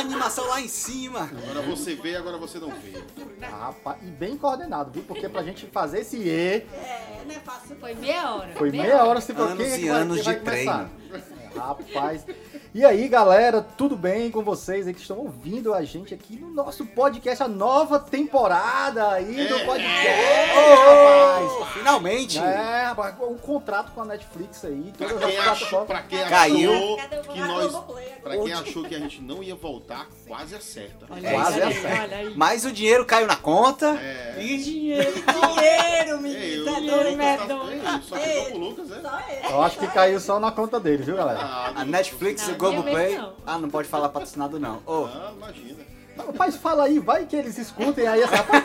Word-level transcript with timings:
Na 0.00 0.06
animação 0.06 0.46
lá 0.48 0.60
em 0.60 0.68
cima. 0.68 1.30
Agora 1.30 1.60
você 1.62 1.94
vê, 1.94 2.16
agora 2.16 2.38
você 2.38 2.58
não 2.58 2.70
vê. 2.70 3.02
Rapaz, 3.44 3.98
e 4.02 4.06
bem 4.06 4.34
coordenado, 4.36 4.90
viu? 4.90 5.02
Porque 5.02 5.28
pra 5.28 5.42
gente 5.42 5.66
fazer 5.66 6.00
esse 6.00 6.16
E, 6.16 6.28
É, 6.28 7.22
não 7.26 7.34
é 7.34 7.38
fácil. 7.40 7.76
Foi 7.78 7.94
meia 7.94 8.34
hora. 8.34 8.52
foi 8.56 8.70
meia 8.70 9.04
hora 9.04 9.20
se 9.20 9.34
for 9.34 9.42
Anos 9.50 9.60
é 9.66 9.78
e 9.78 9.88
anos 9.88 10.24
de 10.24 10.34
começar? 10.36 10.88
É, 11.12 11.58
Rapaz. 11.58 12.24
E 12.72 12.84
aí, 12.84 13.08
galera, 13.08 13.66
tudo 13.76 13.96
bem 13.96 14.30
com 14.30 14.44
vocês 14.44 14.86
aí 14.86 14.94
que 14.94 15.00
estão 15.00 15.18
ouvindo 15.18 15.74
a 15.74 15.82
gente 15.82 16.14
aqui 16.14 16.36
no 16.36 16.50
nosso 16.50 16.86
podcast, 16.86 17.42
a 17.42 17.48
nova 17.48 17.98
temporada 17.98 19.08
aí 19.10 19.48
do 19.48 19.56
É. 19.56 19.64
podcast, 19.64 20.54
rapaz. 20.86 21.72
Finalmente. 21.72 22.38
É, 22.38 22.84
rapaz, 22.84 23.16
o 23.18 23.34
contrato 23.34 23.90
com 23.90 24.02
a 24.02 24.04
Netflix 24.04 24.64
aí, 24.64 24.92
Pra 24.96 25.08
todas 25.08 25.24
as 25.24 25.30
quem, 25.32 25.38
achou, 25.40 25.84
pra 25.84 26.02
quem 26.02 26.18
Caiu. 26.28 26.72
achou 26.72 26.96
Cadê 26.96 27.16
o 27.16 27.22
que 27.22 27.40
nós. 27.40 27.76
Pra 28.22 28.36
quem 28.36 28.52
achou 28.52 28.84
que 28.84 28.94
a 28.94 28.98
gente 29.00 29.20
não 29.20 29.42
ia 29.42 29.56
voltar, 29.56 30.06
quase 30.28 30.54
acerta. 30.54 31.06
Olha 31.10 31.26
É 31.26 31.32
Quase 31.32 31.62
acerta. 31.62 32.02
olha 32.04 32.16
aí. 32.18 32.34
Mas 32.36 32.64
o 32.64 32.70
dinheiro 32.70 33.04
caiu 33.04 33.26
na 33.26 33.36
conta. 33.36 33.98
É. 34.00 34.36
E 34.38 34.58
Dinheiro. 34.58 35.10
Dinheiro, 35.26 36.10
É, 36.10 36.16
menino. 36.18 36.64
tá 36.66 36.80
eu, 36.80 36.86
doido. 36.86 37.16
medonho. 37.16 38.02
só 38.04 38.16
ficou 38.16 38.44
pro 38.44 38.58
Lucas, 38.58 38.88
né? 38.90 38.98
Só 39.02 39.20
ele. 39.28 39.52
Eu 39.54 39.62
acho 39.62 39.78
que 39.78 39.86
caiu 39.88 40.20
só 40.20 40.38
na 40.38 40.52
conta 40.52 40.78
dele, 40.78 41.02
viu, 41.02 41.16
galera? 41.16 41.40
Ah, 41.42 41.72
a 41.80 41.84
Netflix 41.84 42.46
Não, 42.46 42.54
o 42.54 42.56
Globoplay. 42.60 43.16
não. 43.18 43.32
Ah, 43.46 43.58
não 43.58 43.70
pode 43.70 43.88
falar 43.88 44.08
patrocinado 44.10 44.58
não. 44.60 44.80
Ô, 44.86 45.06
Ah, 45.06 45.32
imagina. 45.36 45.90
Rapaz, 46.16 46.56
fala 46.56 46.84
aí, 46.84 46.98
vai 46.98 47.24
que 47.24 47.34
eles 47.36 47.56
escutem 47.56 48.06
aí. 48.06 48.20
essa- 48.22 48.36
Rapaz, 48.36 48.62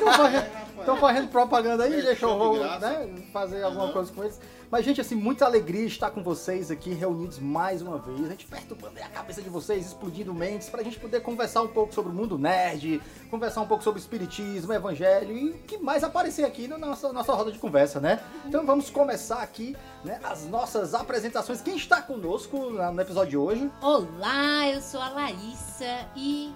estão 0.79 0.97
fazendo, 0.97 1.27
propaganda 1.29 1.83
aí, 1.85 1.99
É, 1.99 2.01
deixa 2.01 2.25
eu 2.25 2.37
vou, 2.37 2.57
né, 2.57 3.07
fazer 3.31 3.63
alguma 3.63 3.85
Aham. 3.85 3.93
coisa 3.93 4.11
com 4.13 4.23
eles. 4.23 4.39
Mas, 4.71 4.83
gente, 4.83 4.99
assim, 4.99 5.15
muita 5.15 5.45
alegria 5.45 5.85
estar 5.85 6.09
com 6.09 6.23
vocês 6.23 6.71
aqui, 6.71 6.91
reunidos 6.91 7.39
mais 7.39 7.81
uma 7.81 7.99
vez. 7.99 8.25
A 8.25 8.29
gente 8.29 8.45
perturbando 8.45 8.99
a 8.99 9.07
cabeça 9.07 9.41
de 9.41 9.49
vocês, 9.49 9.85
explodindo 9.85 10.33
mentes, 10.33 10.69
pra 10.69 10.83
gente 10.83 10.99
poder 10.99 11.21
conversar 11.21 11.61
um 11.61 11.67
pouco 11.67 11.93
sobre 11.93 12.11
o 12.11 12.15
mundo 12.15 12.37
nerd, 12.37 13.01
conversar 13.29 13.61
um 13.61 13.67
pouco 13.67 13.83
sobre 13.83 13.99
espiritismo, 13.99 14.73
evangelho 14.73 15.37
e 15.37 15.49
o 15.51 15.53
que 15.59 15.77
mais 15.77 16.03
aparecer 16.03 16.45
aqui 16.45 16.67
na 16.67 16.77
nossa, 16.77 17.13
nossa 17.13 17.33
roda 17.33 17.51
de 17.51 17.59
conversa, 17.59 17.99
né? 17.99 18.19
Então 18.45 18.65
vamos 18.65 18.89
começar 18.89 19.41
aqui, 19.41 19.75
né, 20.03 20.19
as 20.23 20.45
nossas 20.47 20.93
apresentações. 20.93 21.61
Quem 21.61 21.75
está 21.77 22.01
conosco 22.01 22.71
no 22.71 23.01
episódio 23.01 23.29
de 23.29 23.37
hoje? 23.37 23.71
Olá, 23.81 24.67
eu 24.67 24.81
sou 24.81 24.99
a 24.99 25.09
Larissa 25.09 26.07
e 26.15 26.53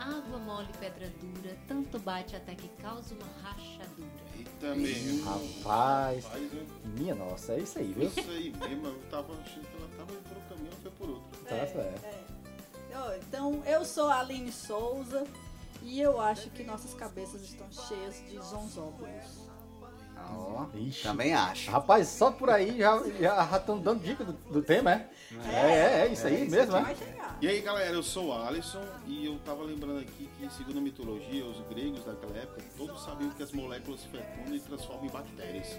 água 0.00 0.38
mole 0.38 0.68
pedra 0.78 1.10
dura, 1.20 1.56
tanto 1.68 1.98
bate 1.98 2.34
até 2.36 2.54
que 2.54 2.68
causa 2.82 3.14
uma 3.14 3.26
rachadura. 3.42 4.08
Eita 4.36 4.74
mesmo. 4.74 5.24
Rapaz, 5.24 6.24
Rapaz, 6.24 6.52
eu- 6.52 6.66
minha 6.96 7.14
nossa, 7.14 7.52
é 7.54 7.60
isso 7.60 7.78
aí, 7.78 7.92
viu? 7.92 8.08
isso 8.08 8.20
aí 8.30 8.50
mesmo, 8.50 8.86
eu 8.86 8.98
tava 9.10 9.32
achando 9.34 9.66
que 9.66 9.76
ela 9.76 9.88
tava 9.96 10.12
indo 10.12 10.22
por 10.28 10.36
um 10.36 10.48
caminho, 10.48 10.72
foi 10.82 10.90
por 10.92 11.08
outro. 11.10 11.40
Tá 11.44 11.66
certo. 11.66 12.04
É. 12.04 12.24
Então, 13.28 13.62
eu 13.64 13.84
sou 13.84 14.08
a 14.08 14.20
Aline 14.20 14.52
Souza 14.52 15.24
e 15.82 16.00
eu 16.00 16.20
acho 16.20 16.50
que 16.50 16.62
nossas 16.64 16.92
cabeças 16.94 17.42
estão 17.42 17.66
cheias 17.70 18.16
de 18.28 18.36
zonzóbulos. 18.42 19.49
Ó, 20.30 20.66
Ixi. 20.76 21.02
também 21.02 21.34
acho. 21.34 21.70
Rapaz, 21.70 22.08
só 22.08 22.30
por 22.30 22.50
aí 22.50 22.78
já 22.78 23.02
já 23.18 23.56
estão 23.56 23.78
dando 23.78 24.02
dica 24.02 24.24
do, 24.24 24.32
do 24.32 24.62
tema, 24.62 24.92
é? 24.92 25.08
É, 25.46 25.56
é, 25.56 26.06
é 26.06 26.12
isso 26.12 26.26
aí 26.26 26.34
É, 26.34 26.44
isso 26.44 26.50
mesmo, 26.50 26.76
é? 26.76 26.94
E 27.40 27.48
aí 27.48 27.60
galera, 27.60 27.94
eu 27.94 28.02
sou 28.02 28.26
o 28.26 28.32
Alisson 28.32 28.82
e 29.06 29.26
eu 29.26 29.38
tava 29.44 29.62
lembrando 29.62 30.00
aqui 30.00 30.28
que 30.38 30.50
segundo 30.54 30.78
a 30.78 30.82
mitologia, 30.82 31.44
os 31.44 31.60
gregos 31.68 32.04
daquela 32.04 32.36
época, 32.36 32.62
todos 32.76 33.02
sabiam 33.02 33.30
que 33.30 33.42
as 33.42 33.52
moléculas 33.52 34.00
se 34.00 34.08
fecundam 34.08 34.54
e 34.54 34.60
transformam 34.60 35.06
em 35.06 35.10
bactérias. 35.10 35.76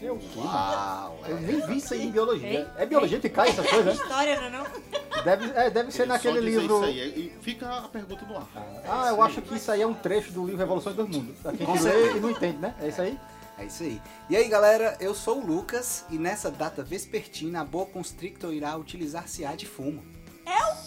Eu, 0.00 0.18
que, 0.18 0.38
mano? 0.38 0.50
Uau, 0.50 1.20
eu 1.28 1.36
é. 1.36 1.40
nem 1.40 1.66
vi 1.66 1.76
isso 1.76 1.94
aí 1.94 2.06
em 2.06 2.10
biologia. 2.10 2.70
É 2.76 2.86
biologia 2.86 3.20
que 3.20 3.28
cai 3.28 3.50
essas 3.50 3.66
coisas, 3.68 3.86
né? 3.86 3.92
História, 3.92 4.36
não 4.40 4.46
é 4.46 4.50
não? 4.50 5.22
Deve, 5.22 5.50
é, 5.54 5.70
deve 5.70 5.92
ser 5.92 6.02
Ele 6.02 6.12
naquele 6.12 6.40
dizer 6.40 6.60
livro. 6.60 6.76
Isso 6.76 6.84
aí, 6.84 7.00
e 7.38 7.42
fica 7.42 7.68
a 7.68 7.88
pergunta 7.88 8.24
no 8.26 8.36
ar. 8.36 8.48
Ah, 8.88 9.08
eu 9.10 9.22
acho 9.22 9.40
que 9.42 9.54
isso 9.54 9.70
aí 9.70 9.82
é 9.82 9.86
um 9.86 9.94
trecho 9.94 10.32
do 10.32 10.44
livro 10.44 10.58
Revoluções 10.58 10.96
do 10.96 11.06
Mundo. 11.06 11.34
Quem 11.56 11.66
Com 11.66 11.80
lê 11.80 12.16
e 12.16 12.20
não 12.20 12.30
entende, 12.30 12.58
né? 12.58 12.74
É 12.80 12.88
isso 12.88 13.00
aí? 13.00 13.18
É 13.58 13.64
isso 13.66 13.82
aí. 13.82 14.00
E 14.30 14.36
aí, 14.36 14.48
galera, 14.48 14.96
eu 15.00 15.14
sou 15.14 15.38
o 15.40 15.46
Lucas 15.46 16.04
e 16.10 16.18
nessa 16.18 16.50
data 16.50 16.82
vespertina 16.82 17.60
a 17.60 17.64
Boa 17.64 17.86
Constrictor 17.86 18.52
irá 18.52 18.76
utilizar-se-á 18.76 19.54
de 19.54 19.66
fumo. 19.66 20.02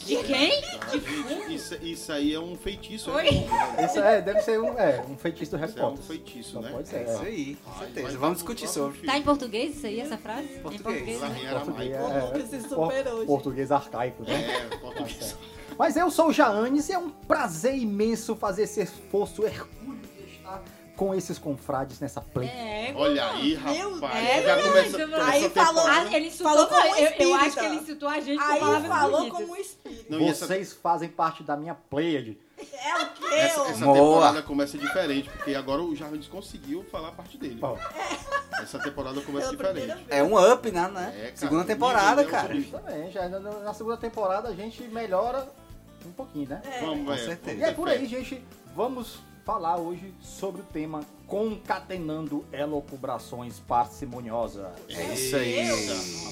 De 0.05 0.17
quem? 0.23 0.61
Tá, 0.61 0.89
gente, 0.89 1.55
isso, 1.55 1.75
isso 1.81 2.11
aí 2.11 2.33
é 2.33 2.39
um 2.39 2.55
feitiço. 2.55 3.09
Oi? 3.11 3.27
É, 3.77 3.85
Isso 3.85 3.97
é, 3.99 4.21
deve 4.21 4.41
ser 4.41 4.59
um, 4.59 4.77
é, 4.77 5.03
um 5.09 5.17
feitiço 5.17 5.51
do 5.51 5.57
Harry 5.57 5.71
isso 5.71 5.79
é 5.79 5.83
um 5.83 5.89
Potter. 5.89 6.05
feitiço, 6.05 6.51
Só 6.51 6.61
né? 6.61 6.71
pode 6.71 6.89
ser. 6.89 6.95
É 6.97 7.03
isso 7.03 7.23
É. 7.23 7.25
aí, 7.25 7.57
com 7.65 7.79
certeza. 7.79 8.17
Vamos 8.19 8.37
discutir 8.37 8.67
sobre. 8.67 8.99
Tá 8.99 9.17
em 9.17 9.23
português 9.23 9.75
isso 9.77 9.87
aí, 9.87 9.99
essa 9.99 10.17
frase? 10.17 10.43
Em 10.53 10.59
Português. 10.59 11.19
português? 11.19 11.43
Em 11.43 11.49
Português. 11.49 11.97
O 11.97 12.25
Lucas 12.27 12.49
se 12.49 12.61
superou, 12.69 13.17
gente. 13.19 13.25
português 13.27 13.71
arcaico, 13.71 14.23
né? 14.23 14.67
É, 14.71 14.77
português. 14.77 15.35
Mas 15.79 15.95
eu 15.97 16.11
sou 16.11 16.27
o 16.27 16.33
Jaanes 16.33 16.89
e 16.89 16.93
é 16.93 16.99
um 16.99 17.09
prazer 17.09 17.75
imenso 17.75 18.35
fazer 18.35 18.63
esse 18.63 18.81
esforço 18.83 19.43
hercúleo 19.43 19.84
de 19.84 19.84
com 20.95 21.13
esses 21.13 21.37
confrades 21.37 21.99
nessa 21.99 22.21
play. 22.21 22.47
É, 22.47 22.93
Olha 22.95 23.29
aí, 23.31 23.57
Meu 23.57 23.93
rapaz. 23.95 24.13
Já 24.43 24.57
É, 24.57 24.61
começa 24.61 24.97
meu 24.97 25.07
Deus. 25.07 25.21
essa 25.21 25.31
Aí 25.31 25.49
falou- 25.49 25.89
ele 26.13 26.31
Falou 26.31 26.67
como 26.67 26.95
eu, 26.95 27.09
eu 27.19 27.35
acho 27.35 27.57
que 27.57 27.65
ele 27.65 27.75
insultou 27.75 28.09
a 28.09 28.19
gente 28.19 28.37
com 28.37 28.51
Aí 28.51 28.59
palavras 28.59 28.87
falou 28.87 29.17
bonitas. 29.19 29.39
como 29.39 29.51
um 29.53 29.55
espírito. 29.55 30.05
Não, 30.11 30.19
e 30.21 30.27
essa, 30.27 30.47
Vocês 30.47 30.73
fazem 30.73 31.09
parte 31.09 31.43
da 31.43 31.55
minha 31.57 31.75
pleiade. 31.75 32.37
É 32.57 33.01
o 33.01 33.09
quê? 33.13 33.25
essa, 33.35 33.61
essa 33.63 33.85
temporada 33.85 34.41
começa 34.41 34.77
diferente, 34.77 35.29
porque 35.29 35.53
agora 35.55 35.81
o 35.81 35.93
Jarvis 35.95 36.27
conseguiu 36.27 36.83
falar 36.89 37.09
a 37.09 37.11
parte 37.11 37.37
dele. 37.37 37.55
Bom. 37.55 37.77
Essa 38.61 38.79
temporada 38.79 39.19
começa 39.21 39.51
diferente. 39.51 40.05
É 40.09 40.23
um 40.23 40.37
up, 40.51 40.71
né? 40.71 40.87
né? 40.87 41.13
É, 41.17 41.21
cara, 41.23 41.35
Segunda 41.35 41.63
temporada, 41.65 42.23
nível 42.23 42.31
cara. 42.39 42.55
Justamente, 42.55 43.11
já 43.13 43.27
na, 43.27 43.39
na 43.39 43.73
segunda 43.73 43.97
temporada 43.97 44.47
a 44.47 44.53
gente 44.55 44.81
melhora 44.83 45.45
um 46.05 46.11
pouquinho, 46.11 46.47
né? 46.47 46.61
Vamos, 46.79 47.05
Com 47.05 47.13
é, 47.13 47.17
certeza. 47.17 47.57
E 47.57 47.63
é 47.63 47.71
por 47.73 47.89
aí, 47.89 48.05
gente, 48.05 48.41
vamos 48.73 49.19
falar 49.45 49.77
hoje 49.77 50.11
sobre 50.19 50.61
o 50.61 50.63
tema 50.63 51.01
concatenando 51.27 52.43
elocubrações 52.51 53.59
parcimoniosas. 53.59 54.65
É 54.89 55.13
isso 55.13 55.35
aí. 55.35 55.59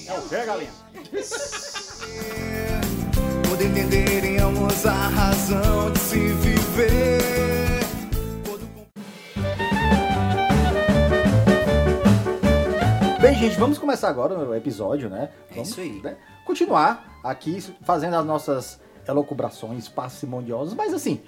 É 0.08 0.18
o 0.18 0.28
que, 0.28 0.44
galinha? 0.44 0.72
Quando 3.48 3.62
entenderem 3.62 4.40
ambos 4.40 4.84
a 4.88 5.10
razão 5.10 5.92
de 5.92 6.00
se 6.00 6.18
viver. 6.18 7.22
Bem, 13.22 13.36
gente, 13.36 13.56
vamos 13.60 13.78
começar 13.78 14.10
agora 14.10 14.36
o 14.40 14.56
episódio, 14.56 15.08
né? 15.08 15.30
É 15.52 15.54
Vamos, 15.54 15.70
isso 15.70 15.80
aí. 15.80 16.02
né, 16.02 16.18
continuar 16.48 17.20
aqui 17.24 17.62
fazendo 17.84 18.16
as 18.16 18.26
nossas 18.26 18.82
elocubrações 19.08 19.88
parcimoniosas, 19.88 20.74
mas 20.74 20.96
assim, 20.96 21.22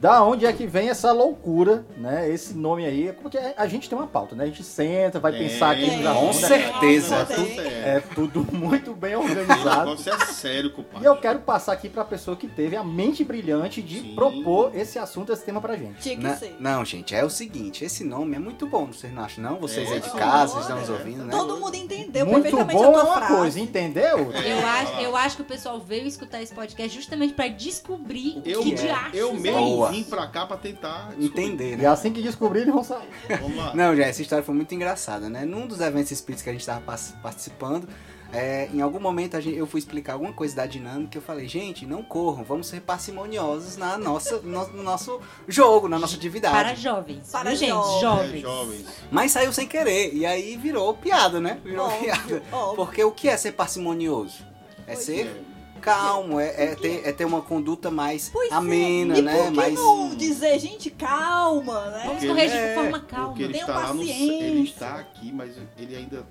da 0.00 0.22
onde 0.22 0.44
é 0.44 0.52
que 0.52 0.66
vem 0.66 0.90
essa 0.90 1.12
loucura, 1.12 1.84
né? 1.96 2.28
Esse 2.28 2.52
nome 2.54 2.84
aí, 2.84 3.12
porque 3.22 3.38
a 3.38 3.66
gente 3.66 3.88
tem 3.88 3.96
uma 3.96 4.06
pauta, 4.06 4.34
né? 4.36 4.44
A 4.44 4.46
gente 4.46 4.62
senta, 4.62 5.18
vai 5.18 5.32
Tem, 5.32 5.48
pensar 5.48 5.70
aqui 5.70 5.88
tem. 5.88 6.02
nos 6.02 6.12
Com 6.18 6.26
né? 6.26 6.32
certeza. 6.32 7.16
É 7.16 7.24
tudo. 7.24 7.60
É 7.84 8.00
tudo 8.14 8.46
muito 8.52 8.92
bem 8.94 9.14
O 9.16 9.20
organizado. 9.20 9.90
negócio 9.90 10.12
é 10.12 10.18
sério, 10.26 10.70
compadre. 10.72 11.02
E 11.02 11.08
eu 11.08 11.16
quero 11.16 11.38
passar 11.40 11.72
aqui 11.72 11.88
pra 11.88 12.04
pessoa 12.04 12.36
que 12.36 12.46
teve 12.46 12.76
a 12.76 12.84
mente 12.84 13.24
brilhante 13.24 13.80
de 13.80 14.00
Sim. 14.00 14.14
propor 14.14 14.72
esse 14.76 14.98
assunto, 14.98 15.32
esse 15.32 15.42
tema 15.44 15.60
pra 15.60 15.74
gente. 15.76 16.00
Tinha 16.00 16.16
que 16.16 16.22
Na- 16.22 16.36
ser. 16.36 16.56
não, 16.60 16.84
gente, 16.84 17.14
é 17.14 17.24
o 17.24 17.30
seguinte, 17.30 17.84
esse 17.84 18.04
nome 18.04 18.36
é 18.36 18.38
muito 18.38 18.66
bom, 18.66 18.86
vocês 18.86 19.12
não 19.12 19.22
acham 19.24 19.42
não? 19.42 19.56
Vocês 19.58 19.90
É, 19.90 19.94
aí 19.94 20.00
de 20.00 20.10
casa, 20.10 20.60
estão 20.60 20.78
nos 20.80 20.88
É. 20.88 20.92
ouvindo, 20.92 21.24
né? 21.24 21.30
Todo 21.30 21.56
mundo 21.56 21.74
entendeu 21.76 22.26
Muito 22.26 22.42
perfeitamente 22.42 22.76
bom 22.78 22.84
a 22.84 22.88
é 22.88 22.92
tua 22.92 23.04
uma 23.04 23.16
frase. 23.16 23.34
coisa, 23.36 23.60
entendeu? 23.60 24.18
Eu 24.32 24.66
acho, 24.66 24.92
eu 25.00 25.16
acho 25.16 25.36
que 25.36 25.42
o 25.42 25.46
pessoal 25.46 25.78
veio 25.80 26.06
escutar 26.06 26.42
esse 26.42 26.52
podcast 26.54 26.94
justamente 26.94 27.32
pra 27.32 27.48
descobrir 27.48 28.42
Eu, 28.44 28.62
que 28.62 28.72
é. 28.72 28.74
diachos 28.74 29.14
eu 29.18 29.30
é 29.30 29.32
mesmo 29.34 29.83
Boa. 29.84 29.92
vim 29.92 30.04
pra 30.04 30.26
cá 30.26 30.46
pra 30.46 30.56
tentar 30.56 31.10
descobrir. 31.16 31.26
Entender, 31.26 31.72
E 31.74 31.76
né? 31.76 31.86
assim 31.86 32.12
que 32.12 32.22
descobrir, 32.22 32.60
eles 32.62 32.74
vão 32.74 32.84
sair. 32.84 33.08
Vamos 33.40 33.56
lá. 33.56 33.74
Não, 33.74 33.94
já, 33.96 34.04
essa 34.04 34.20
história 34.22 34.44
foi 34.44 34.54
muito 34.54 34.74
engraçada, 34.74 35.28
né? 35.28 35.44
Num 35.44 35.66
dos 35.66 35.80
eventos 35.80 36.10
espíritas 36.10 36.42
que 36.42 36.50
a 36.50 36.52
gente 36.52 36.62
estava 36.62 36.80
participando, 37.22 37.88
é, 38.32 38.68
em 38.74 38.80
algum 38.80 38.98
momento 38.98 39.36
a 39.36 39.40
gente- 39.40 39.56
eu 39.56 39.66
fui 39.66 39.78
explicar 39.78 40.14
alguma 40.14 40.32
coisa 40.32 40.56
da 40.56 40.66
dinâmica 40.66 41.16
eu 41.16 41.22
falei, 41.22 41.46
gente, 41.46 41.86
não 41.86 42.02
corram, 42.02 42.42
vamos 42.42 42.66
ser 42.66 42.80
parcimoniosos 42.80 43.76
na 43.76 43.96
nossa, 43.96 44.38
no, 44.38 44.66
no 44.68 44.82
nosso 44.82 45.20
jogo, 45.46 45.86
na 45.88 45.98
nossa 46.00 46.16
atividade. 46.16 46.52
para 46.54 46.74
jovens. 46.74 47.30
Para 47.30 47.54
gente, 47.54 47.70
jovens. 47.70 47.96
É, 47.96 48.00
jovens. 48.00 48.40
jovens. 48.42 48.86
Mas 49.10 49.30
saiu 49.30 49.52
sem 49.52 49.68
querer, 49.68 50.12
e 50.14 50.26
aí 50.26 50.56
virou 50.56 50.94
piada, 50.94 51.40
né? 51.40 51.60
Virou 51.64 51.86
Óbvio, 51.86 52.00
piada. 52.02 52.42
óbvio. 52.50 52.74
Porque 52.76 53.04
o 53.04 53.12
que 53.12 53.28
é 53.28 53.36
ser 53.36 53.52
parcimonioso? 53.52 54.42
É 54.86 54.94
Pois 54.94 54.98
ser 55.04 55.44
calmo, 55.84 56.40
é, 56.40 56.64
é 56.64 56.74
ter, 56.74 57.02
é 57.06 57.12
ter 57.12 57.24
uma 57.24 57.42
conduta 57.42 57.90
mais 57.90 58.30
Pois 58.32 58.50
é. 58.50 58.54
amena, 58.54 59.18
e 59.18 59.22
né? 59.22 59.36
por 59.36 59.44
que 59.50 59.56
mais. 59.56 59.74
não 59.74 60.14
dizer, 60.16 60.58
gente, 60.58 60.90
calma, 60.90 61.90
né? 61.90 62.02
Vamos 62.06 62.12
Porque 62.24 62.26
corrigir 62.28 62.56
ele- 62.56 62.68
de 62.68 62.74
forma 62.74 62.98
Porque 63.00 63.14
calma. 63.14 63.34
ele 63.42 63.52
Tenham 63.52 63.66
está 63.68 63.78
lá 63.78 63.92
no. 63.92 63.98
paciência. 64.00 64.44
Ele 64.44 64.62
está 64.62 64.94
aqui, 64.96 65.32
mas 65.32 65.50
ele 65.76 65.96
ainda 65.96 66.16
é, 66.16 66.22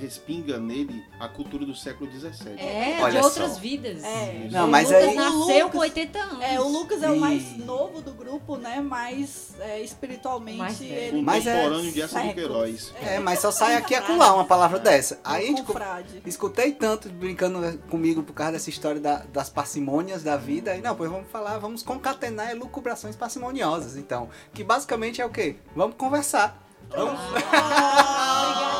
respinga 0.00 0.58
nele 0.58 1.04
a 1.18 1.28
cultura 1.28 1.64
do 1.64 1.74
século 1.74 2.10
XVII. 2.10 2.58
É, 2.58 2.98
Olha 3.00 3.20
de 3.20 3.24
outras 3.26 3.52
só. 3.52 3.58
vidas. 3.60 4.02
É. 4.04 4.48
Não, 4.50 4.68
mas 4.68 4.88
Lucas- 4.88 5.04
aí- 5.04 5.12
o 5.12 5.16
Nasceu 5.16 5.38
Lucas- 5.66 5.70
com 5.72 5.78
80 5.78 6.18
anos. 6.18 6.42
É, 6.42 6.60
o 6.60 6.68
Lucas 6.68 7.02
é 7.02 7.10
o 7.10 7.16
mais 7.20 7.56
novo 7.58 8.00
do 8.02 8.12
grupo, 8.12 8.56
né? 8.56 8.80
Mas 8.80 9.54
é, 9.60 9.80
espiritualmente 9.80 10.58
Mais 10.58 10.80
ele 10.80 11.22
Mas 11.22 11.46
é- 11.46 11.68
de 11.92 12.02
Essa 12.02 12.20
do. 12.20 12.34
Queiroz. 12.34 12.92
É, 13.02 13.18
mas 13.18 13.38
só 13.40 13.50
sai 13.50 13.76
aqui 13.76 13.94
e 13.94 13.96
acolá 13.96 14.34
uma 14.34 14.44
palavra 14.44 14.78
dessa. 14.78 15.18
Aí 15.24 15.44
a 15.44 15.46
gente 15.48 15.62
co- 15.62 15.72
Confrade. 15.72 16.22
escutei 16.26 16.72
tanto 16.72 17.08
brincando 17.08 17.78
comigo 17.90 18.22
por 18.22 18.32
causa 18.34 18.52
dessa 18.52 18.68
história 18.70 19.00
da- 19.00 19.22
das 19.32 19.48
parcimônias 19.48 20.22
da 20.22 20.36
vida. 20.36 20.74
E 20.76 20.80
não, 20.82 20.94
pois 20.94 21.10
vamos 21.10 21.30
falar, 21.30 21.58
vamos 21.58 21.82
concatenar 21.82 22.50
elucubrações 22.50 23.16
parcimoniosas, 23.16 23.96
então. 23.96 24.28
Que 24.52 24.62
basicamente 24.62 25.20
é 25.20 25.24
o 25.26 25.30
quê? 25.30 25.56
Vamos 25.74 25.96
conversar. 25.96 26.62
Vamos... 26.90 27.18
Paulo. 27.20 28.75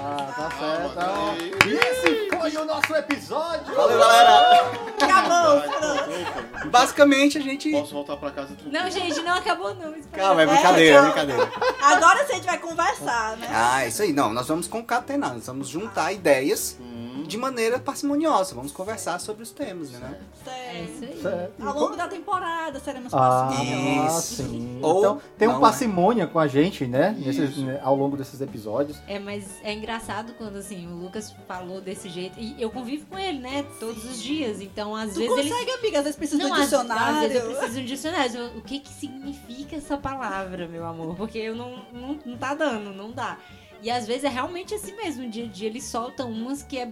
Ah, 0.00 0.32
tá 0.34 0.50
certo. 0.58 0.94
peraí. 0.94 1.52
então. 1.54 1.68
E 1.68 1.74
esse 1.74 2.28
foi 2.30 2.56
o 2.56 2.64
nosso 2.64 2.94
episódio. 2.94 3.74
Valeu, 3.74 3.98
galera! 3.98 4.70
Acabou. 5.02 6.70
Basicamente 6.70 7.38
a 7.38 7.40
gente. 7.40 7.70
Posso 7.70 7.94
voltar 7.94 8.16
pra 8.16 8.30
casa 8.30 8.48
tranquilo. 8.54 8.72
Não, 8.72 8.90
gente, 8.90 9.20
não 9.22 9.34
acabou 9.34 9.74
não. 9.74 9.94
Calma, 10.12 10.42
é 10.42 10.46
brincadeira, 10.46 10.96
é 10.96 10.98
É, 10.98 11.02
brincadeira. 11.02 11.52
Agora 11.82 12.22
a 12.22 12.26
gente 12.26 12.46
vai 12.46 12.58
conversar, 12.58 13.36
né? 13.38 13.48
Ah, 13.50 13.86
isso 13.86 14.02
aí. 14.02 14.12
Não, 14.12 14.32
nós 14.32 14.46
vamos 14.48 14.68
concatenar, 14.68 15.34
nós 15.34 15.46
vamos 15.46 15.68
juntar 15.68 16.12
ideias 16.12 16.76
Hum, 16.80 16.97
de 17.28 17.36
maneira 17.36 17.78
parcimoniosa. 17.78 18.54
Vamos 18.54 18.72
conversar 18.72 19.20
sobre 19.20 19.42
os 19.42 19.50
temas, 19.52 19.90
né? 19.92 20.18
É 20.46 20.82
isso 20.84 21.04
aí. 21.04 21.20
Certo. 21.22 21.66
Ao 21.66 21.78
longo 21.78 21.94
da 21.96 22.08
temporada 22.08 22.80
seremos 22.80 23.12
Ah, 23.14 23.48
parcimônios. 23.50 24.12
sim. 24.24 24.78
Ou 24.82 24.98
então, 24.98 25.20
tem 25.36 25.46
um 25.48 25.52
não, 25.52 25.60
parcimônia 25.60 26.26
com 26.26 26.38
a 26.38 26.46
gente, 26.46 26.86
né? 26.86 27.14
Nesses, 27.18 27.56
né, 27.58 27.78
ao 27.84 27.94
longo 27.94 28.16
desses 28.16 28.40
episódios. 28.40 28.96
É, 29.06 29.18
mas 29.18 29.44
é 29.62 29.72
engraçado 29.74 30.32
quando 30.38 30.56
assim, 30.56 30.86
o 30.88 30.96
Lucas 30.96 31.34
falou 31.46 31.80
desse 31.80 32.08
jeito. 32.08 32.40
E 32.40 32.60
eu 32.60 32.70
convivo 32.70 33.06
com 33.06 33.18
ele, 33.18 33.38
né? 33.38 33.64
Todos 33.78 34.04
os 34.04 34.20
dias. 34.22 34.60
Então, 34.60 34.96
às 34.96 35.12
Tu 35.12 35.20
vezes 35.20 35.36
ele. 35.38 35.50
consegue, 35.50 35.70
amiga? 35.72 35.98
Às 35.98 36.04
vezes 36.04 36.16
precisa 36.18 36.42
de 36.42 36.48
um 36.50 36.54
às, 36.54 36.60
às 36.60 36.64
dicionário. 36.70 37.28
vezes 37.28 37.36
eu 37.44 37.50
preciso 37.50 37.74
de 37.74 37.80
um 37.80 37.84
dicionário. 37.84 38.46
O 38.56 38.62
que 38.62 38.80
que 38.80 38.88
significa 38.92 39.76
essa 39.76 39.96
palavra, 39.98 40.66
meu 40.66 40.86
amor? 40.86 41.14
Porque 41.14 41.38
eu 41.38 41.54
não, 41.54 41.84
não, 41.92 42.18
não 42.24 42.36
tá 42.38 42.54
dando, 42.54 42.90
não 42.94 43.12
dá. 43.12 43.36
E 43.82 43.90
às 43.90 44.06
vezes 44.08 44.24
é 44.24 44.28
realmente 44.28 44.74
assim 44.74 44.96
mesmo. 44.96 45.22
No 45.24 45.28
dia 45.30 45.44
a 45.44 45.48
dia 45.48 45.68
ele 45.68 45.80
solta 45.80 46.24
umas 46.24 46.62
que 46.62 46.78
é. 46.78 46.90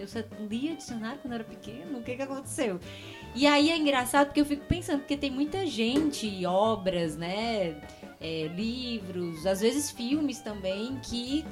Eu 0.00 0.08
só 0.08 0.20
lia 0.48 0.74
dicionário 0.74 1.18
quando 1.20 1.34
era 1.34 1.44
pequeno, 1.44 1.98
o 1.98 2.02
que 2.02 2.16
que 2.16 2.22
aconteceu? 2.22 2.80
E 3.34 3.46
aí 3.46 3.70
é 3.70 3.76
engraçado 3.76 4.26
porque 4.28 4.40
eu 4.40 4.46
fico 4.46 4.64
pensando, 4.66 5.00
porque 5.00 5.16
tem 5.16 5.30
muita 5.30 5.66
gente, 5.66 6.44
obras, 6.46 7.16
né? 7.16 7.80
é, 8.20 8.48
livros, 8.48 9.46
às 9.46 9.60
vezes 9.60 9.90
filmes 9.90 10.40
também, 10.40 10.98
que 11.02 11.44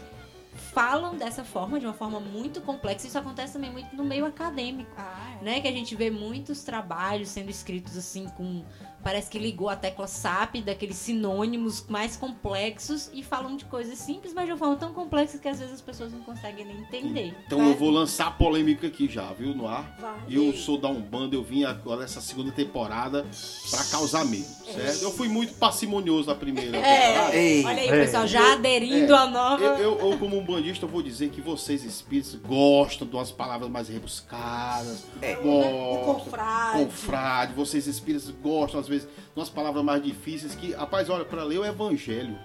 falam 0.75 1.17
dessa 1.17 1.45
forma, 1.45 1.81
de 1.81 1.87
uma 1.87 1.95
forma 1.95 2.21
muito 2.21 2.61
complexa. 2.61 3.06
Isso 3.06 3.19
acontece 3.19 3.55
também 3.55 3.71
muito 3.71 3.95
no 3.97 4.05
meio 4.05 4.27
acadêmico 4.27 4.91
Ah, 4.97 5.39
é. 5.41 5.45
né? 5.45 5.61
Que 5.61 5.69
a 5.69 5.73
gente 5.73 5.95
vê 5.97 6.11
muitos 6.11 6.62
trabalhos 6.62 7.29
sendo 7.31 7.49
escritos 7.49 7.97
assim 7.97 8.29
com. 8.37 8.65
Parece 9.03 9.31
que 9.31 9.39
ligou 9.39 9.69
a 9.69 9.77
tecla 9.77 10.06
SAP 10.06 10.56
daqueles 10.65 10.97
sinônimos 10.97 11.85
mais 11.89 12.17
complexos 12.17 13.09
e 13.12 13.23
falam 13.23 13.56
de 13.56 13.65
coisas 13.65 13.99
simples, 13.99 14.35
mas 14.35 14.45
de 14.47 14.53
uma 14.53 14.59
forma 14.59 14.77
tão 14.77 14.93
complexa 14.93 15.39
que 15.39 15.49
às 15.49 15.59
vezes 15.61 15.75
as 15.75 15.81
pessoas 15.81 16.12
não 16.12 16.21
conseguem 16.21 16.65
nem 16.65 16.79
entender. 16.79 17.35
Então 17.47 17.61
eu 17.67 17.75
vou 17.77 17.91
lançar 17.91 18.27
a 18.27 18.31
polêmica 18.31 18.87
aqui 18.89 19.09
já, 19.09 19.33
viu, 19.33 19.55
no 19.55 19.67
ar. 19.69 19.97
Vai. 20.00 20.19
Eu 20.29 20.53
sou 20.53 20.79
da 20.79 20.89
Umbanda, 20.89 21.35
eu 21.37 21.43
vim 21.43 21.65
agora 21.65 22.00
nessa 22.03 22.21
segunda 22.21 22.50
temporada 22.53 23.25
pra 23.71 23.85
causar 23.85 24.25
medo, 24.25 24.45
certo? 24.45 25.03
Eu 25.03 25.12
fui 25.12 25.29
muito 25.29 25.55
parcimonioso 25.55 26.29
na 26.29 26.35
primeira 26.35 26.73
temporada. 26.73 27.35
Ei, 27.37 27.65
Olha 27.65 27.81
aí, 27.83 27.89
É. 27.89 28.05
pessoal, 28.05 28.27
já 28.27 28.53
aderindo 28.55 29.12
É. 29.15 29.17
à 29.17 29.27
nova. 29.27 29.65
Eu, 29.65 29.77
eu, 29.99 30.11
eu, 30.12 30.19
como 30.19 30.37
umbandista, 30.37 30.87
vou 30.87 31.03
dizer 31.03 31.31
que 31.31 31.41
vocês, 31.41 31.85
espíritos, 31.85 32.35
gostam 32.35 33.06
de 33.06 33.15
umas 33.15 33.31
palavras 33.31 33.71
mais 33.71 33.89
rebuscadas. 33.89 35.05
O 35.41 35.43
Gostam. 35.43 36.15
confrade. 36.15 36.85
Confrade, 36.85 37.53
vocês 37.55 37.87
espíritos 37.87 38.29
gostam, 38.31 38.81
às 38.88 39.02
vezes, 39.02 39.08
umas 39.37 39.50
palavras 39.50 39.85
mais 39.85 40.02
difíceis 40.02 40.55
que, 40.55 40.73
rapaz, 40.73 41.08
olha, 41.11 41.25
pra 41.25 41.44
ler 41.44 41.58
o 41.58 41.64
evangelho, 41.64 42.37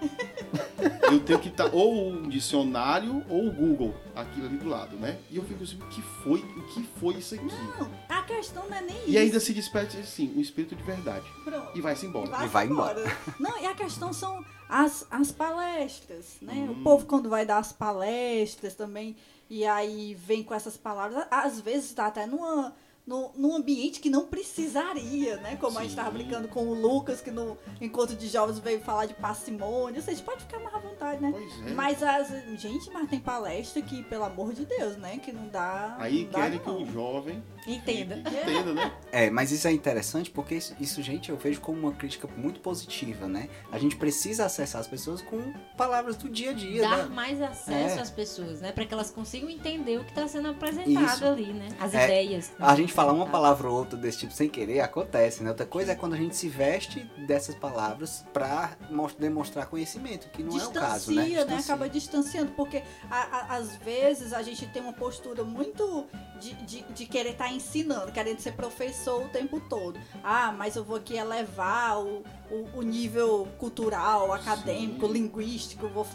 eu 1.11 1.19
tenho 1.21 1.39
que 1.39 1.47
estar 1.47 1.73
ou 1.73 2.09
um 2.09 2.27
dicionário 2.29 3.23
ou 3.29 3.47
o 3.47 3.51
Google, 3.51 3.95
aquilo 4.15 4.45
ali 4.47 4.57
do 4.57 4.67
lado, 4.69 4.95
né? 4.97 5.17
E 5.31 5.37
eu 5.37 5.43
fico 5.43 5.63
assim, 5.63 5.77
o 5.77 5.87
que 5.87 6.01
foi? 6.01 6.39
O 6.39 6.63
que 6.73 6.83
foi 6.99 7.15
isso 7.15 7.35
aqui? 7.35 7.45
Não, 7.45 7.89
a 8.09 8.21
questão 8.23 8.67
não 8.69 8.77
é 8.77 8.81
nem 8.81 8.95
E 9.05 9.09
isso. 9.11 9.17
ainda 9.19 9.39
se 9.39 9.53
despede 9.53 9.97
assim, 9.97 10.33
um 10.35 10.41
espírito 10.41 10.75
de 10.75 10.83
verdade. 10.83 11.25
Pronto. 11.43 11.71
E 11.77 11.81
vai-se 11.81 12.05
embora. 12.05 12.43
E 12.43 12.47
vai 12.47 12.67
embora. 12.67 13.17
Não, 13.39 13.57
e 13.59 13.65
a 13.65 13.73
questão 13.73 14.11
são 14.11 14.43
as, 14.67 15.07
as 15.09 15.31
palestras, 15.31 16.37
né? 16.41 16.53
Hum. 16.53 16.71
O 16.71 16.75
povo 16.83 17.05
quando 17.05 17.29
vai 17.29 17.45
dar 17.45 17.57
as 17.59 17.71
palestras 17.71 18.75
também, 18.75 19.15
e 19.49 19.65
aí 19.65 20.13
vem 20.15 20.43
com 20.43 20.53
essas 20.53 20.75
palavras, 20.75 21.25
às 21.31 21.59
vezes 21.61 21.85
está 21.89 22.07
até 22.07 22.25
numa, 22.25 22.73
no, 23.05 23.31
num 23.35 23.55
ambiente 23.55 23.99
que 23.99 24.09
não 24.09 24.27
precisaria, 24.27 25.37
né? 25.37 25.57
Como 25.57 25.77
a 25.77 25.81
gente 25.81 25.91
Sim. 25.91 25.97
estava 25.97 26.11
brincando 26.11 26.47
com 26.47 26.67
o 26.67 26.73
Lucas, 26.73 27.21
que 27.21 27.31
no 27.31 27.57
encontro 27.81 28.15
de 28.15 28.27
jovens 28.27 28.59
veio 28.59 28.79
falar 28.79 29.05
de 29.05 29.13
parcimônia. 29.13 30.01
Vocês 30.01 30.21
pode 30.21 30.41
ficar 30.41 30.59
mais 30.59 30.75
à 30.75 30.79
vontade, 30.79 31.21
né? 31.21 31.31
Pois 31.31 31.67
é. 31.67 31.73
Mas 31.73 32.01
as. 32.01 32.29
Gente, 32.59 32.89
mas 32.91 33.09
tem 33.09 33.19
palestra 33.19 33.81
que, 33.81 34.03
pelo 34.03 34.23
amor 34.23 34.53
de 34.53 34.65
Deus, 34.65 34.97
né? 34.97 35.17
Que 35.17 35.31
não 35.31 35.47
dá. 35.47 35.95
Aí 35.99 36.23
não 36.23 36.31
dá, 36.31 36.41
querem 36.41 36.59
que 36.59 36.67
não. 36.67 36.81
o 36.81 36.85
jovem 36.85 37.43
Entenda. 37.67 38.17
entenda, 38.17 38.73
né? 38.73 38.91
É, 39.11 39.29
mas 39.29 39.51
isso 39.51 39.67
é 39.67 39.71
interessante 39.71 40.29
porque 40.29 40.55
isso, 40.55 40.75
isso, 40.79 41.01
gente, 41.01 41.29
eu 41.29 41.37
vejo 41.37 41.61
como 41.61 41.79
uma 41.79 41.91
crítica 41.93 42.27
muito 42.35 42.59
positiva, 42.59 43.27
né? 43.27 43.49
A 43.71 43.77
gente 43.79 43.95
precisa 43.95 44.45
acessar 44.45 44.81
as 44.81 44.87
pessoas 44.87 45.21
com 45.21 45.53
palavras 45.77 46.15
do 46.17 46.29
dia 46.29 46.51
a 46.51 46.53
dia. 46.53 46.81
Dar 46.81 46.97
da- 46.97 47.05
mais 47.09 47.41
acesso 47.41 47.99
É. 47.99 48.01
às 48.01 48.09
pessoas, 48.09 48.61
né? 48.61 48.71
Pra 48.71 48.85
que 48.85 48.93
elas 48.93 49.11
consigam 49.11 49.49
entender 49.49 49.97
o 49.99 50.03
que 50.03 50.13
tá 50.13 50.27
sendo 50.27 50.49
apresentado 50.49 51.05
Isso. 51.15 51.25
ali, 51.25 51.53
né? 51.53 51.69
As 51.79 51.93
É, 51.93 52.05
ideias. 52.05 52.51
A 52.59 52.75
gente 52.75 52.91
falar 52.91 53.13
uma 53.13 53.27
palavra 53.27 53.69
ou 53.69 53.75
outra 53.77 53.97
desse 53.97 54.19
tipo 54.19 54.33
sem 54.33 54.49
querer, 54.49 54.79
acontece, 54.81 55.43
né? 55.43 55.49
Outra 55.49 55.65
coisa 55.65 55.91
é 55.91 55.95
quando 55.95 56.13
a 56.13 56.17
gente 56.17 56.35
se 56.35 56.49
veste 56.49 57.01
dessas 57.27 57.55
palavras 57.55 58.25
pra 58.33 58.71
mos- 58.89 59.15
demonstrar 59.15 59.67
conhecimento, 59.67 60.29
que 60.29 60.43
não 60.43 60.59
é 60.59 60.65
o 60.67 60.71
caso, 60.71 61.11
né? 61.11 61.23
distancia, 61.23 61.45
né? 61.45 61.55
Distancia. 61.55 61.73
Acaba 61.75 61.89
distanciando, 61.89 62.51
porque 62.53 62.83
a- 63.09 63.15
a- 63.53 63.55
às 63.57 63.75
vezes 63.77 64.33
a 64.33 64.41
gente 64.41 64.65
tem 64.67 64.81
uma 64.81 64.93
postura 64.93 65.43
muito 65.43 66.05
de, 66.39 66.53
de, 66.65 66.81
de 66.93 67.05
querer 67.05 67.31
estar 67.31 67.52
ensinando, 67.53 68.11
querendo 68.11 68.39
ser 68.39 68.53
professor 68.53 69.25
o 69.25 69.29
tempo 69.29 69.59
todo. 69.69 69.99
Ah, 70.23 70.51
mas 70.51 70.75
eu 70.75 70.83
vou 70.83 70.97
aqui 70.97 71.15
elevar 71.15 71.99
o, 71.99 72.23
o, 72.51 72.79
o 72.79 72.81
nível 72.81 73.47
cultural, 73.57 74.33
acadêmico, 74.33 75.07
linguístico, 75.07 75.87
vou 75.87 76.05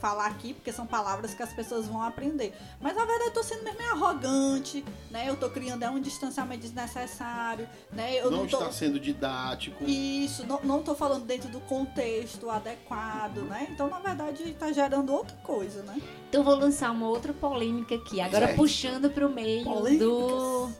falar 0.00 0.26
aqui, 0.26 0.54
porque 0.54 0.72
são 0.72 0.86
palavras 0.86 1.34
que 1.34 1.42
as 1.42 1.52
pessoas 1.52 1.86
vão 1.86 2.02
aprender. 2.02 2.54
Mas 2.80 2.94
na 2.96 3.04
verdade 3.04 3.24
eu 3.24 3.32
tô 3.32 3.42
sendo 3.42 3.64
mesmo 3.64 3.78
meio 3.78 3.90
arrogante, 3.90 4.84
né? 5.10 5.28
Eu 5.28 5.36
tô 5.36 5.50
criando 5.50 5.82
é 5.82 5.90
um 5.90 6.00
distanciamento 6.00 6.62
desnecessário, 6.62 7.68
né? 7.92 8.16
Eu 8.18 8.30
não 8.30 8.38
não, 8.38 8.46
tô... 8.46 8.58
está 8.58 8.72
sendo 8.72 8.98
didático. 8.98 9.84
Isso, 9.84 10.46
não, 10.46 10.60
não 10.62 10.82
tô 10.82 10.94
falando 10.94 11.24
dentro 11.24 11.48
do 11.48 11.60
contexto 11.60 12.48
adequado, 12.50 13.38
né? 13.48 13.68
Então, 13.70 13.88
na 13.88 13.98
verdade, 13.98 14.54
tá 14.58 14.72
gerando 14.72 15.12
outra 15.12 15.36
coisa, 15.42 15.82
né? 15.82 16.00
Então 16.28 16.40
eu 16.40 16.44
vou 16.44 16.54
lançar 16.56 16.90
uma 16.90 17.08
outra 17.08 17.32
polêmica 17.32 17.94
aqui, 17.94 18.20
agora 18.20 18.46
Certo. 18.46 18.56
puxando 18.58 19.10
pro 19.10 19.28
meio 19.28 19.64
Polêmicas. 19.64 20.06
do 20.06 20.70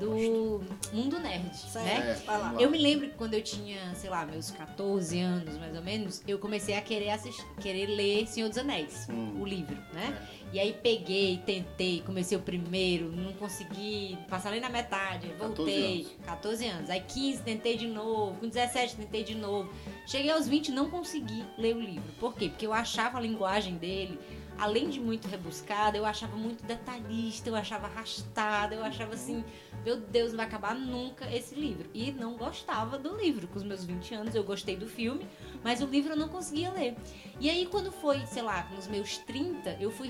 mundo 0.00 1.18
nerd, 1.20 1.54
Certo. 1.56 1.84
né? 1.84 2.22
É, 2.58 2.64
Eu 2.64 2.70
me 2.70 2.78
lembro 2.78 3.08
que 3.08 3.14
quando 3.14 3.34
eu 3.34 3.42
tinha, 3.42 3.94
sei 3.94 4.10
lá, 4.10 4.24
meus 4.26 4.50
14 4.50 5.18
anos, 5.20 5.56
mais 5.58 5.74
ou 5.76 5.82
menos, 5.82 6.22
eu 6.26 6.38
comecei 6.38 6.76
a 6.76 6.82
querer 6.82 7.10
assistir, 7.10 7.44
querer 7.60 7.86
ler 7.86 8.26
Senhor 8.26 8.48
dos 8.48 8.58
Anéis, 8.58 9.06
Hum. 9.10 9.40
o 9.40 9.44
livro, 9.46 9.76
né? 9.92 10.16
E 10.52 10.60
aí 10.60 10.72
peguei, 10.72 11.38
tentei, 11.44 12.00
comecei 12.06 12.36
o 12.38 12.40
primeiro, 12.40 13.10
não 13.10 13.32
consegui, 13.32 14.16
passar 14.28 14.50
ali 14.50 14.60
na 14.60 14.68
metade, 14.68 15.26
14 15.30 15.38
voltei, 15.56 15.94
anos. 16.02 16.12
14 16.24 16.66
anos. 16.66 16.90
Aí 16.90 17.00
15, 17.00 17.42
tentei 17.42 17.76
de 17.76 17.88
novo, 17.88 18.38
com 18.38 18.48
17 18.48 18.96
tentei 18.96 19.24
de 19.24 19.34
novo. 19.34 19.72
Cheguei 20.06 20.30
aos 20.30 20.46
20 20.46 20.70
não 20.70 20.88
consegui 20.90 21.44
ler 21.58 21.74
o 21.74 21.80
livro. 21.80 22.12
Por 22.20 22.34
quê? 22.34 22.48
Porque 22.48 22.66
eu 22.66 22.72
achava 22.72 23.18
a 23.18 23.20
linguagem 23.20 23.74
dele, 23.76 24.16
além 24.58 24.88
de 24.88 25.00
muito 25.00 25.28
rebuscada, 25.28 25.96
eu 25.96 26.04
achava 26.04 26.36
muito 26.36 26.64
detalhista, 26.64 27.48
eu 27.48 27.56
achava 27.56 27.86
arrastada, 27.86 28.74
eu 28.74 28.84
achava 28.84 29.14
assim, 29.14 29.44
meu 29.84 29.96
Deus, 29.96 30.30
não 30.30 30.38
vai 30.38 30.46
acabar 30.46 30.74
nunca 30.74 31.30
esse 31.34 31.54
livro. 31.54 31.88
E 31.92 32.12
não 32.12 32.36
gostava 32.36 32.98
do 32.98 33.16
livro. 33.16 33.46
Com 33.48 33.58
os 33.58 33.64
meus 33.64 33.84
20 33.84 34.14
anos 34.14 34.34
eu 34.34 34.44
gostei 34.44 34.76
do 34.76 34.86
filme, 34.86 35.26
mas 35.62 35.82
o 35.82 35.86
livro 35.86 36.12
eu 36.12 36.16
não 36.16 36.28
conseguia 36.28 36.70
ler. 36.70 36.96
E 37.38 37.50
aí 37.50 37.66
quando 37.66 37.92
foi, 37.92 38.24
sei 38.26 38.42
lá, 38.42 38.68
nos 38.74 38.86
meus 38.86 39.18
30, 39.18 39.76
eu 39.80 39.90
fui 39.90 40.08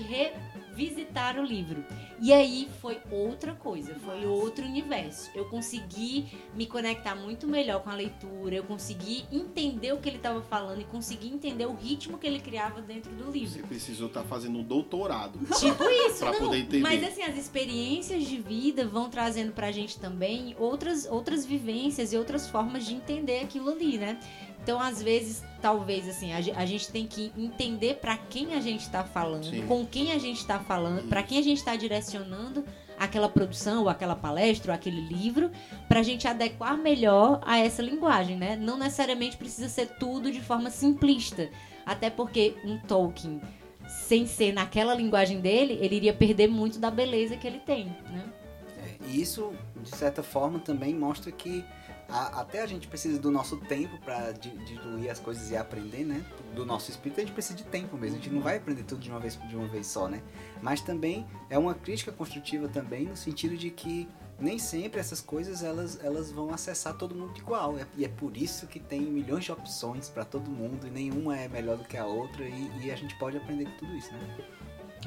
revisitar 0.75 1.39
o 1.39 1.43
livro. 1.43 1.83
E 2.19 2.31
aí 2.33 2.67
foi 2.81 2.99
outra 3.11 3.53
coisa, 3.53 3.95
foi 3.95 4.25
outro 4.25 4.65
universo. 4.65 5.29
Eu 5.33 5.45
consegui 5.45 6.25
me 6.53 6.65
conectar 6.65 7.15
muito 7.15 7.47
melhor 7.47 7.81
com 7.81 7.89
a 7.89 7.93
leitura, 7.95 8.55
eu 8.55 8.63
consegui 8.63 9.25
entender 9.31 9.93
o 9.93 9.97
que 9.97 10.09
ele 10.09 10.17
estava 10.17 10.41
falando 10.41 10.81
e 10.81 10.83
consegui 10.85 11.27
entender 11.27 11.65
o 11.65 11.73
ritmo 11.73 12.17
que 12.17 12.27
ele 12.27 12.39
criava 12.39 12.81
dentro 12.81 13.11
do 13.11 13.31
livro. 13.31 13.61
Você 13.61 13.67
precisou 13.67 14.07
estar 14.07 14.23
fazendo 14.23 14.59
um 14.59 14.63
doutorado. 14.63 15.39
Tipo 15.59 15.83
isso, 15.89 16.19
Pra 16.19 16.31
não. 16.31 16.39
poder 16.39 16.59
entender. 16.59 16.81
Mas 16.83 17.03
assim, 17.03 17.23
as 17.23 17.37
experiências 17.37 18.23
de 18.25 18.37
vida 18.37 18.85
vão 18.87 19.09
trazendo 19.09 19.51
pra 19.53 19.71
gente 19.71 19.99
também 19.99 20.55
outras, 20.59 21.05
outras 21.05 21.45
vivências 21.45 22.13
e 22.13 22.17
outras 22.17 22.47
formas 22.49 22.85
de 22.85 22.93
entender 22.95 23.39
aquilo 23.39 23.69
ali, 23.69 23.97
né? 23.97 24.19
Então, 24.65 24.81
às 24.81 24.99
vezes, 24.99 25.43
talvez, 25.61 26.09
assim, 26.09 26.33
a, 26.33 26.37
a 26.37 26.65
gente 26.65 26.91
tem 26.91 27.05
que 27.05 27.31
entender 27.37 27.97
pra 27.97 28.17
quem 28.17 28.55
a 28.55 28.59
gente 28.59 28.89
tá 28.89 29.03
falando, 29.03 29.45
Sim. 29.45 29.67
com 29.67 29.85
quem 29.85 30.11
a 30.11 30.17
gente 30.17 30.43
tá 30.43 30.57
falando, 30.57 31.07
pra 31.07 31.21
quem 31.21 31.37
a 31.37 31.41
gente 31.43 31.63
tá 31.63 31.75
direcionando 31.75 32.65
aquela 32.97 33.29
produção, 33.29 33.83
ou 33.83 33.89
aquela 33.89 34.15
palestra, 34.15 34.71
ou 34.71 34.75
aquele 34.75 35.01
livro, 35.01 35.51
pra 35.87 36.01
gente 36.01 36.27
adequar 36.27 36.75
melhor 36.75 37.41
a 37.45 37.59
essa 37.59 37.83
linguagem, 37.83 38.37
né? 38.37 38.55
Não 38.55 38.75
necessariamente 38.75 39.37
precisa 39.37 39.69
ser 39.69 39.85
tudo 39.99 40.31
de 40.31 40.41
forma 40.41 40.71
simplista. 40.71 41.47
Até 41.85 42.09
porque 42.09 42.55
um 42.65 42.79
Tolkien, 42.79 43.39
sem 43.87 44.25
ser 44.25 44.51
naquela 44.51 44.95
linguagem 44.95 45.41
dele, 45.41 45.77
ele 45.79 45.97
iria 45.97 46.13
perder 46.13 46.47
muito 46.47 46.79
da 46.79 46.89
beleza 46.89 47.37
que 47.37 47.45
ele 47.45 47.59
tem, 47.59 47.85
né? 48.09 48.25
É, 48.83 49.09
e 49.09 49.21
isso, 49.21 49.53
de 49.83 49.95
certa 49.95 50.23
forma, 50.23 50.57
também 50.57 50.95
mostra 50.95 51.31
que 51.31 51.63
a- 52.09 52.41
até 52.41 52.61
a 52.61 52.65
gente 52.65 52.87
precisa 52.87 53.19
do 53.19 53.31
nosso 53.31 53.57
tempo 53.57 53.97
para 54.03 54.31
diluir 54.31 55.09
as 55.11 55.19
coisas 55.19 55.49
e 55.51 55.57
aprender, 55.57 56.03
né? 56.05 56.23
Do 56.55 56.65
nosso 56.65 56.91
espírito, 56.91 57.19
a 57.19 57.23
gente 57.23 57.33
precisa 57.33 57.55
de 57.55 57.63
tempo 57.63 57.97
mesmo. 57.97 58.17
A 58.17 58.21
gente 58.21 58.33
não 58.33 58.41
vai 58.41 58.57
aprender 58.57 58.83
tudo 58.83 59.01
de 59.01 59.09
uma 59.09 59.19
vez, 59.19 59.37
de 59.47 59.55
uma 59.55 59.67
vez 59.67 59.87
só, 59.87 60.07
né? 60.07 60.21
Mas 60.61 60.81
também 60.81 61.25
é 61.49 61.57
uma 61.57 61.73
crítica 61.73 62.11
construtiva 62.11 62.67
também, 62.67 63.05
no 63.05 63.15
sentido 63.17 63.57
de 63.57 63.69
que 63.69 64.07
nem 64.37 64.59
sempre 64.59 64.99
essas 64.99 65.21
coisas 65.21 65.63
elas, 65.63 65.97
elas 66.03 66.29
vão 66.29 66.53
acessar 66.53 66.93
todo 66.95 67.15
mundo 67.15 67.33
igual. 67.37 67.77
É- 67.77 67.85
E 67.97 68.03
é 68.05 68.09
por 68.09 68.35
isso 68.35 68.67
que 68.67 68.79
tem 68.79 68.99
milhões 69.01 69.45
de 69.45 69.51
opções 69.51 70.09
para 70.09 70.25
todo 70.25 70.49
mundo 70.51 70.85
e 70.85 70.89
nenhuma 70.89 71.37
é 71.37 71.47
melhor 71.47 71.77
do 71.77 71.85
que 71.85 71.95
a 71.97 72.05
outra 72.05 72.43
e, 72.43 72.69
e 72.83 72.91
a 72.91 72.95
gente 72.95 73.15
pode 73.17 73.37
aprender 73.37 73.67
tudo 73.79 73.95
isso, 73.95 74.11
né? 74.13 74.19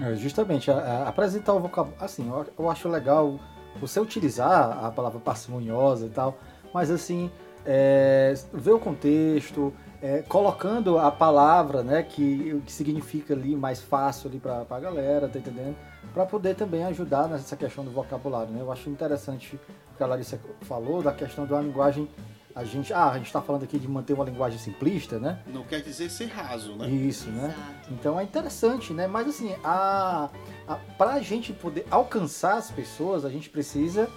É, 0.01 0.15
justamente, 0.15 0.71
a- 0.71 0.77
a- 0.79 1.09
apresentar 1.09 1.53
o 1.55 1.61
vocabulário. 1.61 2.05
Assim, 2.05 2.27
eu, 2.29 2.47
eu 2.59 2.71
acho 2.71 2.89
legal 2.89 3.39
você 3.81 4.01
utilizar 4.01 4.85
a 4.85 4.91
palavra 4.91 5.21
parcimoniosa 5.21 6.07
e 6.07 6.11
tal, 6.11 6.39
mas 6.73 6.91
assim, 6.91 7.31
é, 7.65 8.35
ver 8.53 8.73
o 8.73 8.79
contexto, 8.79 9.73
é, 10.01 10.23
colocando 10.23 10.99
a 10.99 11.11
palavra, 11.11 11.83
né, 11.83 12.03
que, 12.03 12.63
que 12.65 12.73
significa 12.73 13.35
ali 13.35 13.57
mais 13.57 13.81
fácil 13.83 14.31
ali 14.31 14.39
pra, 14.39 14.65
pra 14.65 14.79
galera, 14.81 15.29
tá 15.29 15.39
entendendo? 15.39 15.77
Pra 16.15 16.25
poder 16.25 16.55
também 16.55 16.85
ajudar 16.85 17.29
nessa 17.29 17.57
questão 17.57 17.85
do 17.85 17.91
vocabulário, 17.91 18.53
né? 18.53 18.61
Eu 18.61 18.73
acho 18.73 18.89
interessante 18.89 19.57
o 19.93 19.97
que 19.97 20.03
a 20.03 20.07
Larissa 20.07 20.41
falou 20.63 21.03
da 21.03 21.13
questão 21.13 21.47
da 21.47 21.61
linguagem. 21.61 22.09
A 22.55 22.65
gente, 22.65 22.93
ah, 22.93 23.11
a 23.11 23.19
gente 23.19 23.33
tá 23.33 23.41
falando 23.41 23.65
aqui 23.65 23.79
de 23.79 23.87
manter 23.87 24.15
uma 24.15 24.25
linguagem 24.25 24.59
simplista, 24.59 25.19
né? 25.19 25.41
Não 25.47 25.63
quer 25.63 25.81
dizer 25.81 26.11
ser 26.11 26.27
raso, 26.27 26.75
né? 26.75 26.89
Isso, 26.89 27.31
né? 27.31 27.55
Exato. 27.55 27.93
Então 27.93 28.19
é 28.19 28.25
interessante, 28.25 28.93
né? 28.93 29.07
Mas 29.07 29.29
assim, 29.29 29.55
a, 29.63 30.31
a, 30.67 30.75
para 30.97 31.15
a 31.15 31.21
gente 31.21 31.53
poder 31.53 31.87
alcançar 31.91 32.57
as 32.57 32.71
pessoas, 32.71 33.25
a 33.25 33.29
gente 33.29 33.51
precisa 33.51 34.09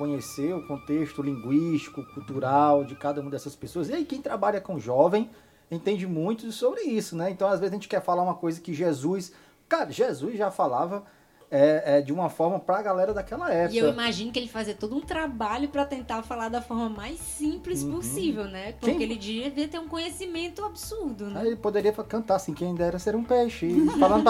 conhecer 0.00 0.54
o 0.54 0.66
contexto 0.66 1.20
linguístico, 1.20 2.02
cultural 2.14 2.84
de 2.84 2.96
cada 2.96 3.20
uma 3.20 3.30
dessas 3.30 3.54
pessoas. 3.54 3.90
E 3.90 3.92
aí 3.92 4.06
quem 4.06 4.22
trabalha 4.22 4.58
com 4.58 4.80
jovem 4.80 5.28
entende 5.70 6.06
muito 6.06 6.50
sobre 6.52 6.80
isso, 6.84 7.14
né? 7.14 7.30
Então 7.30 7.46
às 7.46 7.60
vezes 7.60 7.70
a 7.70 7.76
gente 7.76 7.86
quer 7.86 8.00
falar 8.00 8.22
uma 8.22 8.34
coisa 8.34 8.58
que 8.62 8.72
Jesus, 8.72 9.30
cara, 9.68 9.90
Jesus 9.90 10.38
já 10.38 10.50
falava 10.50 11.04
é, 11.50 11.98
é, 11.98 12.00
de 12.00 12.12
uma 12.12 12.28
forma 12.30 12.60
para 12.60 12.78
a 12.78 12.82
galera 12.82 13.12
daquela 13.12 13.52
época. 13.52 13.74
E 13.74 13.78
eu 13.78 13.88
imagino 13.90 14.30
que 14.30 14.38
ele 14.38 14.48
fazia 14.48 14.74
todo 14.74 14.94
um 14.96 15.00
trabalho 15.00 15.68
pra 15.68 15.84
tentar 15.84 16.22
falar 16.22 16.48
da 16.48 16.62
forma 16.62 16.88
mais 16.88 17.18
simples 17.18 17.82
Uhum. 17.82 17.92
possível, 17.96 18.44
né? 18.44 18.72
Porque 18.72 18.92
Quem- 18.94 19.02
ele 19.02 19.16
devia 19.16 19.66
ter 19.68 19.78
um 19.78 19.88
conhecimento 19.88 20.64
absurdo, 20.64 21.26
né? 21.26 21.40
Aí 21.40 21.46
ele 21.48 21.56
poderia 21.56 21.92
cantar 21.92 22.36
assim, 22.36 22.54
quem 22.54 22.74
dera 22.74 22.98
ser 22.98 23.16
um 23.16 23.24
peixe, 23.24 23.68
falando 23.98 24.22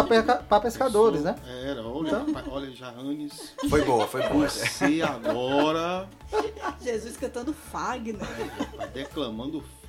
para 0.48 0.60
pescadores, 0.60 1.22
né? 1.22 1.34
Era, 1.64 1.82
olha, 1.86 2.20
pai, 2.32 2.44
olha, 2.50 2.70
Jahanes, 2.70 3.54
Foi 3.68 3.84
boa, 3.84 4.06
foi 4.06 4.22
boa. 4.28 4.48
você 4.48 5.02
agora 5.02 6.08
Jesus 6.80 7.16
cantando 7.16 7.52
Fagner. 7.52 8.16
tá 8.76 8.86
declamando 8.86 9.60
Fagner. 9.60 9.60
né? 9.60 9.79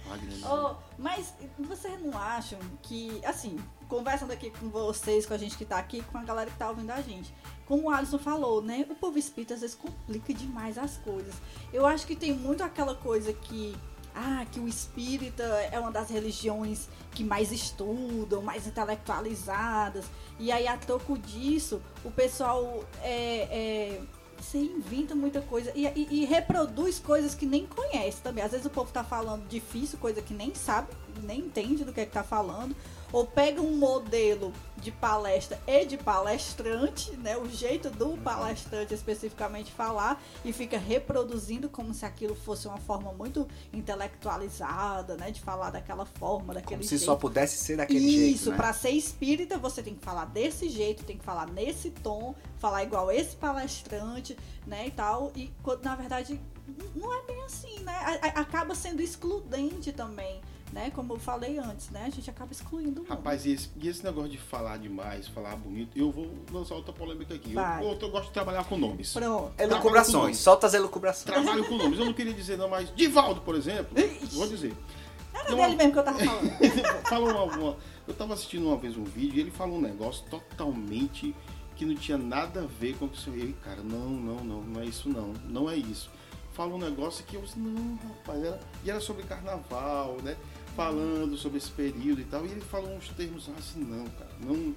Oh, 0.45 0.75
mas 0.97 1.33
vocês 1.59 2.01
não 2.01 2.17
acham 2.17 2.59
que, 2.81 3.21
assim, 3.25 3.57
conversando 3.87 4.31
aqui 4.31 4.49
com 4.51 4.69
vocês, 4.69 5.25
com 5.25 5.33
a 5.33 5.37
gente 5.37 5.57
que 5.57 5.65
tá 5.65 5.77
aqui, 5.77 6.01
com 6.03 6.17
a 6.17 6.23
galera 6.23 6.49
que 6.49 6.57
tá 6.57 6.69
ouvindo 6.69 6.91
a 6.91 7.01
gente, 7.01 7.33
como 7.65 7.83
o 7.83 7.89
Alisson 7.89 8.19
falou, 8.19 8.61
né? 8.61 8.85
O 8.89 8.95
povo 8.95 9.17
espírita 9.17 9.53
às 9.53 9.61
vezes 9.61 9.75
complica 9.75 10.33
demais 10.33 10.77
as 10.77 10.97
coisas. 10.97 11.33
Eu 11.71 11.85
acho 11.85 12.05
que 12.05 12.15
tem 12.15 12.33
muito 12.33 12.63
aquela 12.63 12.95
coisa 12.95 13.31
que. 13.33 13.75
Ah, 14.13 14.45
que 14.51 14.59
o 14.59 14.67
espírita 14.67 15.43
é 15.71 15.79
uma 15.79 15.89
das 15.89 16.09
religiões 16.09 16.89
que 17.11 17.23
mais 17.23 17.49
estudam, 17.49 18.41
mais 18.41 18.67
intelectualizadas. 18.67 20.05
E 20.37 20.51
aí, 20.51 20.67
a 20.67 20.75
troco 20.75 21.17
disso, 21.17 21.81
o 22.03 22.11
pessoal 22.11 22.83
é, 23.01 23.47
é, 23.49 24.01
você 24.41 24.57
inventa 24.57 25.13
muita 25.15 25.41
coisa 25.41 25.71
e, 25.75 25.85
e- 25.87 26.07
e 26.21 26.25
reproduz 26.25 26.99
coisas 26.99 27.33
que 27.35 27.45
nem 27.45 27.65
conhece 27.65 28.21
também. 28.21 28.43
Às 28.43 28.51
vezes 28.51 28.65
o 28.65 28.69
povo 28.69 28.91
tá 28.91 29.03
falando 29.03 29.47
difícil, 29.47 29.97
coisa 29.99 30.21
que 30.21 30.33
nem 30.33 30.53
sabe, 30.55 30.87
nem 31.23 31.39
entende 31.39 31.83
do 31.83 31.93
que 31.93 32.01
é 32.01 32.05
que 32.05 32.11
tá 32.11 32.23
falando. 32.23 32.75
Ou 33.11 33.25
pega 33.25 33.61
um 33.61 33.75
modelo 33.75 34.53
de 34.77 34.91
palestra 34.91 35.59
e 35.67 35.85
de 35.85 35.97
palestrante, 35.97 37.11
né? 37.17 37.37
O 37.37 37.47
jeito 37.47 37.89
do 37.89 38.17
palestrante 38.17 38.93
especificamente 38.93 39.71
falar 39.71 40.21
e 40.43 40.51
fica 40.51 40.77
reproduzindo 40.77 41.69
como 41.69 41.93
se 41.93 42.05
aquilo 42.05 42.33
fosse 42.35 42.67
uma 42.67 42.77
forma 42.77 43.13
muito 43.13 43.47
intelectualizada, 43.71 45.15
né? 45.17 45.31
De 45.31 45.41
falar 45.41 45.69
daquela 45.69 46.05
forma, 46.05 46.53
daquele 46.53 46.77
Como 46.77 46.83
se 46.83 46.97
jeito. 46.97 47.05
só 47.05 47.15
pudesse 47.15 47.57
ser 47.57 47.77
daquele 47.77 47.99
Isso, 47.99 48.17
jeito, 48.17 48.49
né? 48.51 48.57
pra 48.57 48.73
ser 48.73 48.91
espírita 48.91 49.57
você 49.57 49.83
tem 49.83 49.93
que 49.93 50.03
falar 50.03 50.25
desse 50.25 50.69
jeito, 50.69 51.03
tem 51.03 51.17
que 51.17 51.23
falar 51.23 51.47
nesse 51.47 51.91
tom, 51.91 52.33
falar 52.57 52.83
igual 52.83 53.11
esse 53.11 53.35
palestrante, 53.35 54.37
né, 54.65 54.87
e 54.87 54.91
tal. 54.91 55.31
E 55.35 55.51
quando, 55.61 55.83
na 55.83 55.95
verdade 55.95 56.39
não 56.95 57.13
é 57.13 57.21
bem 57.25 57.41
assim, 57.43 57.79
né? 57.79 58.19
Acaba 58.35 58.73
sendo 58.75 59.01
excludente 59.01 59.91
também, 59.91 60.41
né? 60.71 60.91
Como 60.91 61.13
eu 61.13 61.19
falei 61.19 61.57
antes, 61.57 61.89
né? 61.89 62.05
A 62.05 62.09
gente 62.09 62.29
acaba 62.29 62.51
excluindo. 62.51 63.01
o 63.01 63.03
mundo. 63.03 63.09
Rapaz, 63.09 63.45
e 63.45 63.51
esse, 63.53 63.69
e 63.77 63.87
esse 63.87 64.03
negócio 64.03 64.29
de 64.29 64.37
falar 64.37 64.77
demais, 64.77 65.27
falar 65.27 65.55
bonito, 65.55 65.97
eu 65.97 66.11
vou 66.11 66.31
lançar 66.51 66.75
outra 66.75 66.93
polêmica 66.93 67.33
aqui. 67.35 67.53
Eu, 67.53 67.61
eu, 67.61 67.97
eu 67.99 68.09
gosto 68.09 68.27
de 68.27 68.33
trabalhar 68.33 68.63
com 68.65 68.77
nomes. 68.77 69.13
Pronto. 69.13 69.51
Elucubrações, 69.57 70.37
solta 70.37 70.67
as 70.67 70.73
elucubrações. 70.73 71.25
Trabalho 71.35 71.67
com 71.67 71.77
nomes. 71.77 71.99
Eu 71.99 72.05
não 72.05 72.13
queria 72.13 72.33
dizer 72.33 72.57
não, 72.57 72.69
mas 72.69 72.93
Divaldo, 72.95 73.41
por 73.41 73.55
exemplo, 73.55 73.95
vou 74.31 74.47
dizer. 74.47 74.73
Era 75.33 75.55
uma- 75.55 75.63
dele 75.65 75.75
mesmo 75.77 75.93
que 75.93 75.99
eu 75.99 76.03
tava 76.03 76.19
falando. 76.19 76.51
falou 77.09 77.29
uma, 77.31 77.43
uma- 77.57 77.77
eu 78.07 78.13
tava 78.13 78.33
assistindo 78.33 78.67
uma 78.67 78.77
vez 78.77 78.97
um 78.97 79.03
vídeo 79.03 79.37
e 79.37 79.39
ele 79.41 79.51
falou 79.51 79.77
um 79.77 79.81
negócio 79.81 80.23
totalmente 80.29 81.35
que 81.75 81.85
não 81.85 81.95
tinha 81.95 82.17
nada 82.17 82.61
a 82.61 82.65
ver 82.65 82.95
com 82.97 83.05
o 83.05 83.09
que 83.09 83.17
eu 83.17 83.33
falei, 83.33 83.55
cara, 83.63 83.81
não, 83.81 84.09
não, 84.09 84.35
não, 84.43 84.61
não 84.61 84.81
é 84.81 84.85
isso 84.85 85.09
não, 85.09 85.33
não 85.47 85.69
é 85.69 85.75
isso. 85.75 86.09
Falou 86.53 86.75
um 86.75 86.79
negócio 86.79 87.23
que 87.25 87.35
eu 87.35 87.41
disse, 87.41 87.57
não, 87.57 87.97
rapaz, 88.09 88.43
era, 88.43 88.59
e 88.83 88.89
era 88.91 88.99
sobre 88.99 89.23
carnaval, 89.23 90.17
né? 90.21 90.35
Falando 90.75 91.35
sobre 91.37 91.57
esse 91.57 91.69
período 91.71 92.21
e 92.21 92.25
tal, 92.25 92.45
e 92.45 92.49
ele 92.51 92.61
falou 92.61 92.95
uns 92.95 93.09
termos 93.09 93.49
assim, 93.57 93.81
não, 93.81 94.05
cara, 94.05 94.31
não, 94.39 94.73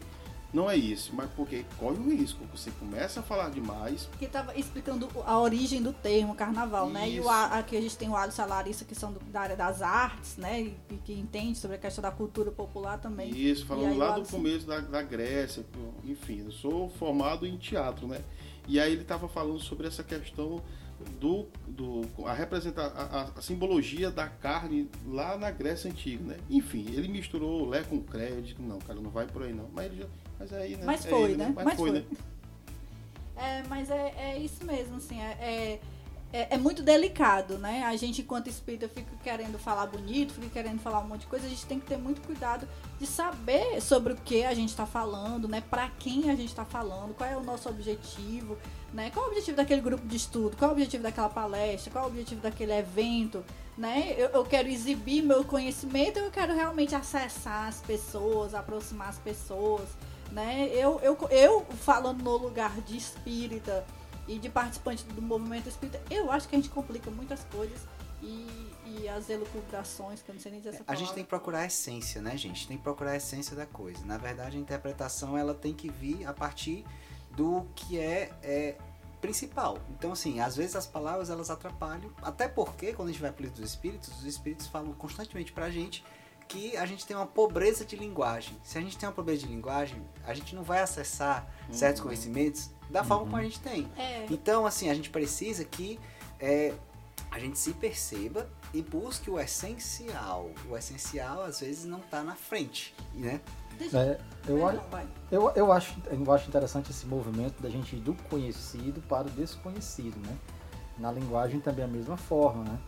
não 0.52 0.70
é 0.70 0.76
isso, 0.76 1.12
mas 1.14 1.30
porque 1.36 1.64
corre 1.78 1.96
o 1.98 2.10
risco, 2.10 2.44
você 2.52 2.70
começa 2.72 3.20
a 3.20 3.22
falar 3.22 3.50
demais, 3.50 4.08
que 4.18 4.26
tava 4.26 4.56
explicando 4.58 5.08
a 5.24 5.38
origem 5.38 5.80
do 5.82 5.92
termo 5.92 6.34
carnaval, 6.34 6.90
né? 6.90 7.08
E 7.08 7.18
o, 7.20 7.22
Isso. 7.22 7.30
Aqui 7.30 7.76
a 7.76 7.80
gente 7.80 7.96
tem 7.96 8.08
o 8.08 8.16
Alisson 8.16 8.42
e 8.42 8.44
a 8.44 8.46
Larissa, 8.46 8.84
que 8.84 8.94
são 8.94 9.12
do- 9.12 9.20
da 9.30 9.40
área 9.42 9.56
das 9.56 9.82
artes, 9.82 10.36
né? 10.36 10.62
E, 10.62 10.76
e 10.90 10.96
que 10.96 11.12
entende 11.12 11.56
sobre 11.58 11.76
a 11.76 11.80
questão 11.80 12.02
da 12.02 12.10
cultura 12.10 12.50
popular 12.50 12.98
também. 12.98 13.30
Isso, 13.30 13.64
falando 13.64 13.96
lá 13.96 14.10
o 14.10 14.14
do 14.14 14.20
Alisson? 14.20 14.36
começo 14.36 14.66
da, 14.66 14.80
da 14.80 15.02
Grécia, 15.02 15.64
enfim, 16.04 16.42
eu 16.44 16.50
sou 16.52 16.88
formado 16.90 17.46
em 17.46 17.56
teatro, 17.56 18.08
né? 18.08 18.20
E 18.66 18.80
aí 18.80 18.92
ele 18.92 19.02
estava 19.02 19.28
falando 19.28 19.60
sobre 19.60 19.86
essa 19.86 20.02
questão 20.02 20.60
do, 21.20 21.46
do 21.68 22.02
a 22.26 22.32
representar 22.32 22.86
a, 22.86 23.22
a- 23.38 23.42
simbologia 23.42 24.10
da 24.10 24.28
carne 24.28 24.88
lá 25.06 25.36
na 25.36 25.50
Grécia 25.50 25.90
antiga, 25.90 26.24
né? 26.24 26.36
Enfim, 26.50 26.86
ele 26.92 27.08
misturou 27.08 27.68
Lé 27.68 27.82
com 27.82 28.00
Cré, 28.02 28.30
eu 28.30 28.42
disse, 28.42 28.60
não, 28.60 28.78
cara, 28.78 29.00
não 29.00 29.10
vai 29.10 29.26
por 29.26 29.42
aí 29.42 29.52
não. 29.52 29.68
Mas 29.72 29.86
ele 29.86 30.02
já, 30.02 30.06
mas 30.38 30.52
aí, 30.52 30.76
né? 30.76 30.82
Mas 30.84 31.06
É 31.06 31.08
foi, 31.10 31.22
ele, 31.30 31.36
né? 31.36 31.52
Mas, 31.54 31.64
Mas 31.64 31.74
foi, 31.76 31.90
foi. 31.90 32.00
né? 32.00 32.06
É, 33.36 33.62
mas 33.68 33.90
é, 33.90 34.14
é 34.16 34.38
isso 34.38 34.64
mesmo, 34.64 34.96
assim, 34.96 35.20
é, 35.20 35.30
é, 35.40 35.80
é- 36.32 36.54
é 36.54 36.58
muito 36.58 36.82
delicado, 36.82 37.58
né? 37.58 37.82
A 37.84 37.96
gente, 37.96 38.22
enquanto 38.22 38.48
espírita, 38.48 38.88
fica 38.88 39.10
querendo 39.22 39.58
falar 39.58 39.86
bonito, 39.86 40.32
fica 40.34 40.48
querendo 40.48 40.78
falar 40.80 41.00
um 41.00 41.08
monte 41.08 41.22
de 41.22 41.26
coisa, 41.26 41.46
a 41.46 41.48
gente 41.48 41.66
tem 41.66 41.80
que 41.80 41.86
ter 41.86 41.96
muito 41.96 42.20
cuidado 42.22 42.66
de 42.98 43.06
saber 43.06 43.80
sobre 43.80 44.12
o 44.12 44.16
que 44.16 44.44
a 44.44 44.54
gente 44.54 44.68
está 44.70 44.86
falando, 44.86 45.48
né? 45.48 45.62
Pra 45.68 45.88
quem 45.98 46.30
a 46.30 46.36
gente 46.36 46.48
está 46.50 46.64
falando, 46.64 47.12
qual 47.14 47.28
é 47.28 47.36
o 47.36 47.42
nosso 47.42 47.68
objetivo, 47.68 48.56
né? 48.94 49.10
Qual 49.10 49.24
é 49.24 49.28
o 49.28 49.30
objetivo 49.32 49.56
daquele 49.56 49.80
grupo 49.80 50.06
de 50.06 50.16
estudo, 50.16 50.56
qual 50.56 50.70
é 50.70 50.72
o 50.72 50.76
objetivo 50.76 51.02
daquela 51.02 51.28
palestra, 51.28 51.90
qual 51.90 52.04
é 52.04 52.06
o 52.06 52.10
objetivo 52.10 52.40
daquele 52.40 52.72
evento, 52.72 53.44
né? 53.76 54.14
Eu, 54.16 54.28
eu 54.28 54.44
quero 54.44 54.68
exibir 54.68 55.20
meu 55.22 55.44
conhecimento, 55.44 56.20
eu 56.20 56.30
quero 56.30 56.54
realmente 56.54 56.94
acessar 56.94 57.66
as 57.66 57.80
pessoas, 57.80 58.54
aproximar 58.54 59.08
as 59.08 59.18
pessoas, 59.18 59.88
né? 60.30 60.68
Eu, 60.68 61.00
eu, 61.00 61.18
eu 61.28 61.66
falando 61.80 62.22
no 62.22 62.36
lugar 62.36 62.80
de 62.82 62.96
espírita 62.96 63.84
e 64.28 64.38
de 64.38 64.48
participante 64.48 65.02
do 65.04 65.20
movimento 65.20 65.68
espírita, 65.68 66.00
eu 66.08 66.30
acho 66.30 66.48
que 66.48 66.54
a 66.54 66.58
gente 66.58 66.70
complica 66.70 67.10
muitas 67.10 67.42
coisas 67.50 67.80
e, 68.22 68.70
e 68.86 69.08
as 69.08 69.28
elucubrações, 69.28 70.22
que 70.22 70.30
eu 70.30 70.34
não 70.34 70.40
sei 70.40 70.52
nem 70.52 70.60
dizer 70.60 70.70
essa 70.70 70.82
A 70.82 70.86
palavra. 70.86 71.04
gente 71.04 71.14
tem 71.14 71.24
que 71.24 71.28
procurar 71.28 71.58
a 71.60 71.66
essência, 71.66 72.22
né, 72.22 72.36
gente? 72.36 72.66
Tem 72.68 72.76
que 72.76 72.82
procurar 72.82 73.10
a 73.10 73.16
essência 73.16 73.56
da 73.56 73.66
coisa. 73.66 74.04
Na 74.06 74.16
verdade, 74.16 74.56
a 74.56 74.60
interpretação 74.60 75.36
ela 75.36 75.52
tem 75.52 75.74
que 75.74 75.90
vir 75.90 76.24
a 76.26 76.32
partir 76.32 76.84
do 77.36 77.66
que 77.74 77.98
é, 77.98 78.30
é 78.42 78.76
principal. 79.20 79.78
Então, 79.90 80.12
assim, 80.12 80.40
às 80.40 80.54
vezes 80.54 80.76
as 80.76 80.86
palavras 80.86 81.30
elas 81.30 81.48
atrapalham, 81.50 82.10
até 82.22 82.46
porque 82.46 82.92
quando 82.92 83.08
a 83.08 83.12
gente 83.12 83.20
vai 83.22 83.32
para 83.32 83.40
o 83.40 83.44
livro 83.44 83.60
dos 83.60 83.70
espíritos, 83.70 84.10
os 84.18 84.24
espíritos 84.24 84.66
falam 84.66 84.92
constantemente 84.92 85.52
pra 85.52 85.70
gente 85.70 86.04
que 86.46 86.76
a 86.76 86.84
gente 86.84 87.06
tem 87.06 87.16
uma 87.16 87.26
pobreza 87.26 87.84
de 87.86 87.96
linguagem. 87.96 88.54
Se 88.62 88.76
a 88.76 88.80
gente 88.80 88.98
tem 88.98 89.08
uma 89.08 89.14
pobreza 89.14 89.46
de 89.46 89.46
linguagem, 89.46 89.96
a 90.26 90.34
gente 90.34 90.54
não 90.54 90.62
vai 90.62 90.80
acessar 90.80 91.50
certos 91.70 92.02
conhecimentos 92.02 92.70
da 92.90 93.02
forma 93.02 93.24
como 93.24 93.36
a 93.36 93.42
gente 93.42 93.60
tem. 93.60 93.90
É, 93.96 94.26
Então, 94.30 94.66
assim, 94.66 94.90
a 94.90 94.94
gente 94.94 95.08
precisa 95.08 95.64
que 95.64 95.98
é, 96.38 96.74
a 97.34 97.38
gente 97.40 97.58
se 97.58 97.72
perceba 97.72 98.48
e 98.72 98.80
busque 98.80 99.28
o 99.28 99.40
essencial. 99.40 100.52
O 100.70 100.76
essencial, 100.76 101.42
às 101.42 101.58
vezes, 101.58 101.84
não 101.84 101.98
tá 101.98 102.22
na 102.22 102.36
frente, 102.36 102.94
né? 103.12 103.40
deixa 103.76 103.98
É, 103.98 104.20
eu, 104.46 104.64
acho, 104.64 104.80
eu, 105.32 105.52
eu, 105.56 105.72
acho, 105.72 105.96
eu 106.08 106.32
acho 106.32 106.48
interessante 106.48 106.92
esse 106.92 107.04
movimento 107.06 107.60
da 107.60 107.68
gente 107.68 107.96
ir 107.96 107.98
do 107.98 108.14
conhecido 108.30 109.00
para 109.08 109.26
o 109.26 109.30
desconhecido, 109.32 110.16
né? 110.24 110.38
Na 110.96 111.10
linguagem 111.10 111.58
também 111.58 111.84
é 111.84 111.88
a 111.88 111.90
mesma 111.90 112.16
forma, 112.16 112.62
né? 112.62 112.78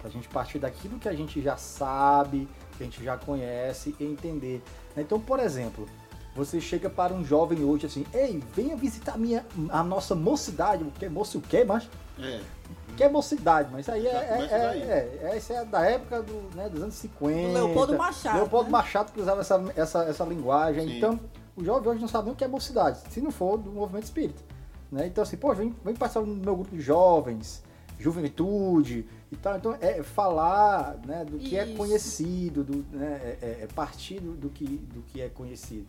Pra 0.00 0.10
gente 0.10 0.28
partir 0.28 0.58
daquilo 0.58 0.98
que 0.98 1.08
a 1.08 1.14
gente 1.14 1.40
já 1.40 1.56
sabe, 1.56 2.48
que 2.76 2.82
a 2.82 2.86
gente 2.86 3.04
já 3.04 3.16
conhece 3.16 3.94
e 4.00 4.04
entender. 4.04 4.64
Então, 4.96 5.20
por 5.20 5.38
exemplo, 5.38 5.88
você 6.34 6.60
chega 6.60 6.90
para 6.90 7.14
um 7.14 7.24
jovem 7.24 7.62
hoje 7.62 7.86
assim, 7.86 8.04
ei, 8.12 8.42
venha 8.52 8.74
visitar 8.74 9.16
minha, 9.16 9.46
a 9.68 9.84
nossa 9.84 10.16
mocidade, 10.16 10.82
o 10.82 10.90
que 10.90 11.08
moço 11.08 11.38
o 11.38 11.40
quê, 11.40 11.62
mas 11.62 11.88
É. 12.18 12.40
que 12.96 13.02
é 13.04 13.08
mocidade, 13.08 13.68
mas 13.72 13.88
aí 13.88 14.06
é, 14.06 14.10
é, 14.10 14.48
é, 14.50 14.58
daí. 14.58 14.82
é, 14.82 15.20
é, 15.22 15.36
essa 15.36 15.54
é 15.54 15.64
da 15.64 15.84
época 15.84 16.22
do, 16.22 16.56
né, 16.56 16.68
dos 16.68 16.82
anos 16.82 16.94
50. 16.96 17.48
Do 17.48 17.52
Leopoldo 17.54 17.96
Machado, 17.98 18.36
Leopoldo 18.36 18.64
né? 18.66 18.72
Machado 18.72 19.12
que 19.12 19.20
usava 19.20 19.40
essa, 19.40 19.72
essa, 19.76 20.04
essa 20.04 20.24
linguagem. 20.24 20.86
Sim. 20.86 20.96
Então, 20.98 21.20
o 21.56 21.64
jovem 21.64 21.90
hoje 21.90 22.00
não 22.00 22.08
sabe 22.08 22.24
nem 22.26 22.34
o 22.34 22.36
que 22.36 22.44
é 22.44 22.48
mocidade, 22.48 23.00
se 23.10 23.20
não 23.20 23.30
for 23.30 23.56
do 23.58 23.70
movimento 23.70 24.04
espírita. 24.04 24.42
Né? 24.90 25.06
Então, 25.06 25.22
assim, 25.22 25.36
pô, 25.36 25.54
vem, 25.54 25.74
vem 25.84 25.94
passar 25.94 26.20
no 26.20 26.34
meu 26.34 26.54
grupo 26.54 26.74
de 26.76 26.80
jovens, 26.82 27.62
juventude 27.98 29.06
e 29.30 29.36
tal. 29.36 29.56
Então, 29.56 29.76
é 29.80 30.02
falar 30.02 30.98
né, 31.06 31.24
do 31.24 31.38
que 31.38 31.56
é 31.56 31.64
Isso. 31.64 31.76
conhecido, 31.76 32.62
do, 32.62 32.84
né, 32.96 33.20
é, 33.22 33.38
é- 33.40 33.58
é 33.62 33.68
partir 33.74 34.20
do, 34.20 34.32
do 34.34 34.50
que, 34.50 34.64
do 34.66 35.00
que 35.02 35.20
é 35.22 35.28
conhecido. 35.28 35.86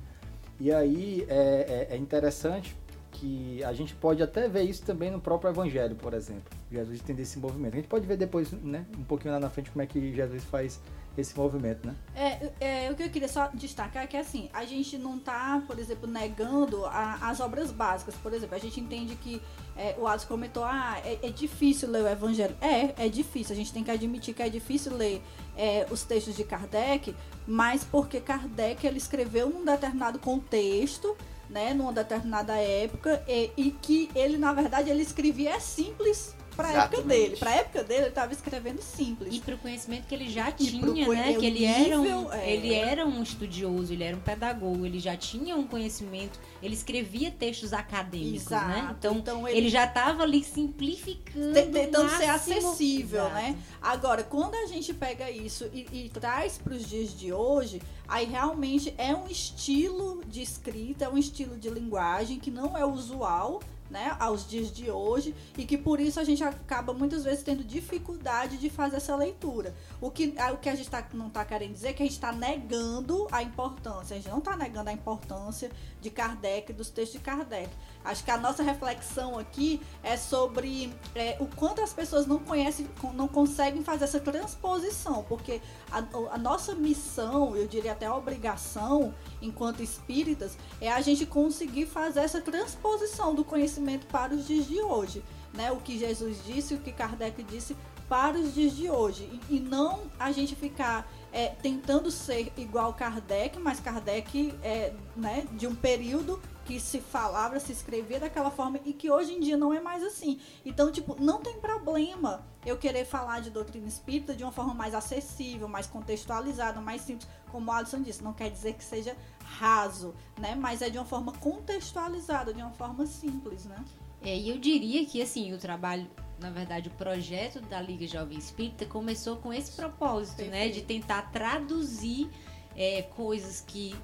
E 0.59 0.71
aí 0.71 1.25
é, 1.27 1.87
é- 1.89 1.95
é 1.95 1.97
interessante 1.97 2.75
que 3.13 3.63
a 3.63 3.71
gente 3.73 3.93
pode 3.95 4.21
até 4.21 4.47
ver 4.49 4.63
isso 4.63 4.83
também 4.83 5.09
no 5.11 5.21
próprio 5.21 5.49
Evangelho, 5.51 5.95
por 5.95 6.13
exemplo. 6.13 6.43
Jesus 6.71 6.99
tem 7.01 7.15
esse 7.19 7.37
movimento. 7.39 7.73
A 7.73 7.77
gente 7.77 7.87
pode 7.87 8.05
ver 8.05 8.17
depois, 8.17 8.51
né, 8.51 8.85
um 8.97 9.03
pouquinho 9.03 9.33
lá 9.33 9.39
na 9.39 9.49
frente, 9.49 9.69
como 9.71 9.81
é 9.83 9.85
que 9.85 10.13
Jesus 10.13 10.43
faz 10.43 10.81
esse 11.15 11.37
movimento, 11.37 11.85
né? 11.85 11.93
É, 12.15 12.85
é, 12.87 12.91
o 12.91 12.95
que 12.95 13.03
eu 13.03 13.09
queria 13.09 13.27
só 13.27 13.47
destacar 13.53 14.03
é 14.03 14.07
que 14.07 14.17
assim, 14.17 14.49
a 14.51 14.65
gente 14.65 14.97
não 14.97 15.19
tá, 15.19 15.61
por 15.67 15.77
exemplo, 15.77 16.09
negando 16.09 16.83
a- 16.87 17.19
as 17.29 17.39
obras 17.39 17.71
básicas. 17.71 18.15
Por 18.15 18.33
exemplo, 18.33 18.55
a 18.55 18.59
gente 18.59 18.79
entende 18.79 19.15
que 19.15 19.39
é, 19.77 19.95
o 19.99 20.07
Alisson 20.07 20.27
comentou, 20.27 20.63
ah, 20.63 20.99
é, 21.05 21.19
é 21.21 21.29
difícil 21.29 21.89
ler 21.91 22.03
o 22.03 22.07
Evangelho. 22.07 22.55
É, 22.59 23.05
é 23.05 23.09
difícil. 23.09 23.53
A 23.53 23.55
gente 23.55 23.71
tem 23.71 23.83
que 23.83 23.91
admitir 23.91 24.33
que 24.33 24.41
é 24.41 24.49
difícil 24.49 24.95
ler 24.97 25.21
é, 25.55 25.85
os 25.91 26.01
textos 26.03 26.35
de 26.35 26.43
Kardec, 26.43 27.15
mas 27.45 27.83
porque 27.83 28.19
Kardec 28.19 28.85
ele 28.87 28.97
escreveu 28.97 29.49
num 29.51 29.63
determinado 29.63 30.17
contexto, 30.17 31.15
né, 31.49 31.73
numa 31.73 31.93
determinada 31.93 32.55
época, 32.55 33.23
e, 33.27 33.51
e 33.55 33.71
que 33.71 34.09
ele, 34.15 34.37
na 34.37 34.53
verdade, 34.53 34.89
ele 34.89 35.01
escrevia 35.01 35.59
simples 35.59 36.35
para 36.55 36.83
época 36.83 37.01
dele. 37.01 37.37
Para 37.37 37.55
época 37.55 37.83
dele, 37.83 38.01
ele 38.01 38.09
estava 38.09 38.33
escrevendo 38.33 38.81
simples. 38.81 39.33
E 39.33 39.39
pro 39.39 39.57
conhecimento 39.57 40.07
que 40.07 40.15
ele 40.15 40.29
já 40.29 40.51
tinha, 40.51 41.07
né? 41.07 41.33
Que 41.33 41.45
ele 41.45 41.65
era, 41.65 41.99
um, 41.99 42.31
é. 42.33 42.51
ele 42.51 42.73
era 42.73 43.05
um 43.05 43.21
estudioso, 43.21 43.93
ele 43.93 44.03
era 44.03 44.15
um 44.15 44.19
pedagogo, 44.19 44.85
ele 44.85 44.99
já 44.99 45.15
tinha 45.15 45.55
um 45.55 45.65
conhecimento, 45.67 46.39
ele 46.61 46.73
escrevia 46.73 47.31
textos 47.31 47.73
acadêmicos, 47.73 48.49
né? 48.49 48.79
Exato. 48.79 48.95
Então, 48.97 49.15
Então, 49.17 49.47
ele, 49.47 49.69
já 49.69 49.85
estava 49.85 50.23
ali 50.23 50.43
simplificando. 50.43 51.53
Te- 51.53 51.67
tentando 51.67 52.09
ser 52.09 52.29
acessível, 52.29 53.21
Exato. 53.25 53.35
né? 53.35 53.57
Agora, 53.81 54.23
quando 54.23 54.55
a 54.55 54.65
gente 54.65 54.93
pega 54.93 55.29
isso 55.29 55.69
e, 55.73 55.87
e 55.91 56.09
traz 56.09 56.57
para 56.57 56.73
os 56.73 56.87
dias 56.87 57.17
de 57.17 57.31
hoje, 57.33 57.81
aí 58.07 58.25
realmente 58.25 58.93
é 58.97 59.15
um 59.15 59.27
estilo 59.27 60.21
de 60.27 60.41
escrita, 60.41 61.05
é 61.05 61.09
um 61.09 61.17
estilo 61.17 61.57
de 61.57 61.69
linguagem 61.69 62.39
que 62.39 62.51
não 62.51 62.77
é 62.77 62.85
usual. 62.85 63.61
Né, 63.93 64.17
aos 64.19 64.47
dias 64.47 64.71
de 64.71 64.89
hoje 64.89 65.35
e 65.55 65.65
que 65.65 65.77
por 65.77 65.99
isso 65.99 66.19
a 66.19 66.23
gente 66.23 66.43
acaba 66.43 66.93
muitas 66.93 67.23
vezes 67.23 67.43
tendo 67.43 67.63
dificuldade 67.63 68.57
de 68.57 68.67
fazer 68.67 68.95
essa 68.95 69.15
leitura. 69.15 69.75
O 70.01 70.09
que, 70.09 70.33
o 70.51 70.57
que 70.57 70.67
a 70.67 70.73
gente 70.73 70.89
tá, 70.89 71.07
não 71.13 71.27
está 71.27 71.45
querendo 71.45 71.73
dizer 71.73 71.89
é 71.89 71.93
que 71.93 72.01
a 72.01 72.05
gente 72.07 72.15
está 72.15 72.31
negando 72.31 73.27
a 73.31 73.43
importância. 73.43 74.15
A 74.15 74.19
gente 74.19 74.31
não 74.31 74.39
está 74.39 74.57
negando 74.57 74.89
a 74.89 74.93
importância 74.93 75.69
de 76.03 76.11
Kardec, 76.11 76.73
dos 76.73 76.89
textos 76.89 77.19
de 77.19 77.25
Kardec. 77.25 77.69
Acho 78.03 78.23
que 78.23 78.29
a 78.29 78.37
nossa 78.37 78.61
reflexão 78.61 79.39
aqui 79.39 79.81
é 80.03 80.17
sobre 80.17 80.93
é, 81.15 81.37
o 81.39 81.47
quanto 81.47 81.81
as 81.81 81.93
pessoas 81.93 82.27
não 82.27 82.37
conhecem, 82.37 82.87
não 83.13 83.27
conseguem 83.27 83.81
fazer 83.83 84.03
essa 84.03 84.19
transposição, 84.19 85.23
porque 85.23 85.61
a, 85.89 86.03
a 86.31 86.37
nossa 86.37 86.75
missão, 86.75 87.55
eu 87.55 87.65
diria 87.67 87.93
até 87.93 88.11
obrigação, 88.11 89.13
enquanto 89.41 89.81
espíritas, 89.81 90.57
é 90.81 90.91
a 90.91 90.99
gente 90.99 91.25
conseguir 91.25 91.85
fazer 91.85 92.19
essa 92.19 92.41
transposição 92.41 93.33
do 93.33 93.45
conhecimento 93.45 94.05
para 94.07 94.33
os 94.33 94.45
dias 94.45 94.67
de 94.67 94.81
hoje. 94.81 95.23
Né? 95.53 95.71
O 95.71 95.77
que 95.77 95.97
Jesus 95.97 96.43
disse, 96.45 96.73
o 96.73 96.79
que 96.79 96.91
Kardec 96.91 97.41
disse 97.43 97.77
para 98.13 98.37
os 98.37 98.53
dias 98.53 98.75
de 98.75 98.91
hoje. 98.91 99.23
E, 99.49 99.55
e 99.55 99.59
não 99.59 100.01
a 100.19 100.31
gente 100.31 100.55
ficar 100.55 101.11
é, 101.31 101.47
tentando 101.47 102.11
ser 102.11 102.53
igual 102.55 102.93
Kardec, 102.93 103.57
mas 103.57 103.79
Kardec 103.79 104.53
é 104.61 104.93
né, 105.15 105.47
de 105.53 105.65
um 105.65 105.73
período 105.73 106.39
que 106.63 106.79
se 106.79 106.99
falava, 106.99 107.59
se 107.59 107.71
escrevia 107.71 108.19
daquela 108.19 108.51
forma 108.51 108.79
e 108.85 108.93
que 108.93 109.09
hoje 109.09 109.33
em 109.33 109.39
dia 109.39 109.57
não 109.57 109.73
é 109.73 109.81
mais 109.81 110.03
assim. 110.03 110.39
Então, 110.63 110.91
tipo, 110.91 111.19
não 111.19 111.41
tem 111.41 111.59
problema 111.59 112.45
eu 112.63 112.77
querer 112.77 113.03
falar 113.03 113.39
de 113.39 113.49
doutrina 113.49 113.87
espírita 113.87 114.35
de 114.35 114.43
uma 114.43 114.51
forma 114.51 114.75
mais 114.75 114.93
acessível, 114.93 115.67
mais 115.67 115.87
contextualizada, 115.87 116.79
mais 116.79 117.01
simples, 117.01 117.27
como 117.51 117.71
o 117.71 117.73
Alisson 117.73 118.03
disse, 118.03 118.23
não 118.23 118.31
quer 118.31 118.51
dizer 118.51 118.75
que 118.75 118.83
seja 118.83 119.17
raso, 119.43 120.13
né? 120.39 120.53
Mas 120.53 120.83
é 120.83 120.89
de 120.91 120.99
uma 120.99 121.05
forma 121.05 121.31
contextualizada, 121.31 122.53
de 122.53 122.61
uma 122.61 122.73
forma 122.73 123.07
simples, 123.07 123.65
né? 123.65 123.83
É, 124.21 124.37
e 124.37 124.49
eu 124.49 124.57
diria 124.57 125.03
que 125.05 125.21
assim, 125.21 125.51
o 125.51 125.57
trabalho, 125.57 126.07
na 126.43 126.49
verdade, 126.51 126.89
o 126.89 126.91
projeto 126.91 127.61
da 127.61 127.81
Liga 127.81 128.05
Jovem 128.05 128.37
Espírita 128.37 128.85
começou 128.85 129.37
com 129.37 129.53
esse 129.53 129.71
propósito, 129.71 130.39
né? 130.43 130.49
Perfeito. 130.65 130.73
De 130.75 130.81
tentar 130.81 131.31
traduzir 131.31 132.29
é, 132.75 133.01
coisas 133.01 133.61
que 133.65 133.95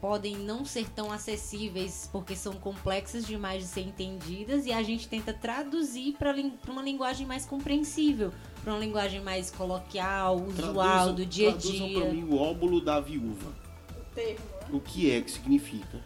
podem 0.00 0.36
não 0.36 0.64
ser 0.64 0.88
tão 0.90 1.10
acessíveis 1.10 2.08
porque 2.12 2.36
são 2.36 2.52
complexas 2.52 3.26
demais 3.26 3.62
de 3.64 3.68
ser 3.70 3.80
entendidas 3.80 4.64
e 4.66 4.72
a 4.72 4.82
gente 4.82 5.08
tenta 5.08 5.32
traduzir 5.32 6.14
para 6.16 6.32
uma 6.70 6.82
linguagem 6.82 7.26
mais 7.26 7.44
compreensível, 7.46 8.32
para 8.62 8.74
uma 8.74 8.78
linguagem 8.78 9.20
mais 9.20 9.50
coloquial, 9.50 10.36
usual, 10.36 10.74
Traduza- 10.74 11.12
do 11.14 11.26
dia 11.26 11.48
a 11.48 11.52
traduzam 11.52 11.88
dia. 11.88 12.00
pra 12.00 12.10
mim 12.12 12.24
o 12.24 12.36
óbulo 12.38 12.80
da 12.80 13.00
viúva. 13.00 13.50
O 13.90 14.14
termo, 14.14 14.38
né? 14.60 14.68
O 14.72 14.78
que 14.80 15.10
é 15.10 15.20
que 15.22 15.30
significa? 15.30 16.00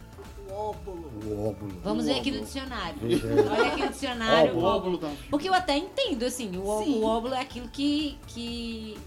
O 0.52 0.70
óbulo. 0.70 1.10
O 1.26 1.48
óbulo. 1.48 1.80
Vamos 1.82 2.04
ver 2.06 2.18
aqui 2.18 2.30
no 2.30 2.38
óbulo. 2.38 2.46
dicionário. 2.46 2.98
Veja. 3.00 3.26
Olha 3.28 3.66
aqui 3.72 3.82
no 3.82 3.88
dicionário. 3.88 4.54
O 4.58 4.62
óbulo 4.62 4.98
viúva. 4.98 5.16
Porque 5.30 5.48
eu 5.48 5.54
até 5.54 5.76
entendo, 5.76 6.24
assim, 6.24 6.56
o, 6.56 6.82
Sim. 6.84 6.98
o 7.00 7.04
óvulo 7.04 7.34
é 7.34 7.40
aquilo 7.40 7.68
que, 7.68 8.18
que 8.26 8.98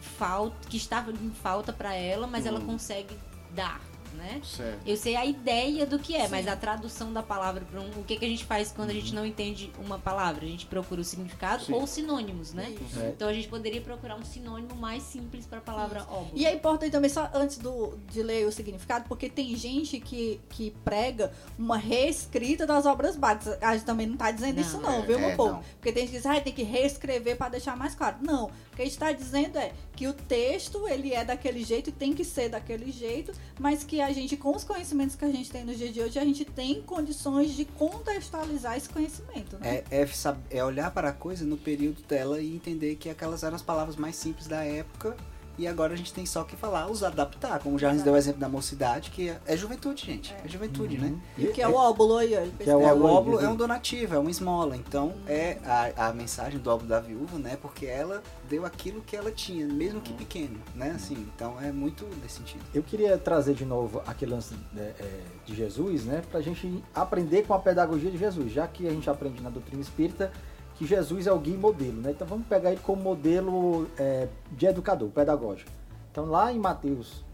falta, 0.00 0.54
que 0.68 0.76
estava 0.76 1.10
em 1.12 1.30
falta 1.30 1.72
pra 1.72 1.94
ela, 1.94 2.26
mas 2.26 2.46
ela 2.46 2.58
Hum. 2.60 2.66
consegue 2.66 3.16
dar, 3.54 3.80
né? 4.18 4.40
Certo. 4.44 4.80
Eu 4.84 4.96
sei 4.96 5.16
a 5.16 5.24
ideia 5.24 5.86
do 5.86 5.98
que 5.98 6.14
é, 6.14 6.24
Sim. 6.24 6.30
mas 6.30 6.46
a 6.48 6.56
tradução 6.56 7.12
da 7.12 7.22
palavra 7.22 7.64
para 7.64 7.80
um, 7.80 7.88
o 7.96 8.04
que, 8.04 8.16
que 8.16 8.24
a 8.24 8.28
gente 8.28 8.44
faz 8.44 8.72
quando 8.72 8.90
a 8.90 8.92
gente 8.92 9.14
não 9.14 9.24
entende 9.24 9.72
uma 9.78 9.98
palavra? 9.98 10.44
A 10.44 10.48
gente 10.48 10.66
procura 10.66 11.00
o 11.00 11.04
significado 11.04 11.64
Sim. 11.64 11.72
ou 11.72 11.86
sinônimos, 11.86 12.52
né? 12.52 12.70
Isso. 12.70 13.00
Então 13.00 13.28
a 13.28 13.32
gente 13.32 13.48
poderia 13.48 13.80
procurar 13.80 14.16
um 14.16 14.24
sinônimo 14.24 14.74
mais 14.74 15.02
simples 15.04 15.46
para 15.46 15.58
a 15.58 15.62
palavra 15.62 16.02
óvulo. 16.02 16.32
E 16.34 16.44
é 16.44 16.54
importante 16.54 16.90
também, 16.90 17.08
só 17.08 17.30
antes 17.32 17.58
do, 17.58 17.96
de 18.10 18.22
ler 18.22 18.46
o 18.46 18.52
significado, 18.52 19.06
porque 19.08 19.28
tem 19.30 19.54
gente 19.56 20.00
que, 20.00 20.40
que 20.50 20.72
prega 20.84 21.32
uma 21.58 21.76
reescrita 21.76 22.66
das 22.66 22.84
obras 22.84 23.16
básicas. 23.16 23.56
A 23.62 23.74
gente 23.74 23.86
também 23.86 24.06
não 24.06 24.16
tá 24.16 24.30
dizendo 24.30 24.56
Não, 24.56 24.62
isso 24.62 24.80
não, 24.80 25.02
é, 25.02 25.06
viu, 25.06 25.18
meu 25.18 25.30
é, 25.30 25.36
povo? 25.36 25.52
não. 25.54 25.62
Porque 25.74 25.92
tem 25.92 26.02
gente 26.02 26.12
que 26.12 26.16
diz, 26.16 26.26
ah, 26.26 26.40
tem 26.40 26.52
que 26.52 26.62
reescrever 26.62 27.36
para 27.36 27.50
deixar 27.50 27.76
mais 27.76 27.94
claro. 27.94 28.16
Não, 28.20 28.46
o 28.46 28.76
que 28.76 28.82
a 28.82 28.84
gente 28.84 28.94
está 28.94 29.12
dizendo 29.12 29.58
é 29.58 29.72
que 29.94 30.06
o 30.08 30.12
texto, 30.12 30.86
ele 30.88 31.12
é 31.12 31.24
daquele 31.24 31.64
jeito 31.64 31.90
e 31.90 31.92
tem 31.92 32.12
que 32.12 32.24
ser 32.24 32.48
daquele 32.48 32.90
jeito, 32.90 33.32
mas 33.58 33.84
que 33.84 34.00
a 34.00 34.07
gente, 34.12 34.36
com 34.36 34.54
os 34.54 34.64
conhecimentos 34.64 35.16
que 35.16 35.24
a 35.24 35.30
gente 35.30 35.50
tem 35.50 35.64
no 35.64 35.74
dia 35.74 35.90
de 35.90 36.00
hoje, 36.00 36.18
a 36.18 36.24
gente 36.24 36.44
tem 36.44 36.82
condições 36.82 37.52
de 37.52 37.64
contextualizar 37.64 38.76
esse 38.76 38.88
conhecimento, 38.88 39.58
né? 39.58 39.82
É, 39.90 40.02
é, 40.02 40.08
é 40.50 40.64
olhar 40.64 40.90
para 40.90 41.10
a 41.10 41.12
coisa 41.12 41.44
no 41.44 41.56
período 41.56 42.02
dela 42.02 42.40
e 42.40 42.54
entender 42.54 42.96
que 42.96 43.08
aquelas 43.08 43.42
eram 43.42 43.56
as 43.56 43.62
palavras 43.62 43.96
mais 43.96 44.16
simples 44.16 44.46
da 44.46 44.64
época 44.64 45.16
E 45.58 45.66
agora 45.66 45.92
a 45.92 45.96
gente 45.96 46.12
tem 46.12 46.24
só 46.24 46.44
que 46.44 46.54
falar, 46.56 46.88
os 46.88 47.02
adaptar. 47.02 47.58
Como 47.58 47.78
já 47.78 47.92
nos 47.92 48.02
deu 48.02 48.12
o 48.12 48.16
exemplo 48.16 48.40
da 48.40 48.48
mocidade, 48.48 49.10
que 49.10 49.28
é, 49.28 49.40
é 49.44 49.56
juventude, 49.56 50.06
gente. 50.06 50.32
É, 50.44 50.48
juventude, 50.48 50.96
né? 50.96 51.14
E- 51.36 51.48
Que 51.48 51.60
é 51.60 51.66
o 51.68 51.74
óbulo 51.74 52.18
aí, 52.18 52.34
ó. 52.36 52.62
Que 52.64 52.70
é 52.70 52.76
o 52.76 52.80
É, 52.80 52.92
o 52.92 52.94
óbolo, 52.94 53.12
óbolo 53.14 53.40
é 53.40 53.48
um 53.48 53.56
donativo, 53.56 54.14
é 54.14 54.18
uma 54.18 54.30
esmola. 54.30 54.76
Então 54.76 55.14
é 55.26 55.58
a, 55.96 56.08
a 56.08 56.12
mensagem 56.12 56.60
do 56.60 56.70
óbolo 56.70 56.88
da 56.88 57.00
viúva, 57.00 57.38
né? 57.38 57.58
Porque 57.60 57.86
ela 57.86 58.22
deu 58.48 58.64
aquilo 58.64 59.00
que 59.02 59.16
ela 59.16 59.30
tinha, 59.32 59.66
mesmo 59.66 60.00
que 60.00 60.12
pequeno, 60.12 60.58
né? 60.74 60.92
Assim, 60.94 61.14
então 61.34 61.60
é 61.60 61.72
muito 61.72 62.06
nesse 62.22 62.36
sentido. 62.36 62.62
Eu 62.72 62.82
queria 62.82 63.18
trazer 63.18 63.54
de 63.54 63.64
novo 63.64 64.00
aquele 64.06 64.30
lance 64.32 64.54
né, 64.72 64.92
é, 65.00 65.20
de 65.44 65.54
Jesus, 65.54 66.04
né, 66.04 66.22
pra 66.30 66.40
gente 66.40 66.82
aprender 66.94 67.44
com 67.46 67.52
a 67.54 67.58
pedagogia 67.58 68.10
de 68.10 68.16
Jesus, 68.18 68.52
já 68.52 68.66
que 68.66 68.86
a 68.86 68.90
gente 68.90 69.10
aprende 69.10 69.42
na 69.42 69.50
doutrina 69.50 69.82
espírita 69.82 70.32
que 70.78 70.86
Jesus 70.86 71.26
é 71.26 71.32
o 71.32 71.38
guia 71.38 71.54
e 71.54 71.58
modelo, 71.58 72.00
né? 72.00 72.12
Então 72.12 72.24
vamos 72.26 72.46
pegar 72.46 72.70
ele 72.70 72.80
como 72.80 73.02
modelo 73.02 73.88
é, 73.98 74.28
de 74.52 74.64
educador, 74.66 75.08
pedagógico. 75.08 75.70
Então 76.12 76.26
lá 76.26 76.52
em 76.52 76.58
Mateus, 76.58 77.24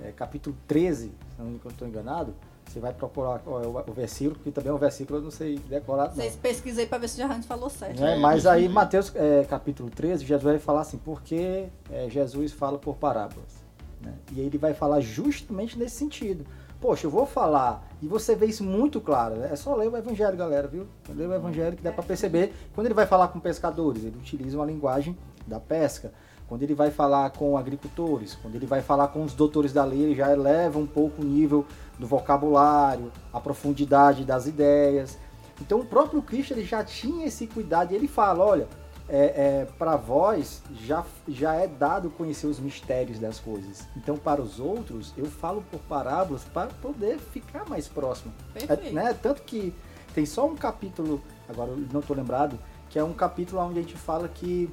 é, 0.00 0.12
capítulo 0.12 0.56
13, 0.68 1.06
se 1.06 1.12
não 1.42 1.56
estou 1.70 1.88
enganado, 1.88 2.32
você 2.64 2.78
vai 2.78 2.92
procurar 2.92 3.42
ó, 3.46 3.84
o, 3.86 3.92
versículo, 3.92 4.38
que 4.42 4.50
também 4.52 4.70
é 4.70 4.74
um 4.74 4.78
versículo, 4.78 5.18
eu 5.18 5.22
não 5.22 5.30
sei 5.32 5.58
decorar. 5.68 6.08
não. 6.08 6.14
Vocês 6.14 6.36
pesquisei 6.36 6.86
pra 6.86 6.98
ver 6.98 7.08
se 7.08 7.16
o 7.16 7.18
Jarrante 7.18 7.48
falou 7.48 7.68
certo. 7.68 8.00
Né? 8.00 8.16
Mas 8.16 8.46
aí, 8.46 8.68
Mateus 8.68 9.12
é, 9.16 9.44
capítulo 9.44 9.90
13, 9.90 10.24
Jesus 10.24 10.44
vai 10.44 10.58
falar 10.60 10.82
assim, 10.82 10.98
porque 10.98 11.66
é, 11.90 12.08
Jesus 12.08 12.52
fala 12.52 12.78
por 12.78 12.94
parábolas. 12.94 13.64
né? 14.00 14.14
E 14.32 14.40
aí 14.40 14.46
ele 14.46 14.58
vai 14.58 14.72
falar 14.72 15.00
justamente 15.00 15.76
nesse 15.76 15.96
sentido. 15.96 16.46
Poxa, 16.84 17.06
eu 17.06 17.10
vou 17.10 17.24
falar, 17.24 17.82
e 18.02 18.06
você 18.06 18.36
vê 18.36 18.44
isso 18.44 18.62
muito 18.62 19.00
claro, 19.00 19.36
né? 19.36 19.48
é 19.50 19.56
só 19.56 19.74
ler 19.74 19.88
o 19.88 19.96
Evangelho, 19.96 20.36
galera, 20.36 20.68
viu? 20.68 20.86
Ler 21.08 21.26
o 21.26 21.32
Evangelho 21.32 21.74
que 21.74 21.82
dá 21.82 21.90
para 21.90 22.04
perceber. 22.04 22.52
Quando 22.74 22.86
ele 22.86 22.92
vai 22.92 23.06
falar 23.06 23.28
com 23.28 23.40
pescadores, 23.40 24.04
ele 24.04 24.18
utiliza 24.18 24.58
uma 24.58 24.66
linguagem 24.66 25.16
da 25.46 25.58
pesca. 25.58 26.12
Quando 26.46 26.62
ele 26.62 26.74
vai 26.74 26.90
falar 26.90 27.30
com 27.30 27.56
agricultores, 27.56 28.34
quando 28.34 28.56
ele 28.56 28.66
vai 28.66 28.82
falar 28.82 29.08
com 29.08 29.22
os 29.24 29.32
doutores 29.32 29.72
da 29.72 29.82
lei, 29.82 30.02
ele 30.02 30.14
já 30.14 30.30
eleva 30.30 30.78
um 30.78 30.86
pouco 30.86 31.22
o 31.22 31.24
nível 31.24 31.64
do 31.98 32.06
vocabulário, 32.06 33.10
a 33.32 33.40
profundidade 33.40 34.22
das 34.22 34.46
ideias. 34.46 35.16
Então 35.62 35.80
o 35.80 35.86
próprio 35.86 36.20
Cristo 36.20 36.52
ele 36.52 36.66
já 36.66 36.84
tinha 36.84 37.24
esse 37.24 37.46
cuidado 37.46 37.92
ele 37.92 38.06
fala, 38.06 38.44
olha, 38.44 38.68
é, 39.08 39.66
para 39.78 39.96
vós 39.96 40.62
já, 40.80 41.04
já 41.28 41.54
é 41.54 41.66
dado 41.66 42.10
conhecer 42.10 42.46
os 42.46 42.58
mistérios 42.58 43.18
das 43.18 43.38
coisas. 43.38 43.86
Então 43.96 44.16
para 44.16 44.40
os 44.40 44.58
outros 44.58 45.12
eu 45.16 45.26
falo 45.26 45.62
por 45.70 45.80
parábolas 45.80 46.44
para 46.44 46.68
poder 46.68 47.18
ficar 47.18 47.68
mais 47.68 47.86
próximo. 47.86 48.32
É, 48.54 48.90
né? 48.90 49.14
Tanto 49.14 49.42
que 49.42 49.74
tem 50.14 50.24
só 50.24 50.46
um 50.46 50.54
capítulo, 50.54 51.20
agora 51.48 51.70
eu 51.70 51.76
não 51.92 52.00
estou 52.00 52.16
lembrado, 52.16 52.58
que 52.88 52.98
é 52.98 53.04
um 53.04 53.12
capítulo 53.12 53.60
onde 53.60 53.80
a 53.80 53.82
gente 53.82 53.96
fala 53.96 54.28
que 54.28 54.70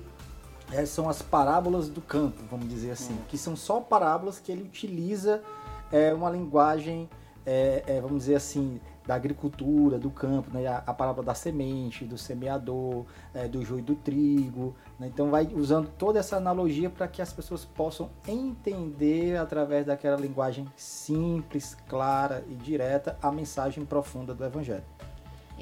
é, 0.72 0.86
são 0.86 1.10
as 1.10 1.22
parábolas 1.22 1.90
do 1.90 2.02
campo, 2.02 2.42
vamos 2.50 2.70
dizer 2.70 2.92
assim, 2.92 3.18
que 3.28 3.38
são 3.38 3.56
só 3.56 3.82
parábolas 3.82 4.40
que 4.40 4.52
ele 4.52 4.64
utiliza 4.64 5.42
é, 5.92 6.14
uma 6.14 6.30
linguagem, 6.30 7.10
é, 7.46 7.84
é, 7.86 8.02
vamos 8.02 8.20
dizer 8.20 8.36
assim, 8.36 8.80
da 9.06 9.16
agricultura, 9.16 9.98
do 9.98 10.10
campo, 10.10 10.52
né? 10.52 10.68
a, 10.68 10.78
a 10.86 10.94
parábola 10.94 11.26
da 11.26 11.34
semente, 11.34 12.06
do 12.06 12.18
semeador, 12.18 13.06
é, 13.34 13.48
do 13.48 13.64
joio 13.64 13.84
do 13.84 13.96
trigo. 13.96 14.76
né? 15.00 15.08
Então 15.08 15.30
vai 15.30 15.48
usando 15.54 15.90
toda 15.98 16.20
essa 16.20 16.38
analogia 16.38 16.90
para 16.90 17.08
que 17.08 17.22
as 17.22 17.34
pessoas 17.34 17.66
possam 17.66 18.10
entender 18.28 19.38
através 19.38 19.86
daquela 19.86 20.18
linguagem 20.18 20.68
simples, 20.76 21.76
clara 21.88 22.44
e 22.50 22.54
direta 22.56 23.18
a 23.22 23.32
mensagem 23.32 23.86
profunda 23.86 24.34
do 24.34 24.46
Evangelho. 24.46 24.84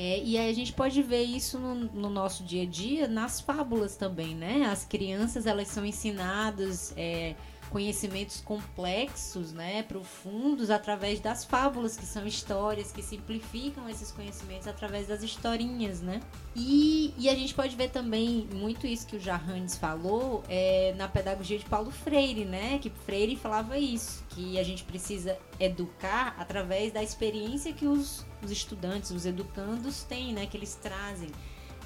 É, 0.01 0.17
e 0.23 0.37
aí 0.37 0.49
a 0.49 0.53
gente 0.53 0.71
pode 0.71 1.03
ver 1.03 1.23
isso 1.23 1.59
no, 1.59 1.75
no 1.75 2.09
nosso 2.09 2.41
dia 2.43 2.63
a 2.63 2.65
dia 2.65 3.05
nas 3.05 3.41
fábulas 3.41 3.97
também, 3.97 4.33
né? 4.33 4.65
As 4.71 4.85
crianças 4.85 5.45
elas 5.45 5.67
são 5.67 5.85
ensinadas 5.85 6.93
é, 6.95 7.35
conhecimentos 7.69 8.41
complexos, 8.41 9.51
né, 9.53 9.83
profundos 9.83 10.69
através 10.69 11.19
das 11.19 11.45
fábulas, 11.45 11.95
que 11.95 12.05
são 12.05 12.25
histórias 12.25 12.91
que 12.91 13.01
simplificam 13.01 13.87
esses 13.87 14.11
conhecimentos 14.11 14.67
através 14.67 15.07
das 15.07 15.23
historinhas, 15.23 16.01
né? 16.01 16.19
E, 16.55 17.13
e 17.17 17.29
a 17.29 17.35
gente 17.35 17.53
pode 17.53 17.75
ver 17.75 17.89
também 17.89 18.47
muito 18.53 18.87
isso 18.87 19.05
que 19.05 19.15
o 19.15 19.19
Jarranes 19.19 19.77
falou 19.77 20.43
é, 20.49 20.93
na 20.97 21.07
pedagogia 21.07 21.57
de 21.57 21.65
Paulo 21.65 21.91
Freire, 21.91 22.45
né? 22.45 22.79
Que 22.79 22.89
Freire 22.89 23.35
falava 23.35 23.77
isso, 23.77 24.23
que 24.29 24.57
a 24.57 24.63
gente 24.63 24.83
precisa 24.83 25.37
educar 25.59 26.35
através 26.37 26.91
da 26.91 27.03
experiência 27.03 27.71
que 27.71 27.85
os, 27.85 28.25
os 28.43 28.51
estudantes, 28.51 29.11
os 29.11 29.25
educandos 29.25 30.03
têm, 30.03 30.33
né? 30.33 30.45
Que 30.47 30.57
eles 30.57 30.75
trazem. 30.75 31.29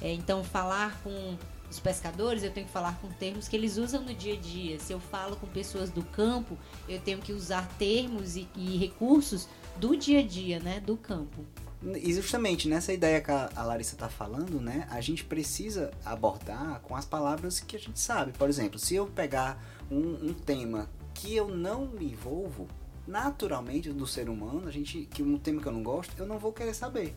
É, 0.02 0.12
então, 0.12 0.44
falar 0.44 1.00
com 1.04 1.38
os 1.70 1.80
pescadores, 1.80 2.44
eu 2.44 2.52
tenho 2.52 2.68
que 2.68 2.72
falar 2.72 3.00
com 3.00 3.10
termos 3.10 3.48
que 3.48 3.56
eles 3.56 3.78
usam 3.78 4.02
no 4.02 4.14
dia 4.14 4.34
a 4.34 4.38
dia. 4.38 4.80
Se 4.80 4.94
eu 4.94 5.00
falo 5.00 5.36
com 5.36 5.48
pessoas 5.48 5.90
do 5.90 6.04
campo, 6.04 6.58
eu 6.88 7.00
tenho 7.00 7.20
que 7.20 7.34
usar 7.34 7.68
termos 7.78 8.36
e, 8.36 8.48
e 8.56 8.78
recursos 8.78 9.48
do 9.78 9.96
dia 9.96 10.20
a 10.20 10.24
dia, 10.24 10.60
né? 10.60 10.80
Do 10.80 10.96
campo. 10.96 11.46
E 11.84 12.14
justamente 12.14 12.70
nessa 12.70 12.94
ideia 12.94 13.20
que 13.20 13.30
a 13.30 13.64
Larissa 13.64 13.96
está 13.96 14.08
falando, 14.08 14.62
né, 14.62 14.88
a 14.90 15.02
gente 15.02 15.26
precisa 15.26 15.92
abordar 16.06 16.80
com 16.82 16.96
as 16.96 17.06
palavras 17.06 17.60
que 17.60 17.76
a 17.76 17.80
gente 17.80 18.00
sabe. 18.00 18.32
Por 18.32 18.48
exemplo, 18.48 18.80
se 18.80 18.96
eu 18.96 19.06
pegar 19.06 19.62
um, 19.92 20.30
um 20.30 20.34
tema 20.34 20.90
que 21.14 21.36
eu 21.36 21.50
não 21.50 21.88
me 21.88 22.06
envolvo, 22.06 22.68
naturalmente 23.06 23.92
do 23.92 24.08
ser 24.08 24.30
humano, 24.30 24.68
a 24.68 24.72
gente 24.72 25.06
que 25.12 25.22
um 25.22 25.38
tema 25.38 25.62
que 25.62 25.68
eu 25.68 25.74
não 25.74 25.84
gosto, 25.84 26.14
eu 26.18 26.26
não 26.26 26.40
vou 26.40 26.54
querer 26.54 26.74
saber. 26.74 27.14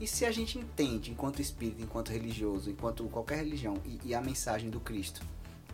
E 0.00 0.06
se 0.06 0.24
a 0.24 0.30
gente 0.30 0.58
entende, 0.58 1.10
enquanto 1.10 1.40
espírito, 1.40 1.82
enquanto 1.82 2.10
religioso, 2.10 2.70
enquanto 2.70 3.04
qualquer 3.04 3.38
religião, 3.38 3.74
e, 3.84 3.98
e 4.04 4.14
a 4.14 4.20
mensagem 4.20 4.70
do 4.70 4.78
Cristo, 4.78 5.20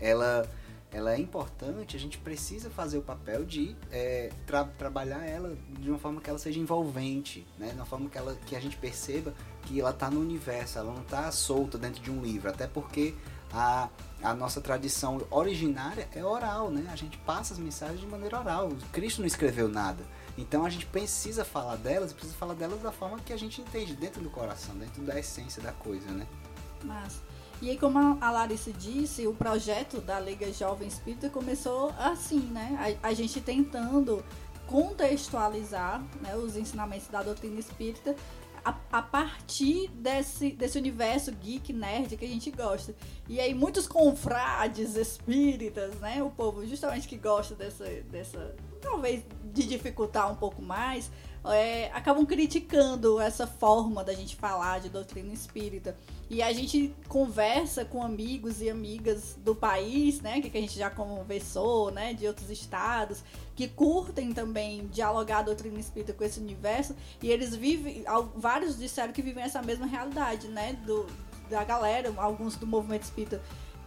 ela, 0.01 0.49
ela 0.91 1.13
é 1.15 1.19
importante, 1.19 1.95
a 1.97 2.01
gente 2.01 2.17
precisa 2.19 2.71
fazer 2.71 2.97
o 2.99 3.03
papel 3.03 3.45
de 3.45 3.77
é, 3.93 4.31
tra- 4.47 4.65
trabalhar 4.65 5.25
ela 5.27 5.57
de 5.79 5.91
uma 5.91 5.99
forma 5.99 6.21
que 6.21 6.31
ela 6.31 6.39
seja 6.39 6.59
envolvente, 6.59 7.47
né? 7.59 7.69
de 7.69 7.75
uma 7.77 7.85
forma 7.85 8.09
que, 8.09 8.17
ela, 8.17 8.35
que 8.47 8.57
a 8.57 8.61
gente 8.61 8.77
perceba 8.77 9.35
que 9.63 9.79
ela 9.79 9.91
está 9.91 10.11
no 10.11 10.21
universo, 10.21 10.79
ela 10.79 10.93
não 10.93 11.03
está 11.03 11.31
solta 11.31 11.77
dentro 11.77 12.03
de 12.03 12.11
um 12.11 12.23
livro, 12.23 12.49
até 12.49 12.67
porque 12.67 13.15
a, 13.53 13.89
a 14.23 14.35
nossa 14.35 14.61
tradição 14.61 15.21
originária 15.31 16.09
é 16.13 16.25
oral, 16.25 16.71
né? 16.71 16.89
A 16.91 16.97
gente 16.97 17.17
passa 17.19 17.53
as 17.53 17.59
mensagens 17.59 18.01
de 18.01 18.07
maneira 18.07 18.41
oral. 18.41 18.71
Cristo 18.91 19.21
não 19.21 19.27
escreveu 19.27 19.69
nada. 19.69 20.03
Então 20.37 20.65
a 20.65 20.71
gente 20.71 20.87
precisa 20.87 21.45
falar 21.45 21.77
delas 21.77 22.11
e 22.11 22.15
precisa 22.15 22.35
falar 22.37 22.55
delas 22.55 22.81
da 22.83 22.91
forma 22.91 23.19
que 23.21 23.33
a 23.33 23.37
gente 23.37 23.61
entende, 23.61 23.95
dentro 23.95 24.21
do 24.21 24.31
coração, 24.31 24.75
dentro 24.77 25.03
da 25.03 25.19
essência 25.19 25.63
da 25.63 25.73
coisa, 25.73 26.11
né? 26.11 26.27
Mas, 26.83 27.23
e 27.63 27.71
aí, 27.71 27.79
como 27.79 27.99
a- 28.21 28.31
Larissa 28.31 28.73
disse, 28.73 29.27
o 29.27 29.33
projeto 29.33 30.01
da 30.01 30.19
Liga 30.19 30.53
Jovem 30.53 30.89
Espírita 30.89 31.31
começou 31.31 31.95
assim, 31.99 32.41
né? 32.41 32.97
A, 33.03 33.09
a 33.09 33.15
gente 33.15 33.41
tentando 33.41 34.25
contextualizar 34.67 36.03
né, 36.21 36.35
os 36.37 36.57
ensinamentos 36.57 37.09
da 37.09 37.23
doutrina 37.23 37.61
espírita 37.61 38.17
a, 38.65 38.75
a 38.91 39.03
partir 39.03 39.89
desse, 39.89 40.53
desse 40.53 40.79
universo 40.79 41.31
geek 41.33 41.73
nerd 41.73 42.17
que 42.17 42.25
a 42.25 42.29
gente 42.29 42.51
gosta. 42.51 42.95
E 43.29 43.39
aí 43.39 43.55
muitos 43.55 43.87
confrades 43.87 44.97
espíritas, 44.97 45.95
né? 45.97 46.23
O 46.23 46.31
povo 46.31 46.67
justamente 46.67 47.07
que 47.07 47.17
gosta 47.19 47.55
dessa, 47.55 47.85
dessa 48.11 48.55
talvez 48.81 49.23
de 49.55 49.67
dificultar 49.67 50.31
um 50.31 50.35
pouco 50.35 50.61
mais, 50.61 51.11
é, 51.47 51.91
acabam 51.93 52.25
criticando 52.27 53.21
essa 53.21 53.47
forma 53.47 54.03
da 54.03 54.13
gente 54.13 54.35
falar 54.35 54.81
de 54.81 54.89
doutrina 54.89 55.33
espírita. 55.33 55.97
E 56.29 56.43
a 56.43 56.53
gente 56.53 56.95
conversa 57.07 57.85
com 57.85 58.03
amigos 58.03 58.63
e 58.63 58.71
amigas 58.71 59.37
do 59.45 59.55
país, 59.55 60.21
né? 60.23 60.41
Que, 60.41 60.49
que 60.49 60.57
a 60.57 60.61
gente 60.61 60.77
já 60.77 60.89
conversou, 60.91 61.91
né? 61.91 62.15
De 62.15 62.27
outros 62.27 62.51
estados, 62.51 63.23
que 63.55 63.69
curtem 63.69 64.33
também 64.33 64.87
dialogar 64.87 65.39
a 65.39 65.43
doutrina 65.43 65.79
espírita 65.79 66.15
com 66.15 66.25
esse 66.25 66.41
universo. 66.41 66.97
E 67.23 67.31
eles 67.31 67.55
vivem, 67.55 68.05
vários 68.35 68.79
disseram 68.79 69.13
que 69.13 69.21
vivem 69.21 69.45
essa 69.45 69.63
mesma 69.63 69.87
realidade, 69.87 70.49
né? 70.49 70.73
Do, 70.87 71.07
da 71.51 71.63
galera, 71.63 72.13
alguns 72.17 72.57
do 72.57 72.67
movimento 72.67 73.03
espírita 73.03 73.41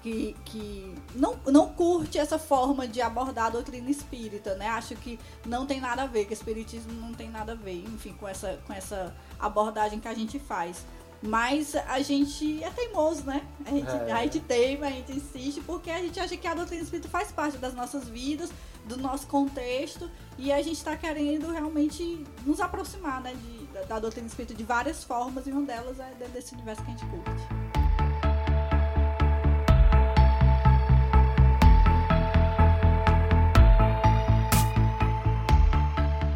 que, 0.07 0.35
que 0.45 0.95
não, 1.15 1.37
não 1.45 1.69
curte 1.69 2.17
essa 2.17 2.39
forma 2.39 2.87
de 2.87 3.01
abordar 3.01 3.47
a 3.47 3.49
doutrina 3.49 3.89
espírita, 3.89 4.55
né? 4.55 4.67
Acho 4.69 4.95
que 4.95 5.19
não 5.45 5.65
tem 5.65 5.81
nada 5.81 6.03
a 6.03 6.07
ver, 6.07 6.25
que 6.25 6.31
o 6.31 6.33
espiritismo 6.33 6.93
não 6.93 7.13
tem 7.13 7.29
nada 7.29 7.51
a 7.53 7.55
ver, 7.55 7.83
enfim, 7.85 8.13
com 8.13 8.27
essa, 8.27 8.57
com 8.65 8.73
essa 8.73 9.13
abordagem 9.39 9.99
que 9.99 10.07
a 10.07 10.13
gente 10.13 10.39
faz. 10.39 10.85
Mas 11.21 11.75
a 11.75 11.99
gente 11.99 12.63
é 12.63 12.69
teimoso, 12.69 13.23
né? 13.23 13.41
A 13.65 13.71
gente, 13.71 13.89
É. 13.89 14.11
a 14.11 14.21
gente 14.23 14.39
teima, 14.39 14.85
a 14.85 14.91
gente 14.91 15.11
insiste, 15.11 15.61
porque 15.61 15.89
a 15.89 15.99
gente 15.99 16.19
acha 16.19 16.37
que 16.37 16.47
a 16.47 16.53
doutrina 16.53 16.83
espírita 16.83 17.09
faz 17.09 17.31
parte 17.31 17.57
das 17.57 17.73
nossas 17.73 18.07
vidas, 18.07 18.51
do 18.85 18.97
nosso 18.97 19.25
contexto, 19.27 20.09
e 20.37 20.51
a 20.51 20.61
gente 20.61 20.77
está 20.77 20.95
querendo 20.95 21.51
realmente 21.51 22.23
nos 22.45 22.61
aproximar 22.61 23.19
né, 23.21 23.33
de, 23.33 23.65
da, 23.73 23.81
da 23.83 23.99
doutrina 23.99 24.27
espírita 24.27 24.53
de 24.53 24.63
várias 24.63 25.03
formas, 25.03 25.47
e 25.47 25.51
uma 25.51 25.63
delas 25.63 25.99
é 25.99 26.13
dentro 26.19 26.33
desse 26.33 26.53
universo 26.53 26.83
que 26.83 26.91
a 26.91 26.93
gente 26.93 27.05
curte. 27.07 27.76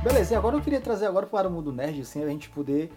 Beleza, 0.04 0.34
e 0.34 0.38
agora 0.38 0.56
eu 0.58 0.62
queria 0.62 0.82
trazer 0.82 1.06
agora 1.06 1.28
para 1.28 1.48
o 1.48 1.52
mundo 1.52 1.72
nerd, 1.72 2.02
assim, 2.02 2.24
a 2.24 2.28
gente 2.28 2.50
poder, 2.50 2.92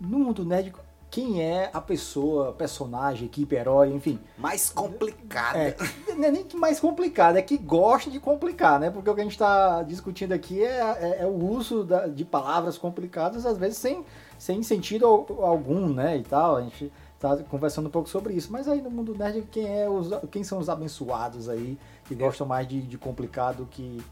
no 0.00 0.18
mundo 0.18 0.44
nerd, 0.44 0.72
quem 1.08 1.40
é 1.42 1.70
a 1.72 1.80
pessoa, 1.80 2.52
personagem, 2.52 3.26
equipe, 3.26 3.54
herói, 3.54 3.92
enfim. 3.92 4.18
Mais 4.38 4.68
complicada. 4.70 5.58
É, 5.58 5.76
não 6.16 6.24
é 6.24 6.30
nem 6.32 6.42
que 6.42 6.56
mais 6.56 6.80
complicado, 6.80 7.36
é 7.36 7.42
que 7.42 7.56
gosta 7.56 8.10
de 8.10 8.18
complicar, 8.18 8.80
né? 8.80 8.90
Porque 8.90 9.08
o 9.08 9.14
que 9.14 9.20
a 9.20 9.24
gente 9.24 9.32
está 9.34 9.82
discutindo 9.82 10.32
aqui 10.32 10.64
é, 10.64 10.80
é- 10.80 11.18
é 11.22 11.26
o 11.26 11.34
uso 11.50 11.84
da- 11.84 12.06
de 12.08 12.24
palavras 12.24 12.76
complicadas, 12.78 13.44
às 13.46 13.58
vezes 13.58 13.76
sem, 13.78 14.04
sem 14.38 14.62
sentido 14.62 15.06
al- 15.06 15.44
algum, 15.44 15.92
né? 15.92 16.16
E 16.16 16.22
tal. 16.22 16.56
A 16.56 16.62
gente 16.62 16.90
tá 17.20 17.36
conversando 17.36 17.86
um 17.86 17.90
pouco 17.90 18.08
sobre 18.08 18.32
isso. 18.34 18.50
Mas 18.50 18.66
aí 18.66 18.80
no 18.80 18.90
mundo 18.90 19.14
nerd, 19.16 19.42
quem, 19.52 19.68
é 19.80 19.88
os, 19.88 20.08
quem 20.30 20.42
são 20.42 20.58
os 20.58 20.68
abençoados 20.70 21.46
aí 21.48 21.78
que 22.06 22.14
gostam 22.16 22.46
mais 22.46 22.66
de, 22.66 22.80
de 22.82 22.98
complicado 22.98 23.68
que. 23.70 24.02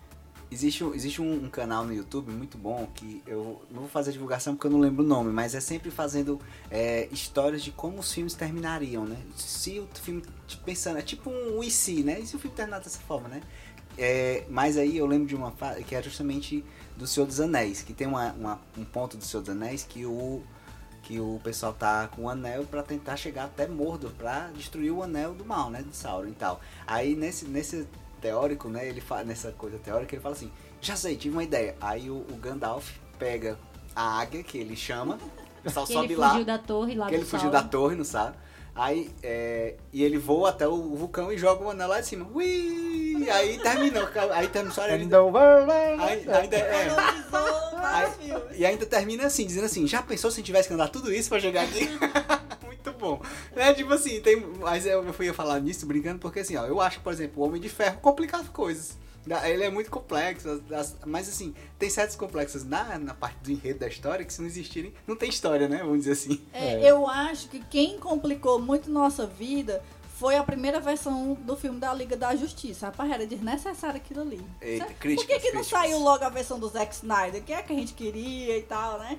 Existe, 0.50 0.82
existe 0.94 1.22
um, 1.22 1.44
um 1.44 1.48
canal 1.48 1.84
no 1.84 1.94
YouTube 1.94 2.32
muito 2.32 2.58
bom 2.58 2.88
que 2.94 3.22
eu 3.24 3.62
não 3.70 3.82
vou 3.82 3.88
fazer 3.88 4.10
divulgação 4.10 4.54
porque 4.56 4.66
eu 4.66 4.70
não 4.72 4.80
lembro 4.80 5.04
o 5.04 5.06
nome, 5.06 5.30
mas 5.32 5.54
é 5.54 5.60
sempre 5.60 5.92
fazendo 5.92 6.40
é, 6.68 7.08
histórias 7.12 7.62
de 7.62 7.70
como 7.70 8.00
os 8.00 8.12
filmes 8.12 8.34
terminariam, 8.34 9.04
né? 9.04 9.16
Se 9.36 9.78
o 9.78 9.88
filme, 9.94 10.22
tipo, 10.48 10.64
pensando, 10.64 10.98
é 10.98 11.02
tipo 11.02 11.30
um 11.30 11.62
e 11.62 11.70
se, 11.70 12.02
né? 12.02 12.18
E 12.18 12.26
se 12.26 12.34
o 12.34 12.38
filme 12.40 12.56
terminar 12.56 12.80
dessa 12.80 12.98
forma, 12.98 13.28
né? 13.28 13.42
É, 13.96 14.44
mas 14.48 14.76
aí 14.76 14.96
eu 14.96 15.06
lembro 15.06 15.28
de 15.28 15.36
uma 15.36 15.52
que 15.86 15.94
é 15.94 16.02
justamente 16.02 16.64
do 16.96 17.06
Senhor 17.06 17.26
dos 17.26 17.40
Anéis, 17.40 17.82
que 17.82 17.92
tem 17.92 18.08
uma, 18.08 18.32
uma- 18.32 18.60
um 18.76 18.84
ponto 18.84 19.16
do 19.16 19.24
Senhor 19.24 19.42
dos 19.42 19.50
Anéis 19.50 19.84
que 19.88 20.04
o 20.04 20.42
que 21.02 21.18
o 21.18 21.40
pessoal 21.42 21.72
tá 21.72 22.08
com 22.08 22.24
o 22.24 22.28
anel 22.28 22.64
pra 22.66 22.82
tentar 22.82 23.16
chegar 23.16 23.44
até 23.46 23.66
Mordor 23.66 24.10
pra 24.12 24.48
destruir 24.48 24.90
o 24.92 25.02
anel 25.02 25.32
do 25.34 25.44
mal, 25.44 25.70
né, 25.70 25.82
de 25.82 25.96
Sauron 25.96 26.28
e 26.28 26.32
tal. 26.32 26.60
Aí 26.86 27.16
nesse 27.16 27.46
nesse 27.46 27.86
teórico, 28.20 28.68
né, 28.68 28.86
ele 28.88 29.00
fala 29.00 29.24
nessa 29.24 29.52
coisa 29.52 29.78
teórica, 29.78 30.14
ele 30.14 30.22
fala 30.22 30.34
assim: 30.34 30.50
"Já 30.80 30.96
sei, 30.96 31.16
tive 31.16 31.34
uma 31.34 31.44
ideia". 31.44 31.74
Aí 31.80 32.10
o, 32.10 32.16
o 32.30 32.36
Gandalf 32.40 32.90
pega 33.18 33.58
a 33.94 34.20
águia 34.20 34.42
que 34.42 34.58
ele 34.58 34.76
chama, 34.76 35.18
o 35.60 35.62
pessoal 35.62 35.86
Que 35.88 35.92
sobe 35.92 36.06
ele 36.06 36.16
lá, 36.16 36.30
fugiu 36.30 36.44
da 36.44 36.58
torre 36.58 36.94
lá 36.94 37.06
que 37.06 37.12
do 37.12 37.16
ele 37.18 37.24
fugiu 37.24 37.50
da 37.50 37.62
torre, 37.62 37.96
não 37.96 38.04
sabe? 38.04 38.36
Aí, 38.74 39.10
é, 39.22 39.74
e 39.92 40.02
ele 40.02 40.16
voa 40.16 40.50
até 40.50 40.66
o 40.66 40.94
vulcão 40.94 41.32
e 41.32 41.36
joga 41.36 41.64
o 41.64 41.70
anel 41.70 41.88
lá 41.88 42.00
de 42.00 42.06
cima. 42.06 42.26
Ui! 42.32 43.28
Aí 43.30 43.58
terminou. 43.58 44.08
Aí 44.32 44.48
termina 44.48 44.74
só 44.74 44.82
Aí, 44.82 44.92
ainda, 46.32 46.56
é, 46.56 46.88
Aí- 47.82 48.10
filmes. 48.12 48.58
e 48.58 48.64
ainda 48.64 48.86
termina 48.86 49.26
assim, 49.26 49.44
dizendo 49.44 49.64
assim, 49.66 49.86
já 49.86 50.00
pensou 50.02 50.30
se 50.30 50.36
a 50.36 50.38
gente 50.38 50.46
tivesse 50.46 50.68
que 50.68 50.74
andar 50.74 50.88
tudo 50.88 51.12
isso 51.12 51.28
pra 51.28 51.40
chegar 51.40 51.64
aqui? 51.64 51.88
Bom. 53.00 53.20
É 53.56 53.72
tipo 53.72 53.92
assim, 53.92 54.20
tem. 54.20 54.40
Mas 54.60 54.84
eu 54.86 55.12
fui 55.12 55.32
falar 55.32 55.58
nisso 55.60 55.86
brincando 55.86 56.18
porque 56.20 56.40
assim, 56.40 56.56
ó, 56.56 56.66
eu 56.66 56.80
acho, 56.80 57.00
por 57.00 57.12
exemplo, 57.12 57.42
o 57.42 57.46
Homem 57.46 57.60
de 57.60 57.68
Ferro 57.68 57.98
complica 58.00 58.36
as 58.36 58.48
coisas. 58.48 58.98
Ele 59.44 59.64
é 59.64 59.70
muito 59.70 59.90
complexo, 59.90 60.48
as- 60.48 60.72
as- 60.72 60.96
mas 61.06 61.28
assim, 61.28 61.54
tem 61.78 61.90
certos 61.90 62.16
complexos 62.16 62.64
na, 62.64 62.98
na 62.98 63.12
parte 63.14 63.36
do 63.42 63.50
enredo 63.52 63.80
da 63.80 63.86
história 63.86 64.24
que 64.24 64.32
se 64.32 64.40
não 64.40 64.48
existirem, 64.48 64.94
não 65.06 65.14
tem 65.14 65.28
história, 65.28 65.68
né? 65.68 65.78
Vamos 65.78 65.98
dizer 66.00 66.12
assim. 66.12 66.40
É, 66.52 66.74
É. 66.82 66.90
Eu 66.90 67.06
acho 67.06 67.48
que 67.48 67.60
quem 67.60 67.98
complicou 67.98 68.58
muito 68.58 68.90
nossa 68.90 69.26
vida 69.26 69.82
foi 70.18 70.36
a 70.36 70.42
primeira 70.42 70.80
versão 70.80 71.34
do 71.34 71.54
filme 71.56 71.78
da 71.78 71.92
Liga 71.94 72.14
da 72.16 72.34
Justiça. 72.34 72.86
Rapaz, 72.86 73.10
era 73.10 73.26
desnecessário 73.26 73.96
aquilo 73.96 74.20
ali. 74.22 74.40
Eita, 74.60 74.84
Sabe? 74.84 74.94
Por 74.94 75.00
críticas, 75.00 75.26
que, 75.36 75.40
que 75.40 75.52
não 75.52 75.60
críticas. 75.62 75.66
saiu 75.80 75.98
logo 75.98 76.24
a 76.24 76.28
versão 76.28 76.58
do 76.58 76.68
Zack 76.68 76.94
Snyder? 76.94 77.42
Que 77.42 77.52
é 77.54 77.62
que 77.62 77.72
a 77.72 77.76
gente 77.76 77.92
queria 77.94 78.56
e 78.58 78.62
tal, 78.62 78.98
né? 78.98 79.18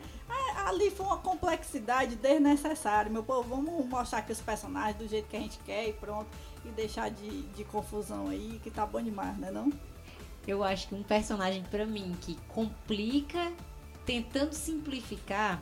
Ali 0.66 0.92
foi 0.92 1.06
uma 1.06 1.18
complexidade 1.18 2.16
desnecessária. 2.16 3.12
Meu 3.12 3.24
povo, 3.24 3.50
vamos 3.50 3.86
mostrar 3.86 4.20
aqui 4.20 4.32
os 4.32 4.42
personagens 4.42 4.96
do 4.96 5.08
jeito 5.08 5.28
que 5.28 5.38
a 5.38 5.40
gente 5.40 5.60
quer 5.60 5.90
e 5.90 5.94
pronto. 5.94 6.28
E 6.66 6.70
deixar 6.70 7.10
de, 7.10 7.42
de 7.44 7.64
confusão 7.64 8.30
aí, 8.30 8.60
que 8.64 8.70
tá 8.70 8.86
bom 8.86 9.02
demais, 9.02 9.36
né 9.38 9.50
não? 9.50 9.72
Eu 10.48 10.64
acho 10.64 10.88
que 10.88 10.96
um 10.96 11.04
personagem 11.04 11.64
pra 11.64 11.86
mim 11.86 12.16
que 12.22 12.38
complica 12.48 13.52
tentando 14.06 14.54
simplificar 14.54 15.62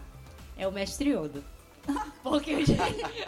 é 0.57 0.67
o 0.67 0.71
Mestre 0.71 1.12
Yoda. 1.12 1.43
Porque 2.21 2.53
o 2.53 2.65
jeito, 2.65 2.83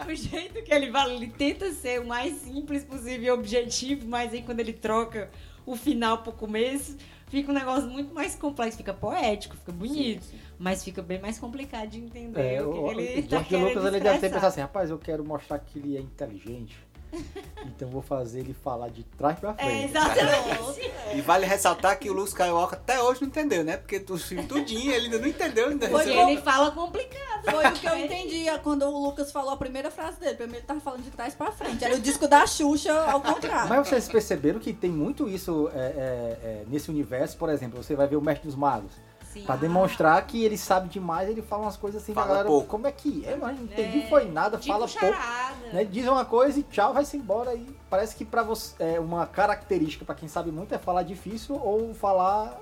o 0.06 0.14
jeito 0.14 0.62
que 0.62 0.72
ele 0.72 0.90
fala, 0.90 1.12
ele 1.12 1.28
tenta 1.28 1.72
ser 1.72 2.00
o 2.00 2.06
mais 2.06 2.34
simples 2.42 2.84
possível 2.84 3.22
e 3.22 3.30
objetivo, 3.30 4.06
mas 4.06 4.32
aí 4.32 4.42
quando 4.42 4.60
ele 4.60 4.72
troca 4.72 5.30
o 5.64 5.76
final 5.76 6.18
pro 6.18 6.32
começo, 6.32 6.96
fica 7.32 7.50
um 7.50 7.54
negócio 7.54 7.88
muito 7.88 8.12
mais 8.12 8.34
complexo, 8.34 8.76
fica 8.76 8.92
poético, 8.92 9.56
fica 9.56 9.72
bonito, 9.72 10.26
mas 10.58 10.84
fica 10.84 11.00
bem 11.00 11.18
mais 11.18 11.38
complicado 11.38 11.88
de 11.88 11.98
entender 11.98 12.56
É, 12.56 12.62
o 12.62 12.70
que, 12.70 12.78
o, 12.78 12.84
que 12.84 13.00
ele 13.00 13.20
o 13.20 13.22
tá 13.22 13.42
George 13.42 13.56
Lucas 13.56 13.84
ele 13.86 14.00
deve 14.00 14.18
ter 14.18 14.28
pensado 14.28 14.46
assim, 14.46 14.60
rapaz, 14.60 14.90
eu 14.90 14.98
quero 14.98 15.24
mostrar 15.24 15.58
que 15.58 15.78
ele 15.78 15.96
é 15.96 16.00
inteligente. 16.00 16.78
então 17.66 17.88
vou 17.88 18.02
fazer 18.02 18.40
ele 18.40 18.54
falar 18.54 18.88
de 18.88 19.02
trás 19.04 19.38
pra 19.38 19.54
É, 19.58 19.64
frente. 19.64 19.84
exatamente. 19.84 20.92
E 21.14 21.20
vale 21.20 21.44
ressaltar 21.44 21.98
que 21.98 22.08
o 22.08 22.12
Luke 22.14 22.30
Skywalker 22.30 22.78
até 22.78 22.98
hoje 23.00 23.20
não 23.20 23.28
entendeu, 23.28 23.62
né? 23.62 23.76
Porque 23.76 24.00
filme 24.16 24.46
tudinho 24.46 24.90
ele 24.92 25.06
ainda 25.06 25.18
não 25.18 25.26
entendeu, 25.28 25.68
ainda 25.68 25.86
Foi 25.88 25.98
Porque 25.98 26.10
recebeu- 26.10 26.28
ele 26.30 26.40
fala 26.40 26.70
complicado. 26.70 27.50
Foi 27.50 27.66
o 27.66 27.72
que 27.72 27.86
eu 27.86 27.96
entendi 27.98 28.44
quando 28.62 28.84
o 28.86 29.02
Lucas 29.04 29.30
falou 29.30 29.50
a 29.50 29.56
primeira 29.56 29.90
frase 29.90 30.18
dele. 30.18 30.36
Primeiro 30.36 30.60
ele 30.60 30.66
tava 30.66 30.80
falando 30.80 31.02
de 31.02 31.10
trás 31.10 31.34
pra 31.34 31.52
frente. 31.52 31.84
Era 31.84 31.94
o 31.94 32.00
disco 32.00 32.26
da 32.26 32.46
Xuxa 32.46 32.92
ao 33.10 33.20
contrário. 33.20 33.68
Mas 33.68 33.88
vocês 33.88 34.08
perceberam 34.08 34.58
que 34.58 34.72
tem 34.72 34.90
muito 34.90 35.28
isso 35.28 35.70
é, 35.74 35.78
é, 35.78 36.38
é, 36.42 36.64
nesse 36.68 36.90
universo, 36.90 37.36
por 37.36 37.50
exemplo, 37.50 37.82
você 37.82 37.94
vai 37.94 38.06
ver 38.06 38.16
o 38.16 38.22
Mestre 38.22 38.46
dos 38.46 38.56
Magos. 38.56 38.92
Sim. 39.32 39.44
Pra 39.44 39.56
demonstrar 39.56 40.26
que 40.26 40.44
ele 40.44 40.58
sabe 40.58 40.88
demais, 40.88 41.28
ele 41.28 41.40
fala 41.40 41.62
umas 41.62 41.76
coisas 41.76 42.02
assim, 42.02 42.12
Fala 42.12 42.26
pra 42.26 42.34
galera, 42.34 42.48
pouco. 42.50 42.66
como 42.68 42.86
é 42.86 42.92
que 42.92 43.24
é? 43.26 43.34
Mas 43.36 43.56
não 43.56 43.64
entendi, 43.64 44.00
É, 44.02 44.08
foi 44.08 44.24
nada, 44.30 44.58
Tipo 44.58 44.72
fala 44.74 44.86
pouco. 44.86 45.00
charada. 45.16 45.54
Né? 45.72 45.84
Diz 45.84 46.06
uma 46.06 46.24
coisa 46.24 46.58
e 46.60 46.62
tchau, 46.64 46.92
vai-se 46.92 47.16
embora. 47.16 47.54
E 47.54 47.66
parece 47.88 48.14
que 48.14 48.24
pra 48.24 48.42
você, 48.42 48.74
é, 48.78 49.00
uma 49.00 49.26
característica 49.26 50.04
pra 50.04 50.14
quem 50.14 50.28
sabe 50.28 50.50
muito 50.52 50.74
é 50.74 50.78
falar 50.78 51.02
difícil 51.02 51.54
ou 51.62 51.94
falar, 51.94 52.58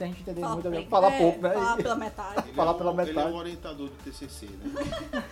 se 0.00 0.04
a 0.04 0.06
gente 0.06 0.20
entender 0.22 0.40
Fala 0.40 0.54
muito, 0.54 0.68
é 0.68 0.70
pouco. 0.72 0.88
falar 0.88 1.12
É, 1.12 1.18
pouco, 1.18 1.42
né? 1.42 1.50
Falar 1.52 1.76
pela 1.76 1.94
metade. 1.94 2.38
Ele 2.48 2.54
Falar 2.54 2.70
é 2.70 2.74
pela 2.74 2.90
o, 2.90 2.94
Ele 2.94 3.00
é 3.10 3.14
metade. 3.14 3.32
o 3.32 3.36
orientador 3.36 3.88
do 3.88 3.94
TCC, 4.02 4.46
né? 4.46 5.20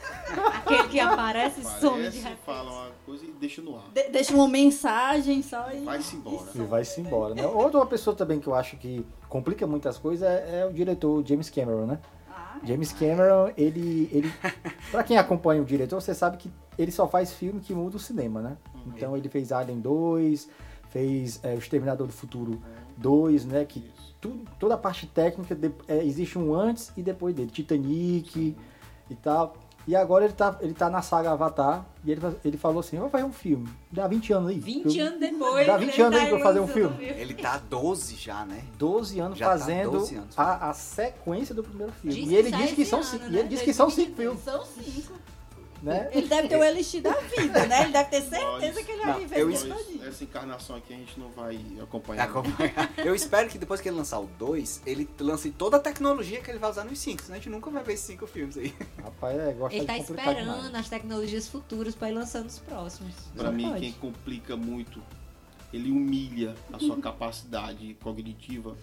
Aquele 0.57 0.89
que 0.89 1.01
aparece 1.01 1.61
e 1.61 1.65
some 1.65 2.11
de 2.11 2.19
repente. 2.19 2.39
fala 2.45 2.71
uma 2.71 2.91
coisa 3.07 3.25
e 3.25 3.31
deixa 3.33 3.63
no 3.63 3.77
ar. 3.77 3.85
De- 3.95 4.11
deixa 4.11 4.35
uma 4.35 4.47
mensagem 4.47 5.41
só 5.43 5.71
e. 5.73 5.85
Vai-se 5.85 6.17
embora. 6.17 6.51
E 6.55 6.59
vai-se 6.59 7.01
embora, 7.01 7.35
né? 7.35 7.47
Outra 7.47 7.85
pessoa 7.87 8.15
também 8.15 8.39
que 8.41 8.47
eu 8.47 8.55
acho 8.55 8.77
que 8.77 9.07
complica 9.29 9.67
muitas 9.67 9.97
coisas 9.97 10.29
é, 10.29 10.61
é 10.61 10.67
o 10.67 10.73
diretor 10.73 11.25
James 11.27 11.49
Cameron, 11.49 11.87
né? 11.87 11.99
Ah, 12.31 12.59
James 12.63 12.93
Cameron, 12.93 13.51
ele, 13.57 14.11
ele 14.13 14.31
para 14.91 15.03
quem 15.03 15.17
acompanha 15.17 15.63
o 15.63 15.65
diretor, 15.65 15.99
você 16.01 16.15
sabe 16.15 16.37
que 16.37 16.51
ele 16.79 16.93
só 16.93 17.09
faz 17.09 17.33
filme 17.33 17.61
que 17.61 17.73
muda 17.73 17.97
o 17.97 18.01
cinema, 18.01 18.43
né? 18.43 18.57
Então 18.87 19.17
ele 19.17 19.29
fez 19.31 19.51
Alien 19.51 19.81
2, 19.81 20.49
fez 20.91 21.41
é, 21.43 21.55
O 21.55 21.59
Exterminador 21.59 22.07
do 22.07 22.13
Futuro 22.13 22.61
2, 22.99 23.45
né? 23.47 23.65
Que 23.65 23.83
tudo, 24.21 24.41
toda 24.59 24.75
a 24.75 24.79
parte 24.79 25.07
técnica 25.07 25.55
de- 25.55 25.73
é, 25.87 26.05
existe 26.05 26.39
um 26.39 26.53
antes 26.55 26.93
e 26.97 27.03
depois 27.03 27.35
dele, 27.35 27.51
Titanic 27.51 28.57
e 29.11 29.15
tal. 29.15 29.57
E 29.87 29.97
agora 29.97 30.27
ele 30.27 30.35
tá, 30.35 30.55
ele 30.61 30.75
tá 30.75 30.91
na 30.91 31.01
saga 31.01 31.31
Avatar 31.31 31.87
e 32.05 32.11
ele, 32.13 32.21
ele 32.45 32.59
falou 32.59 32.81
assim, 32.81 32.99
vou 32.99 33.09
fazer 33.09 33.25
um 33.25 33.33
filme, 33.33 33.67
dá 33.91 34.07
20 34.07 34.33
anos 34.35 34.51
aí. 34.51 34.59
20 34.61 34.99
Eu- 34.99 35.07
anos 35.07 35.19
depois. 35.21 35.67
Dá 35.67 35.77
20 35.79 35.95
ele 35.95 36.03
anos 36.03 36.19
aí 36.19 36.25
tá 36.25 36.29
pra 36.29 36.39
eu 36.39 36.43
fazer 36.43 36.61
um 36.61 36.69
filme. 36.69 37.05
Ele 37.05 37.33
tá 37.35 37.57
12 37.71 38.17
já, 38.17 38.45
né? 38.45 38.65
12 38.77 39.19
anos 39.19 39.39
Já 39.39 39.47
tá 39.47 39.59
fazendo 39.59 39.91
12 39.93 40.15
anos. 40.17 40.39
A, 40.39 40.69
a 40.69 40.75
sequência 40.75 41.55
do 41.55 41.63
primeiro 41.63 41.91
filme. 41.95 42.15
Diz 42.21 42.31
e 42.31 42.35
ele 42.35 42.51
diz 42.53 42.73
que 42.73 42.85
são, 42.85 43.01
né? 43.01 43.29
e 43.31 43.39
ele 43.39 43.49
diz 43.49 43.63
que 43.63 43.73
são 43.73 43.89
cinco 43.89 44.15
2023. 44.17 44.43
filmes, 44.43 44.45
São 44.45 44.83
cinco. 44.85 45.19
Né? 45.83 46.09
Ele 46.13 46.27
deve 46.27 46.49
ter 46.49 46.57
o 46.57 46.65
elixir 46.65 47.03
da 47.03 47.13
vida, 47.13 47.67
né? 47.67 47.83
Ele 47.85 47.93
deve 47.93 48.11
ter 48.11 48.23
certeza 48.23 48.75
Nós- 48.75 48.85
que 48.87 48.93
ele 48.93 48.99
Não, 49.05 49.13
vai 49.13 49.21
viver 49.21 49.39
eu 49.41 49.51
isso 49.51 49.67
essa 50.07 50.25
encarnação 50.25 50.77
aqui 50.77 50.93
a 50.95 50.97
gente 50.97 51.19
não 51.21 51.29
vai 51.31 51.61
acompanhar. 51.83 52.25
Acompanhar. 52.29 52.93
Eu 52.99 53.15
espero 53.15 53.49
que 53.49 53.59
depois 53.59 53.81
que 53.81 53.89
ele 53.89 53.97
lançar 53.97 54.19
o 54.21 54.27
2, 54.39 54.83
ele 54.87 55.09
lance 55.21 55.51
toda 55.51 55.77
a 55.77 55.81
tecnologia 55.81 56.41
que 56.41 56.51
ele 56.51 56.59
vai 56.59 56.71
usar 56.71 56.85
nos 56.85 56.99
5, 56.99 57.23
senão 57.23 57.35
a 57.35 57.39
gente 57.39 57.51
nunca 57.51 57.71
vai 57.71 57.83
ver 57.85 57.93
esses 57.95 58.07
5 58.07 58.27
filmes 58.27 58.57
aí. 58.57 58.75
Rapaz, 59.03 59.39
é, 59.39 59.53
gosta 59.53 59.75
Ele 59.77 59.81
de 59.83 59.87
tá 59.87 59.99
esperando 59.99 60.55
demais. 60.63 60.75
as 60.75 60.89
tecnologias 60.89 61.49
futuras 61.49 61.95
pra 61.95 62.09
ir 62.11 62.15
lançando 62.15 62.47
os 62.47 62.59
próximos. 62.59 63.15
Pra 63.37 63.47
Só 63.47 63.53
mim, 63.53 63.69
pode. 63.69 63.81
quem 63.81 63.93
complica 63.93 64.57
muito, 64.57 65.03
ele 65.73 65.91
humilha 65.91 66.55
a 66.73 66.79
sua 66.79 66.97
capacidade 66.99 67.95
cognitiva, 68.03 68.77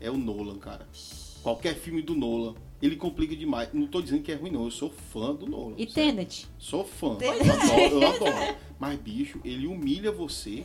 é 0.00 0.10
o 0.10 0.16
Nolan, 0.16 0.58
cara. 0.58 0.86
Qualquer 1.42 1.74
filme 1.74 2.02
do 2.02 2.14
Nolan, 2.14 2.54
ele 2.82 2.96
complica 2.96 3.34
demais. 3.36 3.68
Não 3.72 3.86
tô 3.86 4.00
dizendo 4.02 4.22
que 4.22 4.32
é 4.32 4.34
ruim, 4.34 4.50
não. 4.50 4.64
Eu 4.64 4.70
sou 4.70 4.90
fã 5.12 5.34
do 5.34 5.46
Nolan. 5.46 5.74
E. 5.78 5.86
Tenet? 5.86 6.46
Sou 6.58 6.84
fã. 6.84 7.16
Eu 7.20 7.32
adoro, 7.32 8.02
eu 8.02 8.08
adoro. 8.08 8.56
Mas, 8.78 8.98
bicho, 8.98 9.40
ele 9.44 9.66
humilha 9.66 10.10
você, 10.12 10.64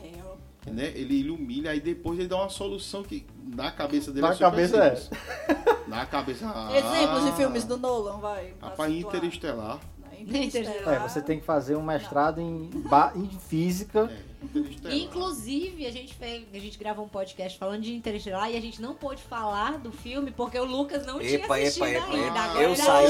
É, 0.65 0.71
né? 0.71 0.91
Ele, 0.95 1.19
ele 1.19 1.29
humilha, 1.29 1.71
aí 1.71 1.79
depois 1.79 2.19
ele 2.19 2.27
dá 2.27 2.37
uma 2.37 2.49
solução 2.49 3.03
que 3.03 3.25
na 3.55 3.71
cabeça 3.71 4.11
dele 4.11 4.25
Na 4.27 4.33
é 4.33 4.37
cabeça 4.37 4.77
é. 4.77 5.87
Na 5.87 6.05
cabeça. 6.05 6.45
Ah, 6.53 6.69
Exemplos 6.75 7.25
de 7.25 7.31
filmes 7.37 7.63
do 7.63 7.77
Nolan, 7.77 8.17
vai. 8.19 8.53
pra 8.59 8.69
Rapaz. 8.69 8.93
Interestelar. 8.93 9.79
Interestelar. 10.19 10.93
É, 11.03 11.07
você 11.07 11.21
tem 11.21 11.39
que 11.39 11.45
fazer 11.45 11.75
um 11.75 11.81
mestrado 11.83 12.39
em, 12.39 12.69
ba- 12.89 13.11
em 13.15 13.27
física. 13.27 14.11
É, 14.11 14.30
Interestelar. 14.43 14.95
Inclusive, 14.97 15.85
a 15.85 15.91
gente, 15.91 16.13
fez, 16.13 16.43
a 16.53 16.57
gente 16.59 16.77
gravou 16.77 17.05
um 17.05 17.07
podcast 17.07 17.57
falando 17.57 17.81
de 17.81 17.93
Interestelar 17.93 18.49
e 18.51 18.57
a 18.57 18.61
gente 18.61 18.81
não 18.81 18.93
pôde 18.95 19.21
falar 19.21 19.77
do 19.77 19.91
filme 19.91 20.31
porque 20.31 20.57
o 20.59 20.65
Lucas 20.65 21.05
não 21.05 21.19
tinha 21.19 21.35
Epa, 21.35 21.55
assistido 21.57 21.85
epa, 21.85 21.97
epa, 22.05 22.13
ainda. 22.15 22.39
epa. 22.45 22.61
Eu 22.61 22.75
saí, 22.75 23.07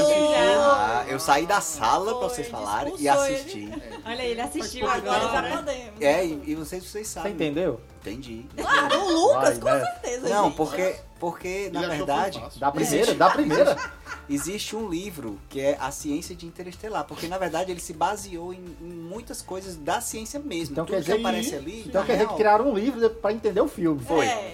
ah, 0.58 1.04
eu 1.08 1.18
saí 1.20 1.46
da 1.46 1.60
sala 1.60 2.10
pra 2.18 2.28
Foi, 2.28 2.28
vocês 2.28 2.48
falarem 2.48 2.92
e 2.98 3.06
expulsou 3.06 3.26
ele. 3.26 3.34
assisti. 3.36 3.72
Olha 4.04 4.20
aí, 4.22 4.30
ele 4.30 4.40
assistiu 4.40 4.90
Agora 4.90 5.16
agora. 5.26 5.48
já 5.50 5.56
podemos. 5.56 6.00
É, 6.00 6.26
e, 6.26 6.42
e 6.46 6.54
vocês, 6.54 6.84
vocês 6.84 7.06
Você 7.08 7.14
sabem. 7.14 7.32
entendeu? 7.32 7.80
Entendi. 8.00 8.46
Claro, 8.56 8.98
o 9.00 9.12
Lucas, 9.12 9.58
Vai, 9.58 9.72
com 9.80 9.84
né? 9.84 9.92
certeza. 9.92 10.28
Não, 10.28 10.44
gente. 10.46 10.56
porque, 10.56 10.96
porque 11.20 11.70
na 11.72 11.86
verdade. 11.88 12.42
Da 12.56 12.70
primeira, 12.72 13.14
da 13.14 13.30
primeira. 13.30 13.92
Existe 14.28 14.74
um 14.76 14.88
livro 14.88 15.38
que 15.48 15.60
é 15.60 15.76
A 15.80 15.90
Ciência 15.90 16.34
de 16.34 16.46
Interestelar, 16.46 17.04
porque 17.04 17.26
na 17.28 17.38
verdade 17.38 17.70
ele 17.70 17.80
se 17.80 17.92
baseou 17.92 18.52
em, 18.52 18.64
em 18.80 18.92
muitas 18.92 19.42
coisas 19.42 19.76
da 19.76 20.00
ciência 20.00 20.38
mesmo. 20.40 20.72
Então 20.72 20.84
Tudo 20.84 20.94
quer 20.96 21.02
que 21.04 21.10
dizer- 21.12 21.20
aparece 21.20 21.54
ali. 21.54 21.84
Então 21.86 22.04
quer 22.04 22.12
dizer 22.12 22.24
que 22.24 22.28
real, 22.28 22.36
criaram 22.36 22.70
um 22.70 22.74
livro 22.74 23.10
pra 23.10 23.32
entender 23.32 23.60
o 23.60 23.68
filme. 23.68 24.00
Foi. 24.02 24.26
É, 24.26 24.52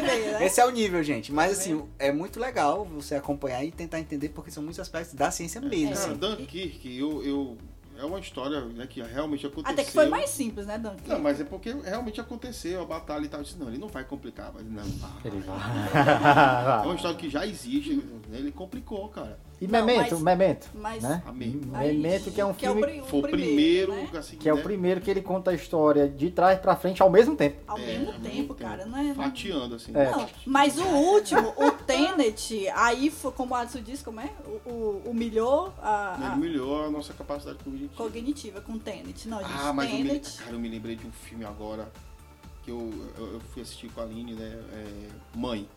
ver, 0.00 0.32
né? 0.32 0.46
Esse 0.46 0.60
é 0.60 0.66
o 0.66 0.70
nível, 0.70 1.02
gente. 1.02 1.32
Mas 1.32 1.52
assim, 1.52 1.82
é 1.98 2.10
muito 2.12 2.40
legal 2.40 2.84
você 2.84 3.14
acompanhar 3.14 3.64
e 3.64 3.70
tentar 3.70 4.00
entender, 4.00 4.30
porque 4.30 4.50
são 4.50 4.62
muitos 4.62 4.80
aspectos 4.80 5.14
da 5.14 5.30
ciência 5.30 5.60
mesmo. 5.60 5.94
Cara, 5.94 6.06
assim. 6.10 6.14
Dunkirk, 6.16 6.98
eu, 6.98 7.22
eu, 7.22 7.58
é 8.02 8.04
uma 8.04 8.18
história 8.18 8.60
né, 8.60 8.86
que 8.86 9.00
realmente 9.00 9.46
aconteceu. 9.46 9.72
Até 9.72 9.84
que 9.84 9.92
foi 9.92 10.08
mais 10.08 10.28
simples, 10.30 10.66
né, 10.66 10.76
Dan? 10.76 10.94
Não, 11.06 11.20
mas 11.20 11.40
é 11.40 11.44
porque 11.44 11.72
realmente 11.72 12.20
aconteceu 12.20 12.82
a 12.82 12.84
batalha 12.84 13.24
e 13.24 13.28
tal. 13.28 13.40
Eu 13.40 13.44
disse, 13.44 13.58
não, 13.58 13.68
ele 13.68 13.78
não 13.78 13.88
vai 13.88 14.04
complicar. 14.04 14.50
Mas 14.52 14.64
não, 14.66 14.82
vai. 14.82 15.22
É 16.82 16.86
uma 16.86 16.94
história 16.94 17.16
que 17.16 17.30
já 17.30 17.46
existe. 17.46 17.94
né, 18.28 18.38
Ele 18.38 18.50
complicou, 18.50 19.08
cara. 19.08 19.38
E 19.62 19.66
Não, 19.68 19.86
Memento, 19.86 20.10
mas- 20.18 20.22
Memento. 20.22 20.68
mas- 20.74 21.02
Né? 21.04 21.22
Amém. 21.24 21.50
Memento, 21.64 22.32
que 22.32 22.40
é 22.40 22.44
um 22.44 22.52
que 22.52 22.66
é 22.66 22.68
filme 22.68 22.82
pri- 22.82 23.00
o 23.00 23.04
Foi 23.04 23.20
o 23.20 23.22
primeiro, 23.22 23.92
primeiro, 23.92 24.12
né? 24.12 24.18
assim, 24.18 24.36
que 24.36 24.48
é 24.48 24.52
o 24.52 24.56
né, 24.56 24.62
primeiro 24.62 25.00
que 25.00 25.08
ele 25.08 25.22
conta 25.22 25.52
a 25.52 25.54
história 25.54 26.08
de 26.08 26.30
trás 26.32 26.58
pra 26.58 26.74
frente 26.74 27.00
ao 27.00 27.08
mesmo 27.08 27.36
tempo. 27.36 27.58
Ao 27.68 27.78
É, 27.78 27.86
mesmo 27.86 28.06
ao 28.08 28.12
tempo, 28.14 28.28
mesmo 28.36 28.54
cara, 28.56 28.78
tempo. 28.78 28.90
não 28.90 28.98
é? 28.98 29.14
Fatiando, 29.14 29.76
assim. 29.76 29.92
É. 29.96 30.10
Não, 30.10 30.28
mas 30.46 30.76
o 30.78 30.84
último, 30.84 31.54
o 31.56 31.70
Tenet, 31.70 32.68
aí 32.70 33.08
foi, 33.08 33.30
como 33.30 33.54
o 33.54 33.56
Alisson 33.56 33.82
disse, 33.82 34.02
como 34.02 34.20
é? 34.20 34.30
O, 34.66 34.68
o- 34.68 35.02
humilhou 35.06 35.72
a, 35.80 36.16
Ele 36.18 36.26
a 36.26 36.34
melhorou 36.36 36.86
a 36.86 36.90
nossa 36.90 37.12
capacidade 37.14 37.58
cognitiva. 37.62 37.94
cognitiva 37.96 38.60
com 38.62 38.76
Tenet. 38.80 39.28
Não, 39.28 39.38
gente, 39.38 39.52
Ah, 39.60 39.72
mas 39.72 39.88
eu 39.92 39.96
me, 39.98 40.04
Tenet. 40.08 40.38
cara, 40.38 40.50
eu 40.50 40.58
me 40.58 40.68
lembrei 40.68 40.96
de 40.96 41.06
um 41.06 41.12
filme 41.12 41.44
agora 41.44 41.88
que 42.64 42.70
eu, 42.72 42.92
eu, 43.16 43.34
eu 43.34 43.40
fui 43.52 43.62
assistir 43.62 43.88
com 43.92 44.00
a 44.00 44.02
Aline, 44.02 44.32
né? 44.34 44.58
é, 44.72 45.08
Mãe. 45.38 45.68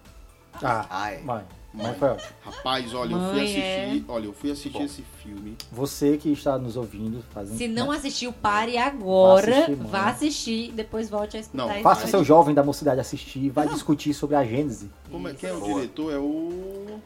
Ah, 0.64 1.12
é. 1.12 1.20
mãe. 1.22 1.44
Mãe 1.74 1.88
Mãe. 1.88 1.96
foi 1.96 2.08
ótimo. 2.10 2.30
Rapaz, 2.42 2.94
olha, 2.94 3.12
eu 3.12 3.20
fui 3.20 3.34
Mãe, 3.34 3.44
assistir. 3.44 4.06
Olha, 4.08 4.26
eu 4.26 4.34
fui 4.34 4.52
assistir 4.52 4.70
Bom. 4.80 4.84
esse 4.86 5.02
filme. 5.22 5.58
Você 5.72 6.18
que 6.18 6.32
está 6.32 6.58
nos 6.58 6.78
ouvindo, 6.78 7.22
fazendo. 7.34 7.58
Se 7.58 7.68
não 7.68 7.92
né? 7.92 7.98
assistiu, 7.98 8.32
pare 8.32 8.78
agora. 8.78 9.46
Vá 9.52 9.58
assistir, 9.58 9.76
vá 9.76 10.06
assistir, 10.10 10.72
depois 10.72 11.10
volte 11.10 11.36
a 11.36 11.40
escutar. 11.42 11.64
Não, 11.66 11.72
esse 11.74 11.84
Faça 11.84 12.08
seu 12.08 12.24
jovem 12.24 12.56
da 12.56 12.64
mocidade 12.64 13.02
assistir, 13.02 13.50
vai 13.50 13.68
discutir 13.68 14.14
sobre 14.14 14.38
a 14.38 14.46
Gênese. 14.46 14.90
Como 15.12 15.28
é, 15.28 15.34
quem 15.34 15.50
é 15.50 15.54
o 15.54 15.60
Boa. 15.60 15.74
diretor? 15.74 16.14
É 16.14 16.18
o. 16.18 17.00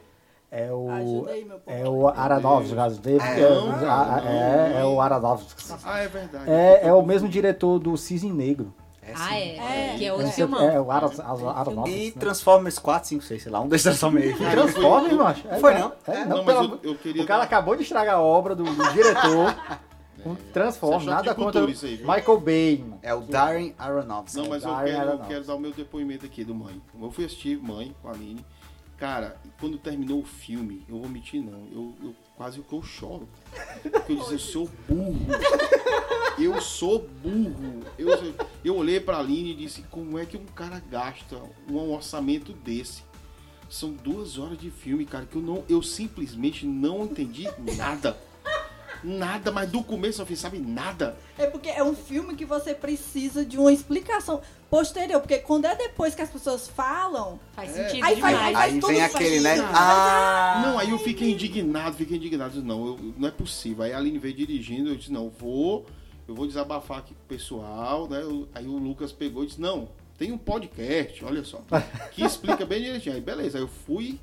É 0.51 0.71
o. 0.71 0.89
Ajuda 0.91 1.31
aí, 1.31 1.45
meu 1.45 1.59
povo. 1.59 1.77
É 1.77 1.89
o 1.89 2.07
Aronofsky, 2.07 2.69
no 2.69 2.75
caso 2.75 3.01
dele. 3.01 3.21
É, 3.23 3.49
não, 3.49 3.71
a- 3.91 4.21
é, 4.23 4.81
é 4.81 4.85
o. 4.85 5.01
Aronofsky. 5.01 5.73
Ah, 5.83 5.99
é 5.99 6.07
verdade. 6.07 6.43
É, 6.49 6.87
é 6.87 6.93
o 6.93 7.01
mesmo 7.03 7.27
diretor 7.27 7.79
do 7.79 7.97
Cisne 7.97 8.31
Negro. 8.31 8.71
É, 9.09 9.13
Ah, 9.15 9.27
sim. 9.29 9.33
é. 9.35 9.93
É. 9.93 9.95
Que 9.97 10.05
é 10.05 10.13
outro 10.13 10.31
filmão. 10.31 10.69
É 10.69 10.79
o 10.79 10.91
Aron- 10.91 11.11
Aron- 11.23 11.49
Aronofsky. 11.49 11.95
E 11.97 12.05
né? 12.07 12.13
Transformers 12.19 12.79
4, 12.79 13.09
5, 13.09 13.23
6, 13.23 13.43
sei 13.43 13.51
lá, 13.51 13.59
um 13.61 13.67
desses 13.67 13.83
Transformers. 13.83 14.37
Transformers, 14.37 15.13
macho. 15.13 15.47
É, 15.47 15.59
Foi, 15.59 15.73
é, 15.73 15.79
não? 15.79 15.93
É, 16.07 16.25
Não, 16.25 16.37
não, 16.37 16.43
mas 16.43 16.55
pelo 16.57 16.79
eu, 16.83 16.91
eu 16.91 16.95
queria. 16.95 17.23
O 17.23 17.25
cara 17.25 17.39
dar- 17.39 17.45
acabou 17.45 17.75
de 17.75 17.83
estragar 17.83 18.15
a 18.15 18.21
obra 18.21 18.55
do, 18.55 18.63
do 18.63 18.93
diretor. 18.93 19.55
Um 20.25 20.35
Transformers, 20.35 21.03
é 21.03 21.09
nada 21.11 21.33
contra 21.33 21.61
aí? 21.65 21.67
Michael 21.99 22.39
Bay. 22.41 22.77
mano. 22.85 22.99
É 23.01 23.13
o 23.13 23.21
Darren 23.21 23.73
Aronofsky. 23.79 24.37
Não, 24.41 24.49
mas 24.49 24.63
eu 24.65 24.75
quero, 24.83 25.09
eu 25.11 25.19
quero 25.19 25.43
dar 25.45 25.55
o 25.55 25.59
meu 25.59 25.71
depoimento 25.71 26.25
aqui 26.25 26.43
do 26.43 26.53
Mãe. 26.53 26.81
Eu 27.01 27.09
fui 27.09 27.23
assistir 27.23 27.57
Mãe 27.57 27.95
com 28.01 28.09
a 28.09 28.11
Aline. 28.11 28.45
Cara, 28.97 29.37
quando 29.61 29.77
terminou 29.77 30.19
o 30.19 30.25
filme, 30.25 30.85
eu 30.89 30.99
vou 30.99 31.07
mentir 31.07 31.41
não, 31.41 31.65
eu, 31.71 31.93
eu 32.03 32.13
quase 32.39 32.61
que 32.61 32.73
eu 32.73 32.81
choro. 32.81 33.27
Porque 33.81 34.13
eu 34.13 34.15
disse, 34.19 34.31
eu 34.31 34.39
sou 34.39 34.69
burro. 34.87 35.27
Eu 36.39 36.61
sou 36.61 37.05
burro. 37.21 37.81
Eu, 37.97 38.33
eu 38.63 38.77
olhei 38.77 38.97
pra 38.97 39.19
Aline 39.19 39.51
e 39.51 39.55
disse, 39.55 39.81
como 39.91 40.17
é 40.17 40.25
que 40.25 40.37
um 40.37 40.45
cara 40.45 40.81
gasta 40.89 41.37
um 41.69 41.91
orçamento 41.91 42.53
desse? 42.53 43.03
São 43.69 43.91
duas 43.91 44.37
horas 44.37 44.57
de 44.57 44.71
filme, 44.71 45.05
cara, 45.05 45.25
que 45.25 45.35
eu 45.35 45.41
não, 45.41 45.65
eu 45.67 45.81
simplesmente 45.83 46.65
não 46.65 47.03
entendi 47.03 47.45
nada. 47.75 48.17
Nada, 49.03 49.51
mas 49.51 49.69
do 49.69 49.81
começo 49.83 50.21
ao 50.21 50.27
fim, 50.27 50.35
sabe, 50.35 50.59
nada. 50.59 51.17
É 51.37 51.45
porque 51.47 51.69
é 51.69 51.83
um 51.83 51.95
filme 51.95 52.35
que 52.35 52.45
você 52.45 52.73
precisa 52.73 53.45
de 53.45 53.57
uma 53.57 53.71
explicação 53.71 54.41
posterior. 54.69 55.19
Porque 55.21 55.37
quando 55.39 55.65
é 55.65 55.75
depois 55.75 56.13
que 56.13 56.21
as 56.21 56.29
pessoas 56.29 56.67
falam, 56.67 57.39
Faz 57.55 57.75
É. 57.77 57.87
sentido 57.89 58.05
Aí 58.05 58.15
vai- 58.19 58.33
demais. 58.33 58.53
vai- 58.53 58.69
Aí 58.69 58.73
tudo 58.79 58.87
vem 58.87 58.99
faz 59.01 59.15
aquele, 59.15 59.39
né? 59.41 59.55
sentido. 59.57 59.71
Ah! 59.75 60.63
Não, 60.65 60.79
aí 60.79 60.89
eu 60.89 60.99
fiquei 60.99 61.31
indignado, 61.31 61.95
fiquei 61.95 62.17
indignado. 62.17 62.53
Disse, 62.53 62.65
não, 62.65 62.85
eu- 62.87 63.13
não 63.17 63.27
é 63.27 63.31
possível. 63.31 63.83
Aí 63.83 63.93
a 63.93 63.97
Aline 63.97 64.17
veio 64.17 64.33
dirigindo, 64.35 64.89
eu 64.89 64.95
disse, 64.95 65.11
não, 65.11 65.25
eu 65.25 65.33
vou, 65.39 65.85
eu 66.27 66.35
vou 66.35 66.45
desabafar 66.47 66.99
aqui 66.99 67.13
com 67.13 67.21
o 67.23 67.27
pessoal, 67.27 68.07
né? 68.09 68.21
Aí 68.53 68.67
o 68.67 68.77
Lucas 68.77 69.11
pegou 69.11 69.43
e 69.43 69.47
disse, 69.47 69.59
não, 69.61 69.89
tem 70.17 70.31
um 70.31 70.37
podcast, 70.37 71.23
olha 71.25 71.43
só, 71.43 71.61
que 72.11 72.23
explica 72.23 72.65
bem 72.65 72.81
direitinho. 72.83 73.15
Aí 73.15 73.21
beleza, 73.21 73.57
aí 73.57 73.63
eu 73.63 73.67
fui 73.67 74.19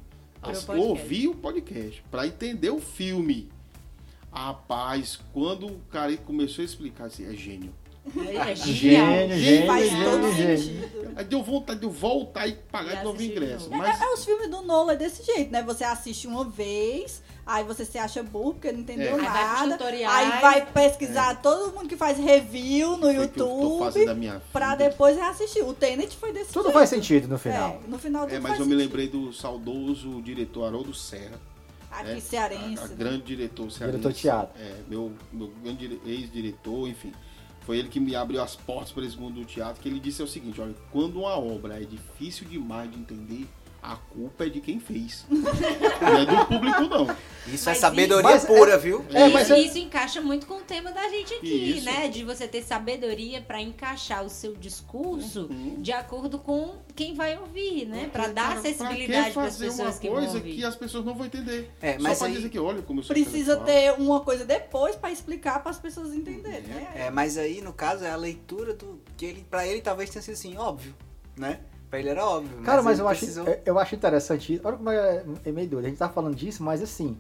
ouvir 0.76 1.28
o 1.28 1.34
podcast 1.34 2.02
pra 2.10 2.26
entender 2.26 2.70
o 2.70 2.78
filme. 2.80 3.48
Rapaz, 4.40 5.18
quando 5.32 5.66
o 5.66 5.78
cara 5.90 6.14
começou 6.18 6.62
a 6.62 6.64
explicar, 6.66 7.04
assim, 7.06 7.24
é 7.26 7.34
gênio. 7.34 7.72
É 8.16 8.54
genial. 8.54 9.06
Gênio, 9.06 9.38
gênio, 9.38 9.66
faz 9.66 9.90
gênio, 9.90 10.10
todo 10.10 10.32
gênio. 10.34 10.58
sentido. 10.58 11.12
Aí 11.16 11.24
deu 11.24 11.42
vontade 11.42 11.80
de 11.80 11.86
eu 11.86 11.90
voltar 11.90 12.46
e 12.46 12.52
pagar 12.52 12.92
E 12.94 12.98
de 12.98 13.04
novo 13.04 13.18
o 13.18 13.22
ingresso. 13.22 13.64
novo. 13.70 13.78
Mas 13.78 14.00
É, 14.00 14.04
é 14.04 14.12
os 14.12 14.24
filmes 14.24 14.48
do 14.48 14.62
Nolan 14.62 14.92
é 14.92 14.96
desse 14.96 15.24
jeito, 15.24 15.50
né? 15.50 15.60
Você 15.62 15.82
assiste 15.82 16.28
uma 16.28 16.44
vez, 16.44 17.20
aí 17.44 17.64
você 17.64 17.84
se 17.84 17.98
acha 17.98 18.22
burro 18.22 18.52
porque 18.52 18.70
não 18.70 18.80
entendeu 18.80 19.08
É. 19.08 19.12
Aí 19.12 19.18
vai 19.18 19.66
nada. 19.66 19.84
Aí 20.08 20.40
vai 20.40 20.66
pesquisar 20.66 21.42
todo 21.42 21.72
mundo 21.74 21.88
que 21.88 21.96
faz 21.96 22.16
review 22.18 22.96
no 22.96 23.10
YouTube 23.10 23.90
pra 24.52 24.76
depois 24.76 25.16
reassistir. 25.16 25.64
O 25.66 25.72
Tenet 25.74 26.14
foi 26.14 26.32
desse 26.32 26.52
Tudo 26.52 26.64
jeito. 26.64 26.74
faz 26.74 26.90
sentido 26.90 27.26
no 27.26 27.38
final. 27.38 27.80
É, 27.84 27.88
no 27.88 27.98
final 27.98 28.26
tudo 28.26 28.34
É, 28.36 28.38
mas 28.38 28.50
faz 28.50 28.60
eu 28.60 28.66
me 28.66 28.72
sentido. 28.72 28.86
lembrei 28.86 29.08
do 29.08 29.32
saudoso 29.32 30.22
diretor 30.22 30.66
Haroldo 30.66 30.94
Serra. 30.94 31.40
Aqui 32.00 32.14
né? 32.14 32.20
cearense. 32.20 32.82
A, 32.82 32.84
a 32.84 32.88
né? 32.88 32.94
grande 32.96 33.22
diretor 33.22 33.70
cearense. 33.70 33.98
Diretor 33.98 34.12
teatro. 34.18 34.60
É, 34.62 34.82
meu, 34.88 35.12
meu 35.32 35.48
grande 35.62 35.88
dire- 35.88 36.00
ex-diretor, 36.06 36.88
enfim. 36.88 37.12
Foi 37.62 37.78
ele 37.78 37.88
que 37.88 37.98
me 37.98 38.14
abriu 38.14 38.40
as 38.42 38.54
portas 38.54 38.92
para 38.92 39.04
esse 39.04 39.16
mundo 39.16 39.40
do 39.40 39.44
teatro, 39.44 39.82
que 39.82 39.88
ele 39.88 39.98
disse 39.98 40.22
o 40.22 40.26
seguinte, 40.26 40.60
olha, 40.60 40.74
quando 40.92 41.18
uma 41.20 41.36
obra 41.36 41.82
é 41.82 41.84
difícil 41.84 42.46
demais 42.46 42.90
de 42.90 42.98
entender, 42.98 43.46
a 43.92 43.96
culpa 43.96 44.46
é 44.46 44.48
de 44.48 44.60
quem 44.60 44.80
fez. 44.80 45.24
não 45.30 46.16
é 46.18 46.26
do 46.26 46.46
público, 46.46 46.80
não. 46.82 47.16
Isso 47.46 47.68
é 47.68 47.72
Mas 47.72 47.78
sabedoria 47.78 48.36
isso- 48.36 48.46
pura, 48.48 48.76
viu? 48.76 49.04
É, 49.14 49.24
isso, 49.26 49.32
mas 49.34 49.48
eu- 49.50 49.56
isso 49.56 49.78
encaixa 49.78 50.20
muito 50.20 50.46
com 50.46 50.54
o 50.54 50.60
tema 50.62 50.90
da 50.90 51.08
gente 51.08 51.32
aqui, 51.34 51.76
Isso. 51.76 51.84
né? 51.84 52.08
De 52.08 52.24
você 52.24 52.48
ter 52.48 52.62
sabedoria 52.64 53.40
pra 53.40 53.60
encaixar 53.62 54.24
o 54.24 54.28
seu 54.28 54.56
discurso 54.56 55.46
Uhum. 55.48 55.76
de 55.78 55.92
acordo 55.92 56.38
com 56.40 56.74
quem 56.96 57.14
vai 57.14 57.38
ouvir, 57.38 57.86
né? 57.86 58.08
Pra 58.12 58.22
Porque, 58.24 58.34
dar 58.34 58.48
cara, 58.48 58.58
acessibilidade 58.58 59.30
para 59.32 59.44
as 59.44 59.56
pessoas 59.56 59.94
uma 59.94 60.00
que 60.00 60.08
vão 60.08 60.16
coisa 60.18 60.36
ouvir. 60.38 60.56
que 60.56 60.64
as 60.64 60.74
pessoas 60.74 61.04
não 61.04 61.14
vão 61.14 61.26
entender. 61.26 61.70
É, 61.80 61.92
Só 61.96 62.02
mas 62.02 62.18
pra 62.18 62.26
aí- 62.26 62.32
dizer 62.34 62.48
que, 62.48 62.58
olha 62.58 62.82
como 62.82 62.98
eu 63.00 63.04
sou 63.04 63.14
Precisa 63.14 63.56
ter 63.58 63.92
uma 63.92 64.20
coisa 64.20 64.44
depois 64.44 64.96
pra 64.96 65.12
explicar 65.12 65.60
para 65.62 65.70
as 65.70 65.78
pessoas 65.78 66.12
entenderem, 66.12 66.62
né? 66.62 66.88
É, 66.96 67.10
mas 67.10 67.38
aí, 67.38 67.60
no 67.60 67.72
caso, 67.72 68.04
é 68.04 68.10
a 68.10 68.16
leitura 68.16 68.74
do. 68.74 69.00
que 69.16 69.24
ele, 69.24 69.46
pra 69.48 69.64
ele 69.66 69.80
talvez 69.80 70.10
tenha 70.10 70.20
sido 70.20 70.34
assim, 70.34 70.56
óbvio, 70.58 70.92
né? 71.38 71.60
Pra 71.90 71.98
ele 72.00 72.08
era 72.08 72.24
óbvio. 72.26 72.62
Cara, 72.62 72.82
mas 72.82 72.98
ele 72.98 73.02
eu 73.06 73.08
acho, 73.08 73.20
precisou- 73.20 73.46
eu- 73.46 73.60
eu 73.64 73.78
acho 73.78 73.94
interessante. 73.94 74.54
isso. 74.54 74.62
Olha 74.66 74.76
como 74.76 74.90
é, 74.90 75.24
é 75.44 75.52
meio 75.52 75.68
doido. 75.68 75.86
A 75.86 75.88
gente 75.88 75.98
tá 75.98 76.08
falando 76.08 76.34
disso, 76.34 76.62
mas 76.62 76.82
assim, 76.82 77.16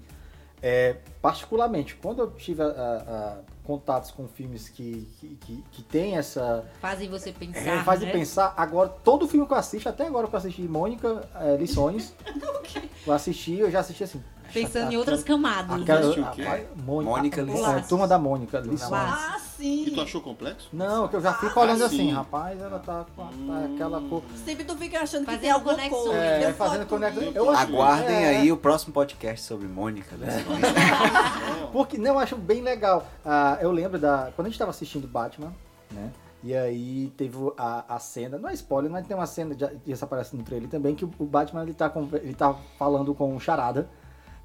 é, 0.62 0.96
particularmente, 1.22 1.94
quando 1.96 2.20
eu 2.20 2.30
tive 2.32 2.62
a- 2.62 2.66
a- 2.66 2.70
a 2.72 3.36
contatos 3.64 4.10
com 4.12 4.28
filmes 4.28 4.68
que, 4.68 5.08
que, 5.20 5.28
que, 5.40 5.64
que 5.72 5.82
tem 5.82 6.16
essa. 6.16 6.64
Fazem 6.80 7.08
você 7.08 7.32
pensar. 7.32 7.60
É, 7.60 7.82
fazem 7.82 8.06
né? 8.06 8.12
pensar. 8.12 8.54
Agora, 8.56 8.88
todo 8.88 9.26
filme 9.28 9.46
que 9.46 9.52
eu 9.52 9.56
assisto, 9.56 9.88
até 9.88 10.06
agora 10.06 10.26
que 10.28 10.34
eu 10.34 10.38
assisti 10.38 10.62
Mônica, 10.62 11.28
é, 11.40 11.56
Lições, 11.56 12.14
eu 13.06 13.12
assisti, 13.12 13.58
eu 13.58 13.70
já 13.70 13.80
assisti 13.80 14.04
assim. 14.04 14.22
Pensando 14.62 14.92
em 14.92 14.96
outras 14.96 15.22
camadas. 15.22 15.82
Aquela, 15.82 16.30
quê? 16.32 16.42
a- 16.42 16.54
a- 16.54 16.60
Mônica, 16.82 17.10
Mônica 17.16 17.40
a- 17.40 17.44
Lições. 17.44 17.84
é, 17.84 17.88
Turma 17.88 18.08
da 18.08 18.18
Mônica. 18.18 18.60
Mônica. 18.62 18.86
Ah, 18.92 19.38
sim. 19.56 19.84
E 19.86 19.90
tu 19.90 20.00
achou 20.00 20.20
complexo? 20.20 20.68
Não, 20.72 21.08
que 21.08 21.16
eu 21.16 21.20
já 21.20 21.34
fico 21.34 21.58
olhando 21.60 21.82
Ah, 21.82 21.86
assim, 21.86 21.96
sim. 21.96 22.12
rapaz, 22.12 22.60
ela 22.60 22.78
tá 22.78 23.04
com 23.14 23.22
a- 23.22 23.26
tá 23.26 23.64
aquela 23.74 24.00
cor. 24.02 24.22
Sempre 24.44 24.64
tu 24.64 24.76
fica 24.76 25.00
achando 25.00 25.26
que 25.26 25.38
tem 25.38 25.50
alguma 25.50 25.74
conexões. 25.74 26.02
coisa. 26.04 26.16
É, 26.18 26.52
fazendo 26.52 26.86
conexão. 26.86 27.22
Eu 27.34 27.50
acho- 27.50 27.62
Aguardem 27.62 28.16
É. 28.16 28.28
aí 28.38 28.52
o 28.52 28.56
próximo 28.56 28.92
podcast 28.92 29.44
sobre 29.46 29.66
Mônica. 29.68 30.16
né? 30.16 30.28
Porque, 31.72 31.98
não, 31.98 32.12
eu 32.12 32.18
acho 32.18 32.36
bem 32.36 32.60
legal. 32.62 33.06
Ah, 33.24 33.58
eu 33.60 33.70
lembro 33.70 33.98
da. 33.98 34.30
Quando 34.34 34.46
a 34.46 34.50
gente 34.50 34.58
tava 34.58 34.70
assistindo 34.70 35.06
Batman, 35.06 35.52
né? 35.90 36.10
E 36.44 36.54
aí 36.54 37.12
teve 37.16 37.36
a, 37.58 37.96
a 37.96 37.98
cena, 37.98 38.38
não 38.38 38.48
é 38.48 38.54
spoiler, 38.54 38.90
mas 38.90 39.04
tem 39.06 39.16
uma 39.16 39.26
cena, 39.26 39.56
já, 39.58 39.70
isso 39.86 40.04
aparece 40.04 40.36
no 40.36 40.44
trailer 40.44 40.68
também, 40.68 40.94
que 40.94 41.04
o, 41.04 41.10
o 41.18 41.24
Batman 41.24 41.62
ele 41.62 41.74
tá, 41.74 41.88
com, 41.88 42.08
ele 42.14 42.34
tá 42.34 42.54
falando 42.78 43.12
com 43.14 43.34
o 43.34 43.40
Charada, 43.40 43.88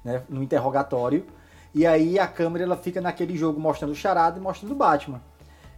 né? 0.04 0.22
No 0.28 0.42
interrogatório. 0.42 1.26
E 1.74 1.86
aí 1.86 2.18
a 2.18 2.26
câmera 2.26 2.64
ela 2.64 2.76
fica 2.76 3.00
naquele 3.00 3.36
jogo 3.36 3.58
mostrando 3.58 3.92
o 3.92 3.94
Charada 3.94 4.38
e 4.38 4.42
mostrando 4.42 4.72
o 4.72 4.74
Batman, 4.74 5.20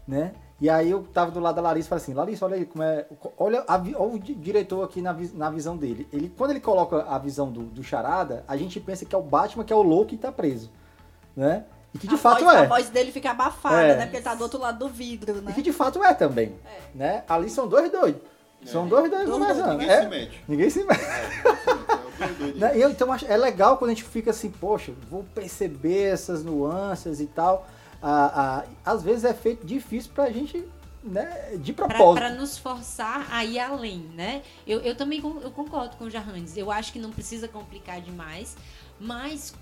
né? 0.07 0.33
E 0.61 0.71
aí 0.71 0.91
eu 0.91 1.03
tava 1.13 1.31
do 1.31 1.41
lado 1.41 1.57
da 1.57 1.63
Larissa 1.63 1.87
e 1.87 1.91
falei 1.91 2.03
assim, 2.03 2.15
Larissa, 2.15 2.45
olha 2.45 2.57
aí 2.57 2.65
como 2.65 2.83
é. 2.83 3.07
Olha, 3.37 3.65
a 3.67 3.75
olha 3.77 3.99
o 3.99 4.19
di- 4.19 4.35
diretor 4.35 4.83
aqui 4.85 5.03
na, 5.03 5.15
na 5.35 5.51
visão 5.51 5.77
dele. 5.77 6.09
Ele, 6.13 6.33
quando 6.37 6.51
ele 6.53 6.61
coloca 6.61 7.03
a 7.09 7.19
visão 7.19 7.51
do, 7.51 7.63
do 7.65 7.83
Charada, 7.83 8.45
a 8.49 8.57
gente 8.57 8.79
pensa 8.81 9.05
que 9.05 9.15
é 9.15 9.19
o 9.19 9.23
Batman 9.23 9.65
que 9.65 9.73
é 9.73 9.77
o 9.77 9.83
louco 9.83 10.07
que 10.11 10.17
tá 10.17 10.31
preso. 10.33 10.71
Né? 11.37 11.65
E 11.93 11.99
que 11.99 12.07
de 12.09 12.15
a 12.15 12.19
fato 12.19 12.45
voz, 12.45 12.57
é. 12.57 12.61
A 12.61 12.65
voz 12.67 12.89
dele 12.89 13.13
fica 13.13 13.31
abafada, 13.33 13.83
É. 13.83 13.97
né? 13.97 14.03
Porque 14.05 14.17
ele 14.17 14.25
tá 14.25 14.35
do 14.35 14.43
outro 14.43 14.59
lado 14.61 14.79
do 14.79 14.89
vidro, 14.89 15.39
E 15.39 15.41
né? 15.41 15.53
que 15.53 15.63
de 15.63 15.73
fato 15.73 16.03
é 16.03 16.15
também. 16.15 16.55
Né? 16.95 17.23
Ali 17.29 17.51
são 17.51 17.69
dois 17.69 17.91
doidos. 17.91 18.23
São 18.65 18.87
dois 18.89 19.11
doidos 19.11 19.29
Dois 19.29 19.41
conversando. 19.41 19.73
Ninguém 19.79 19.91
É, 19.91 20.03
se 20.03 20.09
mete. 20.09 20.45
Ninguém 20.49 20.71
se 20.71 20.85
mete. 20.85 21.01
Né? 22.57 22.73
Eu, 22.77 22.91
então 22.91 23.15
é 23.15 23.37
legal 23.37 23.77
quando 23.77 23.91
a 23.91 23.95
gente 23.95 24.05
fica 24.05 24.31
assim, 24.31 24.51
poxa, 24.51 24.93
vou 25.11 25.25
perceber 25.35 26.13
essas 26.13 26.45
nuances 26.45 27.21
e 27.21 27.27
tal. 27.27 27.69
Ah, 28.03 28.65
ah, 28.65 28.91
às 28.91 29.03
vezes 29.03 29.25
é 29.25 29.33
feito 29.33 29.67
difícil 29.67 30.13
pra 30.15 30.31
gente, 30.31 30.63
né, 31.03 31.57
de 31.57 31.73
propósito. 31.73 32.15
para 32.15 32.31
nos 32.35 32.59
forçar 32.59 33.27
a 33.31 33.45
ir 33.45 33.59
além, 33.59 33.99
né? 34.15 34.43
Eu, 34.67 34.81
eu 34.81 34.95
também 34.95 35.21
eu 35.21 35.51
concordo 35.51 35.97
com 35.97 36.05
o 36.05 36.11
Jarranes. 36.11 36.57
Eu 36.57 36.71
acho 36.71 36.93
que 36.93 36.99
não 36.99 37.11
precisa 37.11 37.49
complicar 37.49 38.01
demais, 38.01 38.57
mas 39.01 39.55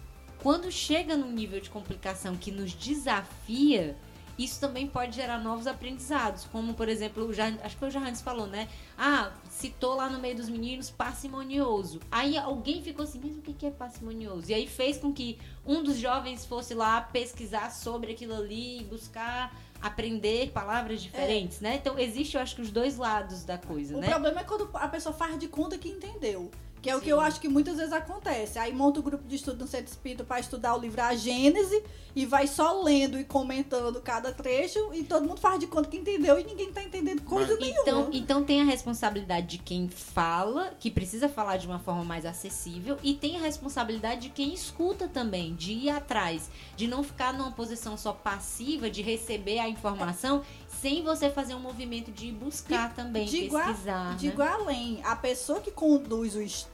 quando 0.42 0.70
chega 0.72 1.16
num 1.16 1.30
nível 1.30 1.60
de 1.60 1.70
complicação 1.70 2.36
que 2.36 2.50
nos 2.50 2.72
desafia, 2.72 3.96
isso 4.38 4.58
também 4.60 4.86
pode 4.86 5.14
gerar 5.16 5.38
novos 5.38 5.66
aprendizados, 5.66 6.46
como 6.50 6.74
por 6.74 6.88
exemplo, 6.88 7.24
o 7.26 7.32
Jar- 7.32 7.56
acho 7.62 7.74
que 7.74 7.80
foi 7.80 7.88
o 7.88 7.90
Jarranes 7.90 8.20
falou, 8.22 8.46
né? 8.46 8.68
Ah, 8.96 9.30
citou 9.50 9.94
lá 9.94 10.08
no 10.08 10.18
meio 10.18 10.34
dos 10.36 10.48
meninos 10.48 10.90
parcimonioso. 10.90 12.00
Aí 12.10 12.36
alguém 12.36 12.82
ficou 12.82 13.04
assim, 13.04 13.20
mas 13.22 13.36
o 13.36 13.40
que 13.40 13.66
é 13.66 13.70
parcimonioso? 13.70 14.50
E 14.50 14.54
aí 14.54 14.66
fez 14.66 14.96
com 14.98 15.12
que 15.12 15.38
um 15.66 15.82
dos 15.82 15.98
jovens 15.98 16.44
fosse 16.46 16.74
lá 16.74 17.00
pesquisar 17.00 17.70
sobre 17.70 18.12
aquilo 18.12 18.34
ali, 18.34 18.86
buscar 18.90 19.54
aprender 19.80 20.50
palavras 20.52 21.02
diferentes, 21.02 21.60
né? 21.60 21.74
Então 21.76 21.98
existe, 21.98 22.36
eu 22.36 22.40
acho 22.42 22.54
que 22.54 22.62
os 22.62 22.70
dois 22.70 22.96
lados 22.96 23.44
da 23.44 23.58
coisa, 23.58 23.96
O 23.96 24.00
né? 24.00 24.08
problema 24.08 24.40
é 24.40 24.44
quando 24.44 24.70
a 24.74 24.86
pessoa 24.88 25.12
faz 25.12 25.36
de 25.38 25.48
conta 25.48 25.76
que 25.76 25.88
entendeu. 25.88 26.50
Que 26.82 26.90
é 26.90 26.96
o 26.96 26.98
Sim. 26.98 27.04
que 27.04 27.10
eu 27.10 27.20
acho 27.20 27.40
que 27.40 27.48
muitas 27.48 27.76
vezes 27.76 27.92
acontece. 27.92 28.58
Aí 28.58 28.72
monta 28.74 28.98
o 28.98 29.02
grupo 29.02 29.26
de 29.28 29.36
estudo 29.36 29.60
no 29.60 29.68
Centro 29.68 29.86
Espírita 29.86 30.24
para 30.24 30.40
estudar 30.40 30.74
o 30.74 30.80
livro 30.80 31.00
A 31.00 31.14
Gênese 31.14 31.80
e 32.14 32.26
vai 32.26 32.46
só 32.48 32.82
lendo 32.82 33.18
e 33.18 33.24
comentando 33.24 34.00
cada 34.00 34.32
trecho 34.32 34.92
e 34.92 35.04
todo 35.04 35.26
mundo 35.26 35.40
faz 35.40 35.60
de 35.60 35.68
conta 35.68 35.88
que 35.88 35.96
entendeu 35.96 36.38
e 36.40 36.44
ninguém 36.44 36.72
tá 36.72 36.82
entendendo 36.82 37.22
coisa 37.22 37.56
nenhuma. 37.56 37.80
Então, 37.82 38.10
então 38.12 38.44
tem 38.44 38.60
a 38.60 38.64
responsabilidade 38.64 39.46
de 39.46 39.58
quem 39.58 39.88
fala, 39.88 40.74
que 40.80 40.90
precisa 40.90 41.28
falar 41.28 41.56
de 41.56 41.66
uma 41.68 41.78
forma 41.78 42.04
mais 42.04 42.26
acessível, 42.26 42.98
e 43.02 43.14
tem 43.14 43.36
a 43.36 43.40
responsabilidade 43.40 44.22
de 44.22 44.28
quem 44.30 44.52
escuta 44.52 45.06
também, 45.06 45.54
de 45.54 45.72
ir 45.72 45.90
atrás, 45.90 46.50
de 46.76 46.88
não 46.88 47.02
ficar 47.04 47.32
numa 47.32 47.52
posição 47.52 47.96
só 47.96 48.12
passiva, 48.12 48.90
de 48.90 49.02
receber 49.02 49.60
a 49.60 49.68
informação, 49.68 50.42
sem 50.68 51.02
você 51.02 51.30
fazer 51.30 51.54
um 51.54 51.60
movimento 51.60 52.10
de 52.10 52.26
ir 52.26 52.32
buscar 52.32 52.92
também, 52.92 53.24
digo 53.24 53.56
a- 53.56 53.66
pesquisar. 53.66 54.16
Digo 54.16 54.38
né? 54.42 54.48
além, 54.48 55.00
a 55.04 55.14
pessoa 55.14 55.60
que 55.60 55.70
conduz 55.70 56.34
o 56.34 56.42
estudo, 56.42 56.71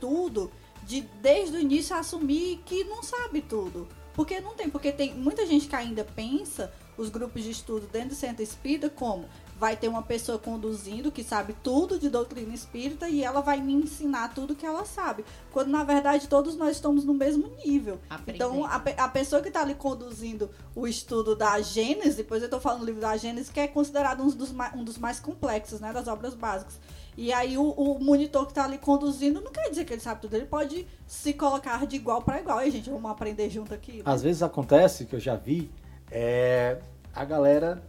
de 0.84 1.00
desde 1.20 1.56
o 1.56 1.60
início 1.60 1.94
assumir 1.96 2.62
que 2.64 2.84
não 2.84 3.02
sabe 3.02 3.40
tudo. 3.42 3.86
Porque 4.14 4.40
não 4.40 4.54
tem, 4.54 4.68
porque 4.68 4.90
tem 4.90 5.14
muita 5.14 5.46
gente 5.46 5.68
que 5.68 5.76
ainda 5.76 6.02
pensa 6.04 6.72
os 6.96 7.08
grupos 7.08 7.44
de 7.44 7.50
estudo 7.52 7.86
dentro 7.86 8.08
do 8.10 8.14
centro 8.16 8.42
espírita 8.42 8.90
como 8.90 9.26
vai 9.56 9.76
ter 9.76 9.86
uma 9.88 10.02
pessoa 10.02 10.38
conduzindo 10.38 11.10
que 11.12 11.22
sabe 11.22 11.54
tudo 11.62 11.98
de 11.98 12.08
doutrina 12.08 12.52
espírita 12.54 13.08
e 13.08 13.22
ela 13.22 13.40
vai 13.40 13.60
me 13.60 13.72
ensinar 13.74 14.34
tudo 14.34 14.54
que 14.56 14.66
ela 14.66 14.84
sabe. 14.84 15.24
Quando 15.52 15.68
na 15.68 15.84
verdade 15.84 16.26
todos 16.28 16.56
nós 16.56 16.76
estamos 16.76 17.04
no 17.04 17.14
mesmo 17.14 17.48
nível. 17.64 18.00
Então, 18.26 18.64
Aprendendo. 18.64 18.64
a, 18.64 18.78
pe- 18.80 18.94
a 18.96 19.08
pessoa 19.08 19.40
que 19.42 19.48
está 19.48 19.60
ali 19.62 19.74
conduzindo 19.76 20.50
o 20.74 20.86
estudo 20.86 21.36
da 21.36 21.60
Gênesis, 21.60 22.16
depois 22.16 22.42
eu 22.42 22.46
estou 22.46 22.60
falando 22.60 22.80
do 22.80 22.86
livro 22.86 23.00
da 23.00 23.16
Gênesis, 23.16 23.50
que 23.52 23.60
é 23.60 23.68
considerado 23.68 24.20
um 24.22 24.28
dos, 24.30 24.52
um 24.74 24.82
dos 24.82 24.98
mais 24.98 25.20
complexos, 25.20 25.78
né, 25.80 25.92
das 25.92 26.08
obras 26.08 26.34
básicas. 26.34 26.78
E 27.20 27.32
aí, 27.32 27.58
o, 27.58 27.70
o 27.70 27.98
monitor 27.98 28.44
que 28.44 28.52
está 28.52 28.64
ali 28.64 28.78
conduzindo 28.78 29.40
não 29.40 29.50
quer 29.50 29.68
dizer 29.70 29.84
que 29.84 29.92
ele 29.92 30.00
sabe 30.00 30.20
tudo, 30.20 30.36
ele 30.36 30.46
pode 30.46 30.86
se 31.04 31.32
colocar 31.32 31.84
de 31.84 31.96
igual 31.96 32.22
para 32.22 32.40
igual. 32.40 32.58
Aí, 32.58 32.70
gente, 32.70 32.88
vamos 32.88 33.10
aprender 33.10 33.50
junto 33.50 33.74
aqui. 33.74 34.02
Às 34.04 34.22
vezes 34.22 34.40
acontece, 34.40 35.04
que 35.04 35.16
eu 35.16 35.18
já 35.18 35.34
vi, 35.34 35.68
é, 36.12 36.78
a 37.12 37.24
galera 37.24 37.82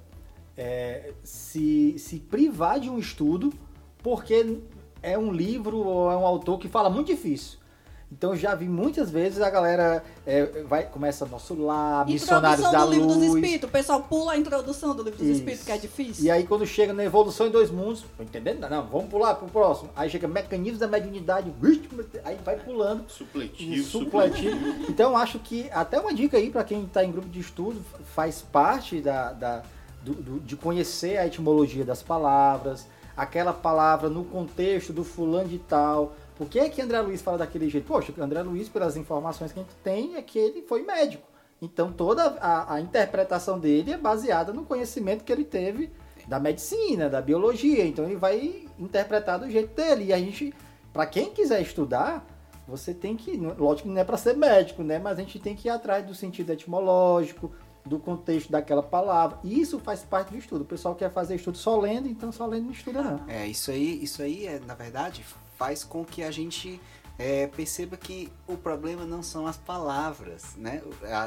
é, 0.57 1.13
se, 1.23 1.99
se 1.99 2.17
privar 2.17 2.79
de 2.79 2.89
um 2.89 2.97
estudo 2.97 3.53
porque 4.01 4.57
é 5.03 5.15
um 5.15 5.31
livro 5.31 5.77
ou 5.77 6.11
é 6.11 6.17
um 6.17 6.25
autor 6.25 6.57
que 6.57 6.67
fala 6.67 6.89
muito 6.89 7.05
difícil. 7.05 7.59
Então 8.11 8.31
eu 8.31 8.35
já 8.37 8.55
vi 8.55 8.67
muitas 8.67 9.11
vezes 9.11 9.39
a 9.39 9.49
galera 9.51 10.03
é, 10.25 10.63
vai, 10.63 10.83
começa 10.83 11.27
nosso 11.27 11.53
lar, 11.53 12.07
missionários 12.07 12.59
Introdução 12.59 12.71
da 12.71 12.85
do 12.85 12.91
livro 12.91 13.07
dos 13.07 13.17
luz. 13.17 13.35
Espíritos. 13.35 13.69
O 13.69 13.71
pessoal 13.71 14.01
pula 14.01 14.31
a 14.31 14.37
introdução 14.37 14.95
do 14.95 15.03
livro 15.03 15.19
dos 15.19 15.27
Isso. 15.27 15.37
Espíritos, 15.39 15.65
que 15.65 15.71
é 15.71 15.77
difícil. 15.77 16.25
E 16.25 16.31
aí 16.31 16.47
quando 16.47 16.65
chega 16.65 16.91
na 16.91 17.03
evolução 17.03 17.45
em 17.45 17.51
dois 17.51 17.69
mundos, 17.69 18.03
tô 18.17 18.23
entendendo? 18.23 18.67
Não, 18.67 18.87
vamos 18.87 19.09
pular 19.11 19.35
pro 19.35 19.47
próximo. 19.47 19.91
Aí 19.95 20.09
chega 20.09 20.27
mecanismos 20.27 20.79
da 20.79 20.87
mediunidade, 20.87 21.53
aí 22.25 22.37
vai 22.43 22.57
pulando. 22.57 23.03
Supletivo, 23.07 23.83
supletivo. 23.87 24.57
Então, 24.89 25.15
acho 25.15 25.37
que 25.37 25.69
até 25.71 25.99
uma 25.99 26.11
dica 26.13 26.35
aí 26.37 26.49
para 26.49 26.63
quem 26.63 26.85
está 26.85 27.03
em 27.05 27.11
grupo 27.11 27.29
de 27.29 27.39
estudo, 27.39 27.79
faz 28.15 28.41
parte 28.41 29.01
da, 29.01 29.31
da- 29.33 29.61
do- 30.01 30.13
do- 30.15 30.39
de 30.39 30.55
conhecer 30.55 31.17
a 31.17 31.27
etimologia 31.27 31.85
das 31.85 32.01
palavras, 32.01 32.87
aquela 33.15 33.53
palavra 33.53 34.09
no 34.09 34.23
contexto 34.23 34.91
do 34.91 35.03
fulano 35.03 35.47
de 35.47 35.59
tal. 35.59 36.15
Por 36.39 36.47
que 36.47 36.69
que 36.69 36.81
André 36.81 37.01
Luiz 37.01 37.21
fala 37.21 37.39
daquele 37.39 37.69
jeito? 37.69 37.85
Poxa, 37.85 38.13
André 38.17 38.41
Luiz, 38.41 38.69
pelas 38.69 38.95
informações 38.95 39.51
que 39.51 39.59
a 39.59 39.61
gente 39.61 39.75
tem, 39.83 40.15
é 40.15 40.21
que 40.21 40.39
ele 40.39 40.61
foi 40.61 40.83
médico. 40.83 41.27
Então, 41.61 41.91
toda 41.91 42.37
a, 42.39 42.75
a 42.75 42.79
interpretação 42.79 43.59
dele 43.59 43.91
é 43.91 43.97
baseada 43.97 44.53
no 44.53 44.63
conhecimento 44.63 45.25
que 45.25 45.33
ele 45.33 45.43
teve 45.43 45.91
da 46.29 46.39
medicina, 46.39 47.09
da 47.09 47.21
biologia. 47.21 47.85
Então, 47.85 48.05
ele 48.05 48.15
vai 48.15 48.69
interpretar 48.79 49.37
do 49.37 49.51
jeito 49.51 49.75
dele. 49.75 50.05
E 50.05 50.13
a 50.13 50.17
gente, 50.17 50.53
para 50.93 51.05
quem 51.05 51.29
quiser 51.29 51.61
estudar, 51.61 52.25
você 52.65 52.93
tem 52.93 53.17
que, 53.17 53.35
lógico 53.35 53.89
que 53.89 53.93
não 53.93 53.99
é 53.99 54.05
para 54.05 54.15
ser 54.15 54.37
médico, 54.37 54.81
né? 54.81 54.97
Mas 54.97 55.19
a 55.19 55.21
gente 55.21 55.39
tem 55.39 55.57
que 55.57 55.67
ir 55.67 55.71
atrás 55.71 56.05
do 56.05 56.15
sentido 56.15 56.53
etimológico, 56.53 57.51
do 57.83 57.99
contexto 57.99 58.49
daquela 58.49 58.81
palavra. 58.81 59.39
E 59.43 59.59
isso 59.59 59.77
faz 59.77 60.03
parte 60.03 60.31
do 60.31 60.37
estudo. 60.37 60.61
O 60.61 60.65
pessoal 60.65 60.95
quer 60.95 61.11
fazer 61.11 61.35
estudo 61.35 61.57
só 61.57 61.77
lendo, 61.77 62.07
então 62.07 62.31
só 62.31 62.45
lendo 62.45 62.67
não 62.67 62.71
estuda 62.71 63.01
não. 63.01 63.27
É, 63.27 63.45
isso 63.45 63.71
aí, 63.71 64.01
isso 64.01 64.21
aí 64.21 64.47
é, 64.47 64.61
na 64.65 64.73
verdade, 64.73 65.25
faz 65.59 65.83
com 65.83 66.05
que 66.05 66.23
a 66.23 66.31
gente 66.31 66.81
é, 67.17 67.47
perceba 67.47 67.97
que 67.97 68.31
o 68.47 68.55
problema 68.55 69.05
não 69.05 69.21
são 69.21 69.45
as 69.45 69.57
palavras, 69.57 70.55
né? 70.55 70.81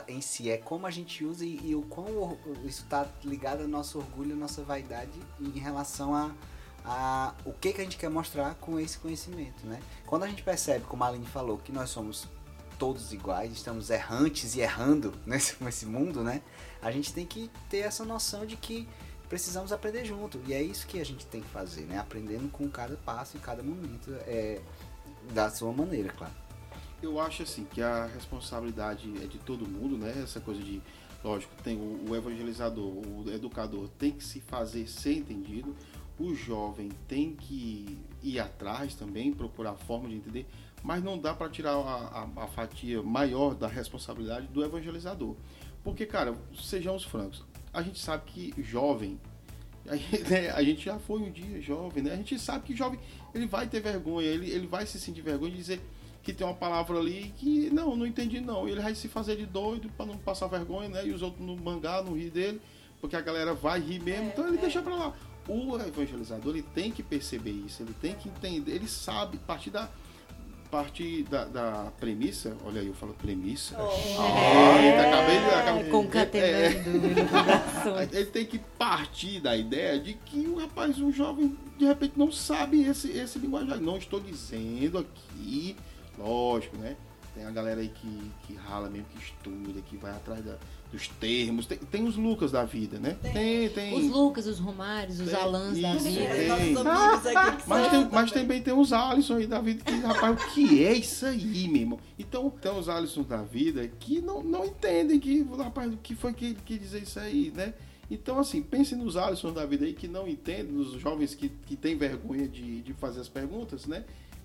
Em 0.09 0.23
si, 0.23 0.51
é 0.51 0.57
como 0.57 0.87
a 0.87 0.91
gente 0.91 1.23
usa 1.23 1.45
e, 1.45 1.61
e 1.63 1.75
o 1.77 1.83
quão 1.83 2.39
isso 2.65 2.85
está 2.85 3.07
ligado 3.23 3.61
ao 3.61 3.69
nosso 3.69 3.99
orgulho, 3.99 4.33
à 4.33 4.39
nossa 4.39 4.63
vaidade 4.63 5.13
em 5.39 5.59
relação 5.59 6.15
a, 6.15 6.31
a 6.83 7.35
o 7.45 7.53
que, 7.53 7.75
que 7.75 7.81
a 7.83 7.85
gente 7.85 7.99
quer 7.99 8.09
mostrar 8.09 8.55
com 8.55 8.81
esse 8.81 8.99
conhecimento, 8.99 9.67
né? 9.67 9.79
Quando 10.07 10.23
a 10.23 10.29
gente 10.29 10.43
percebe, 10.43 10.87
como 10.87 11.05
a 11.05 11.09
Aline 11.09 11.27
falou, 11.27 11.59
que 11.59 11.71
nós 11.71 11.91
somos 11.91 12.27
todos 12.79 13.13
iguais, 13.13 13.53
estamos 13.53 13.91
errantes 13.91 14.57
e 14.57 14.61
errando 14.61 15.13
nesse, 15.27 15.63
nesse 15.63 15.85
mundo, 15.85 16.25
né? 16.25 16.41
A 16.81 16.91
gente 16.91 17.13
tem 17.13 17.27
que 17.27 17.51
ter 17.69 17.81
essa 17.81 18.03
noção 18.03 18.47
de 18.47 18.57
que 18.57 18.89
precisamos 19.33 19.73
aprender 19.73 20.05
junto. 20.05 20.39
E 20.47 20.53
é 20.53 20.63
isso 20.63 20.87
que 20.87 21.01
a 21.01 21.05
gente 21.07 21.25
tem 21.25 21.41
que 21.41 21.49
fazer, 21.49 21.87
né? 21.87 21.99
Aprendendo 21.99 22.51
com 22.51 22.69
cada 22.69 22.97
passo 22.97 23.39
e 23.39 23.41
cada 23.41 23.63
momento, 23.63 24.13
é, 24.27 24.61
da 25.33 25.49
sua 25.49 25.73
maneira, 25.73 26.11
claro. 26.11 26.35
Eu 27.03 27.19
acho 27.19 27.43
assim 27.43 27.65
que 27.65 27.81
a 27.81 28.05
responsabilidade 28.05 29.11
é 29.25 29.27
de 29.27 29.39
todo 29.39 29.67
mundo, 29.67 29.97
né? 29.97 30.21
Essa 30.23 30.39
coisa 30.39 30.61
de, 30.63 30.83
lógico, 31.25 31.51
tem 31.63 31.79
o, 31.79 32.11
o 32.11 32.15
evangelizador, 32.15 32.85
o 32.85 33.25
educador 33.33 33.89
tem 33.99 34.11
que 34.13 34.23
se 34.23 34.39
fazer 34.39 34.87
ser 34.87 35.15
entendido, 35.17 35.75
o 36.21 36.35
jovem 36.35 36.91
tem 37.09 37.35
que 37.35 37.99
ir 38.23 38.39
atrás 38.39 38.95
também, 38.95 39.33
procurar 39.33 39.73
forma 39.77 40.11
de 40.11 40.17
entender, 40.17 40.47
mas 40.83 41.03
não 41.03 41.19
dá 41.19 41.33
para 41.33 41.49
tirar 41.49 41.73
a, 41.73 41.79
a- 42.37 42.45
a 42.45 42.47
fatia 42.49 43.03
maior 43.03 43.55
da 43.55 43.67
responsabilidade 43.67 44.47
do 44.49 44.63
evangelizador. 44.63 45.35
Porque, 45.83 46.05
cara, 46.05 46.35
sejamos 46.55 47.03
francos, 47.03 47.43
a 47.73 47.83
gente 47.83 47.99
sabe 47.99 48.25
que 48.27 48.55
jovem, 48.63 49.19
a 49.89 49.97
gente, 49.97 50.23
né, 50.25 50.51
a 50.51 50.63
gente 50.63 50.85
já 50.85 50.99
foi 50.99 51.21
um 51.21 51.31
dia 51.31 51.61
jovem, 51.61 52.03
né? 52.03 52.13
A 52.13 52.17
gente 52.17 52.39
sabe 52.39 52.67
que 52.67 52.77
jovem 52.77 53.01
ele 53.35 53.47
vai 53.47 53.67
ter 53.67 53.81
vergonha, 53.81 54.29
ele, 54.29 54.51
ele 54.51 54.67
vai 54.67 54.87
se 54.87 55.01
sentir 55.01 55.23
vergonha 55.23 55.51
de 55.51 55.57
dizer 55.57 55.81
que 56.23 56.33
tem 56.33 56.47
uma 56.47 56.55
palavra 56.55 56.99
ali 56.99 57.35
que 57.37 57.69
não, 57.71 57.97
não 57.97 58.07
entendi 58.07 58.41
não. 58.41 58.69
Ele 58.69 58.81
vai 58.81 58.95
se 58.95 59.09
fazer 59.09 59.37
de 59.37 59.47
doido 59.47 59.91
para 59.97 60.07
não 60.07 60.17
passar 60.17 60.47
vergonha, 60.47 60.89
né? 60.89 61.07
E 61.07 61.13
os 61.13 61.23
outros 61.23 61.45
não 61.45 61.57
mangar, 61.57 62.05
não 62.05 62.17
rir 62.17 62.31
dele, 62.31 62.61
porque 63.01 63.17
a 63.17 63.21
galera 63.21 63.55
vai 63.55 63.81
rir 63.81 64.01
mesmo, 64.01 64.29
então 64.29 64.47
ele 64.47 64.59
deixa 64.59 64.81
pra 64.81 64.95
lá. 64.95 65.13
O 65.49 65.77
evangelizador 65.77 66.55
ele 66.55 66.63
tem 66.63 66.93
que 66.93 67.03
perceber 67.03 67.51
isso, 67.51 67.83
ele 67.83 67.95
tem 68.01 68.15
que 68.15 68.29
entender, 68.29 68.73
ele 68.73 68.87
sabe 68.87 69.39
partir 69.39 69.71
da 69.71 69.91
partir 70.83 71.25
da, 71.25 71.45
da 71.45 71.93
premissa, 72.01 72.57
olha 72.65 72.81
aí 72.81 72.87
eu 72.87 72.95
falo 72.95 73.13
premissa. 73.13 73.77
Eita, 73.77 75.03
acabei 75.07 75.39
de 75.39 75.45
acabei- 75.55 75.83
É, 75.87 75.91
concatenando 75.91 76.89
iluminações. 76.97 78.09
ele 78.17 78.27
tem 78.27 78.47
que 78.47 78.59
partir 78.59 79.39
da 79.41 79.55
ideia 79.55 80.01
de 80.01 80.15
que 80.15 80.47
o 80.49 80.57
rapaz, 80.59 80.99
um 80.99 81.13
jovem, 81.13 81.57
de 81.79 81.85
repente 81.85 82.15
não 82.17 82.33
sabe 82.33 82.83
esse, 82.85 83.11
esse 83.11 83.39
linguajar. 83.39 83.79
Não 83.79 83.99
estou 83.99 84.19
dizendo 84.19 84.97
aqui, 84.97 85.77
lógico, 86.19 86.79
né? 86.79 86.97
Tem 87.35 87.45
a 87.45 87.51
galera 87.51 87.81
aí 87.83 87.89
que, 87.89 88.33
que 88.47 88.55
rala 88.55 88.89
mesmo, 88.89 89.07
que 89.15 89.23
estuda, 89.23 89.79
que 89.83 89.97
vai 89.99 90.13
atrás 90.13 90.43
da- 90.43 90.57
dos 90.93 91.09
termos. 91.09 91.67
Tem, 91.67 91.79
tem 91.79 92.05
os 92.05 92.17
Lucas 92.17 92.53
da 92.53 92.65
vida, 92.65 92.99
né? 92.99 93.17
Tem, 93.33 93.69
tem. 93.71 93.95
Os 93.99 94.09
Lucas, 94.09 94.47
os 94.47 94.59
Romários, 94.59 95.19
os 95.19 95.31
Tem 95.31 95.41
Alans 95.41 95.81
da 95.81 95.95
vida. 95.95 96.11
que 96.11 97.67
Mas, 97.67 97.91
tem, 97.91 98.09
mas 98.13 98.33
também 98.33 98.63
tem 98.63 98.75
os 98.75 98.93
Alisson 98.93 99.37
aí 99.37 99.47
da 99.47 99.61
vida 99.61 99.83
que, 99.83 99.99
rapaz, 100.01 100.41
o 100.41 100.55
que 100.55 100.85
é 100.85 100.93
isso 100.93 101.25
aí, 101.27 101.67
meu 101.69 101.81
irmão? 101.81 102.01
Então, 102.19 102.51
tem 102.51 102.73
os 102.73 102.89
Alisson 102.89 103.23
da 103.23 103.43
vida 103.43 103.89
que 103.89 104.21
não, 104.21 104.43
não 104.43 104.65
entendem 104.65 105.19
que, 105.19 105.43
rapaz, 105.57 105.93
o 105.93 105.97
que 105.97 106.15
foi 106.15 106.35
que 106.35 106.45
ele 106.45 106.59
quis 106.65 106.79
dizer 106.79 107.03
isso 107.03 107.19
aí, 107.19 107.51
né? 107.55 107.73
Então, 108.11 108.39
assim, 108.39 108.63
pense 108.63 108.95
nos 108.95 109.17
Alisson 109.17 109.53
da 109.53 109.65
vida 109.65 109.87
aí 109.87 109.95
que 109.95 110.07
não 110.07 110.29
entendem, 110.29 110.71
nos 110.71 110.93
jovens 111.01 111.35
que, 111.35 111.49
que 111.49 111.75
têm 111.75 111.97
vergonha 111.97 112.47
de, 112.47 112.83
de 112.83 112.93
fazer 112.93 113.21
as 113.21 113.29
perguntas, 113.29 113.87
né? 113.87 114.05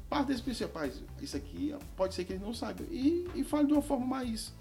parte 0.09 0.27
desse 0.27 0.41
princípio, 0.41 0.67
rapaz, 0.73 1.01
isso 1.21 1.35
aqui 1.35 1.75
pode 1.95 2.15
ser 2.15 2.23
que 2.23 2.33
ele 2.33 2.43
não 2.43 2.53
saiba. 2.53 2.83
E, 2.89 3.27
e 3.35 3.43
fale 3.43 3.67
de 3.67 3.73
uma 3.73 3.81
forma 3.81 4.05
mais, 4.05 4.53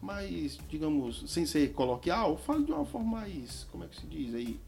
mais, 0.00 0.58
digamos, 0.68 1.24
sem 1.26 1.44
ser 1.44 1.72
coloquial, 1.72 2.36
fale 2.36 2.64
de 2.64 2.72
uma 2.72 2.84
forma 2.84 3.20
mais, 3.20 3.66
como 3.70 3.84
é 3.84 3.86
que 3.88 4.00
se 4.00 4.06
diz 4.06 4.34
aí? 4.34 4.58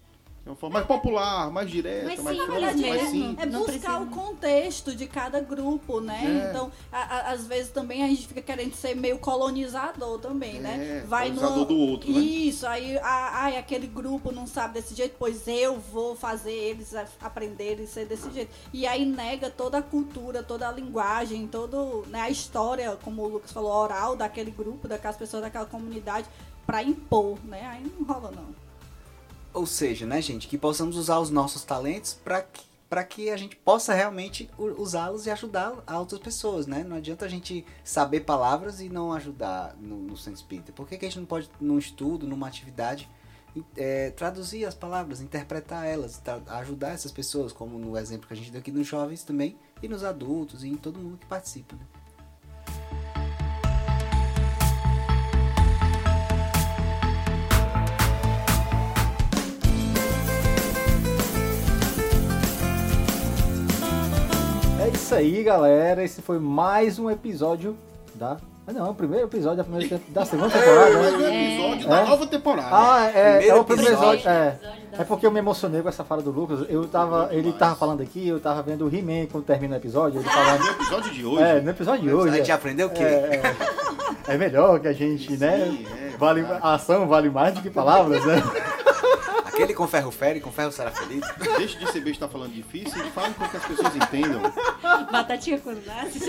De 0.43 0.49
uma 0.49 0.57
forma 0.57 0.75
mais 0.75 0.87
popular, 0.87 1.51
mais 1.51 1.71
direta, 1.71 2.07
Mais 2.07 2.19
próxima, 2.21 2.61
mais 2.61 2.77
mesmo. 2.81 3.11
simples. 3.11 3.39
É 3.39 3.47
buscar 3.47 4.01
o 4.01 4.07
contexto 4.07 4.95
de 4.97 5.07
cada 5.07 5.39
grupo, 5.39 6.01
né? 6.01 6.23
É. 6.47 6.49
Então, 6.51 6.73
a- 6.91 6.99
a- 7.29 7.31
às 7.33 7.47
vezes 7.47 7.71
também 7.71 8.03
a 8.03 8.07
gente 8.07 8.27
fica 8.27 8.41
querendo 8.41 8.75
ser 8.75 8.97
meio 8.97 9.19
colonizador 9.19 10.19
também, 10.19 10.59
né? 10.59 11.03
É, 11.05 11.07
colonizador 11.07 11.55
numa- 11.57 11.67
do 11.67 11.77
outro, 11.77 12.11
né? 12.11 12.19
Isso, 12.21 12.67
aí 12.67 12.97
a- 12.99 13.31
ai, 13.43 13.59
aquele 13.59 13.87
grupo 13.87 14.33
não 14.33 14.47
sabe 14.47 14.75
desse 14.75 14.95
jeito, 14.95 15.15
pois 15.19 15.47
eu 15.47 15.79
vou 15.79 16.17
fazer 16.17 16.53
eles 16.53 16.95
aprenderem 17.21 17.85
a 17.85 17.89
ser 17.89 18.07
desse 18.07 18.31
jeito. 18.31 18.51
E 18.73 18.87
aí 18.87 19.05
nega 19.05 19.51
toda 19.51 19.77
a 19.77 19.83
cultura, 19.83 20.43
toda 20.43 20.67
a 20.67 20.73
linguagem, 20.73 21.47
toda 21.47 21.77
né, 22.09 22.23
a 22.23 22.31
história, 22.31 22.97
como 23.05 23.23
o 23.23 23.29
Lucas 23.29 23.53
falou, 23.53 23.71
oral 23.73 24.17
daquele 24.17 24.51
grupo, 24.51 24.89
daquelas 24.89 25.19
pessoas 25.19 25.43
daquela 25.43 25.67
comunidade, 25.67 26.27
pra 26.67 26.83
impor, 26.83 27.37
né? 27.45 27.67
Aí 27.67 27.85
não 27.99 28.07
rola 28.07 28.31
não. 28.35 28.70
Ou 29.53 29.67
seja, 29.67 30.07
né, 30.07 30.23
gente, 30.23 30.47
que 30.47 30.57
possamos 30.57 30.97
usar 30.97 31.19
os 31.19 31.31
nossos 31.31 31.65
talentos 31.65 32.15
para 32.15 32.43
que, 32.43 32.63
pra 32.89 33.03
que 33.05 33.31
a 33.31 33.37
gente 33.37 33.57
possa 33.57 33.93
realmente 33.93 34.49
usá-los 34.57 35.27
e 35.27 35.31
ajudar 35.31 35.83
outras 35.93 36.21
pessoas, 36.21 36.67
né? 36.67 36.85
Não 36.85 36.97
adianta 36.97 37.25
a 37.25 37.29
gente 37.29 37.65
saber 37.83 38.21
palavras 38.21 38.81
e 38.81 38.89
não 38.89 39.13
ajudar 39.13 39.77
no, 39.77 39.97
no 39.97 40.17
centro 40.17 40.41
espírita. 40.41 40.73
Por 40.73 40.87
que, 40.87 40.97
que 40.97 41.05
a 41.05 41.09
gente 41.09 41.19
não 41.19 41.27
pode, 41.27 41.51
num 41.61 41.79
estudo, 41.79 42.29
numa 42.29 42.47
atividade, 42.47 43.09
é, 43.77 44.11
traduzir 44.11 44.65
as 44.65 44.75
palavras, 44.75 45.21
interpretar 45.21 45.85
elas, 45.85 46.23
ajudar 46.47 46.91
essas 46.91 47.11
pessoas, 47.11 47.53
como 47.53 47.77
no 47.77 47.99
exemplo 47.99 48.29
que 48.29 48.35
a 48.35 48.37
gente 48.37 48.53
deu 48.53 48.61
aqui 48.61 48.71
nos 48.71 48.87
jovens 48.87 49.25
também, 49.25 49.57
e 49.83 49.89
nos 49.89 50.05
adultos, 50.05 50.63
e 50.63 50.69
em 50.69 50.77
todo 50.77 51.01
mundo 51.01 51.19
que 51.19 51.27
participa, 51.27 51.75
né? 51.75 51.83
Isso 65.11 65.15
aí, 65.17 65.43
galera. 65.43 66.05
Esse 66.05 66.23
foi 66.23 66.39
mais 66.39 66.99
um 66.99 67.11
episódio 67.11 67.77
da. 68.15 68.37
Ah, 68.67 68.73
não, 68.73 68.87
é 68.87 68.91
o 68.91 68.95
primeiro 68.95 69.27
episódio 69.27 69.57
da, 69.57 69.65
primeira, 69.65 69.99
te- 69.99 70.11
da 70.13 70.25
segunda 70.25 70.51
temporada, 70.51 70.91
Mais 70.99 71.19
né? 71.19 71.29
um 71.29 71.33
episódio 71.33 71.87
É. 71.87 71.89
da 71.89 72.05
nova 72.05 72.27
temporada. 72.29 72.69
Ah, 72.71 73.07
é, 73.07 73.31
Primeiro 73.39 73.57
é 73.57 73.61
o 73.61 73.65
primeiro 73.65 73.93
episódio. 73.93 74.21
episódio. 74.21 74.69
É. 74.93 75.01
É 75.01 75.05
porque 75.05 75.27
eu 75.27 75.31
me 75.33 75.39
emocionei 75.41 75.83
com 75.83 75.89
essa 75.89 76.05
fala 76.05 76.23
do 76.23 76.31
Lucas. 76.31 76.65
Eu 76.69 76.87
tava, 76.87 77.29
ele 77.33 77.53
tava 77.53 77.75
falando 77.75 78.01
aqui, 78.03 78.29
eu 78.29 78.39
tava 78.39 78.63
vendo 78.63 78.87
o 78.87 78.95
He-Man 78.95 79.27
quando 79.33 79.45
termina 79.45 79.75
o 79.75 79.79
episódio. 79.79 80.21
Ele 80.21 80.25
No 80.29 80.31
falando. 80.33 80.69
episódio 80.71 81.13
de 81.13 81.25
hoje. 81.27 81.43
É, 81.43 81.61
no 81.61 81.71
episódio 81.71 82.03
de 82.03 82.11
a 82.11 82.15
hoje. 82.15 82.37
gente 82.37 82.51
é. 82.51 82.55
aprendeu 82.55 82.87
o 82.87 82.91
quê? 82.91 83.03
É, 83.03 83.43
é, 84.29 84.35
é 84.35 84.39
melhor 84.39 84.79
que 84.79 84.87
a 84.87 84.93
gente, 84.93 85.37
né? 85.37 85.67
Sim, 85.67 85.87
é, 86.13 86.17
vale, 86.17 86.47
a 86.63 86.75
ação 86.75 87.09
vale 87.09 87.29
mais 87.31 87.55
do 87.55 87.63
que 87.63 87.71
palavras, 87.71 88.25
né? 88.25 88.41
Aquele 89.63 89.75
com 89.75 89.87
ferro 89.89 90.11
fere, 90.11 90.41
com 90.41 90.51
ferro 90.51 90.73
será 90.73 90.91
feliz. 90.91 91.23
Deixa 91.59 91.79
de 91.79 91.91
ser 91.93 92.01
besta 92.01 92.27
falando 92.29 92.53
difícil 92.53 93.05
e 93.05 93.11
fale 93.11 93.35
com 93.35 93.47
que 93.49 93.57
as 93.57 93.65
pessoas 93.65 93.95
entendam. 93.97 94.41
Batatinha 95.11 95.59
quando 95.59 95.85
nasce. 95.87 96.21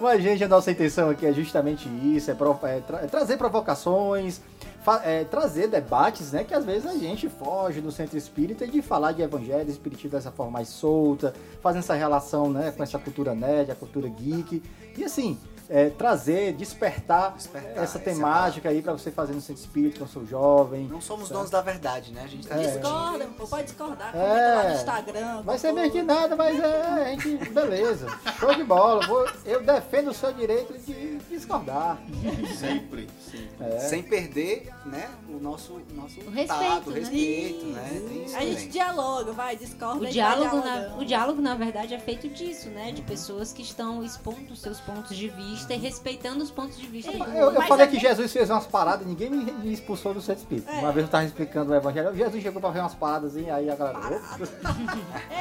Mas, 0.00 0.22
gente, 0.22 0.42
a 0.42 0.48
nossa 0.48 0.70
intenção 0.70 1.10
aqui 1.10 1.26
é 1.26 1.32
justamente 1.32 1.88
isso: 2.02 2.30
é, 2.30 2.34
pro- 2.34 2.58
é 2.62 2.80
tra- 2.80 3.00
é 3.02 3.06
trazer 3.06 3.36
provocações, 3.36 4.40
fa- 4.82 5.02
é, 5.04 5.24
trazer 5.24 5.68
debates, 5.68 6.32
né? 6.32 6.42
Que 6.42 6.54
às 6.54 6.64
vezes 6.64 6.86
a 6.86 6.94
gente 6.96 7.28
foge 7.28 7.80
do 7.82 7.92
centro 7.92 8.16
espírita 8.16 8.66
de 8.66 8.80
falar 8.80 9.12
de 9.12 9.20
evangelho, 9.22 9.68
espiritismo 9.70 10.10
dessa 10.12 10.30
forma 10.30 10.52
mais 10.52 10.68
solta, 10.68 11.34
fazendo 11.62 11.80
essa 11.80 11.94
relação, 11.94 12.50
né? 12.50 12.72
Com 12.74 12.82
essa 12.82 12.98
cultura 12.98 13.34
nerd, 13.34 13.70
a 13.70 13.74
cultura 13.74 14.08
geek. 14.08 14.62
E 14.96 15.04
assim. 15.04 15.38
É, 15.70 15.88
trazer, 15.88 16.52
despertar, 16.54 17.32
Despertar, 17.36 17.70
essa 17.70 17.82
essa 17.82 17.98
é 17.98 18.00
temática 18.02 18.68
aí 18.68 18.82
pra 18.82 18.92
você 18.92 19.10
fazer 19.10 19.32
no 19.32 19.40
centro 19.40 19.62
espírita 19.62 20.00
com 20.00 20.04
o 20.04 20.08
seu 20.08 20.26
jovem. 20.26 20.86
Não 20.88 21.00
somos 21.00 21.28
donos 21.28 21.48
da 21.48 21.60
verdade, 21.62 22.10
né? 22.12 22.22
A 22.24 22.26
gente 22.26 22.46
tá 22.46 22.56
É. 22.56 22.66
Discorda, 22.66 23.26
pô, 23.38 23.46
pode 23.46 23.62
discordar, 23.64 24.08
É. 24.08 24.18
comenta 24.18 24.54
lá 24.56 24.64
no 24.68 24.74
Instagram. 24.74 25.42
Vai 25.42 25.58
ser 25.58 25.72
meio 25.72 25.90
que 25.92 26.02
nada, 26.02 26.34
mas 26.34 26.58
é, 26.58 26.82
a 26.82 27.04
gente, 27.10 27.36
beleza. 27.50 28.06
Show 28.38 28.54
de 28.54 28.64
bola. 28.64 29.06
Vou- 29.06 29.28
eu 29.44 29.62
defendo 29.62 30.08
o 30.08 30.14
seu 30.14 30.32
direito 30.32 30.76
de 30.78 31.18
discordar. 31.30 31.98
Sempre, 32.58 33.08
sempre. 33.30 33.54
É. 33.60 33.78
Sem 33.80 34.02
perder, 34.02 34.68
né, 34.86 35.08
o 35.28 35.38
nosso, 35.38 35.80
nosso 35.94 36.20
O 36.20 36.30
respeito, 36.30 36.74
tato, 36.74 36.90
né? 36.90 36.98
respeito, 37.00 37.64
né? 37.66 37.90
Isso 38.26 38.36
A 38.36 38.40
gente 38.40 38.54
também. 38.54 38.68
dialoga, 38.70 39.32
vai, 39.32 39.56
discorda. 39.56 40.04
O 40.04 40.06
diálogo, 40.10 40.60
vai 40.60 40.80
na, 40.88 40.96
o 40.96 41.04
diálogo, 41.04 41.40
na 41.40 41.54
verdade, 41.54 41.94
é 41.94 41.98
feito 41.98 42.28
disso, 42.28 42.68
né? 42.70 42.90
De 42.90 43.02
pessoas 43.02 43.52
que 43.52 43.62
estão 43.62 44.02
expondo 44.02 44.52
os 44.52 44.60
seus 44.60 44.80
pontos 44.80 45.16
de 45.16 45.28
vista 45.28 45.59
e 45.68 45.76
respeitando 45.76 46.42
os 46.42 46.50
pontos 46.50 46.76
de 46.78 46.86
vista 46.86 47.10
Eu, 47.12 47.24
eu 47.46 47.52
Mas 47.52 47.68
falei 47.68 47.84
é 47.84 47.88
que 47.88 47.96
bem- 47.96 48.00
Jesus 48.08 48.32
fez 48.32 48.48
umas 48.50 48.66
paradas 48.66 49.06
e 49.06 49.08
ninguém 49.08 49.30
me, 49.30 49.72
expulsou 49.72 50.14
do 50.14 50.20
centro 50.20 50.42
espírita. 50.42 50.70
É. 50.70 50.78
Uma 50.80 50.92
vez 50.92 51.06
eu 51.06 51.10
tava 51.10 51.24
explicando 51.24 51.72
o 51.72 51.74
evangelho, 51.74 52.14
Jesus 52.14 52.42
chegou 52.42 52.60
pra 52.60 52.70
ver 52.70 52.80
umas 52.80 52.94
paradas 52.94 53.36
e 53.36 53.48
aí 53.50 53.68
a 53.70 53.74
galera. 53.76 54.20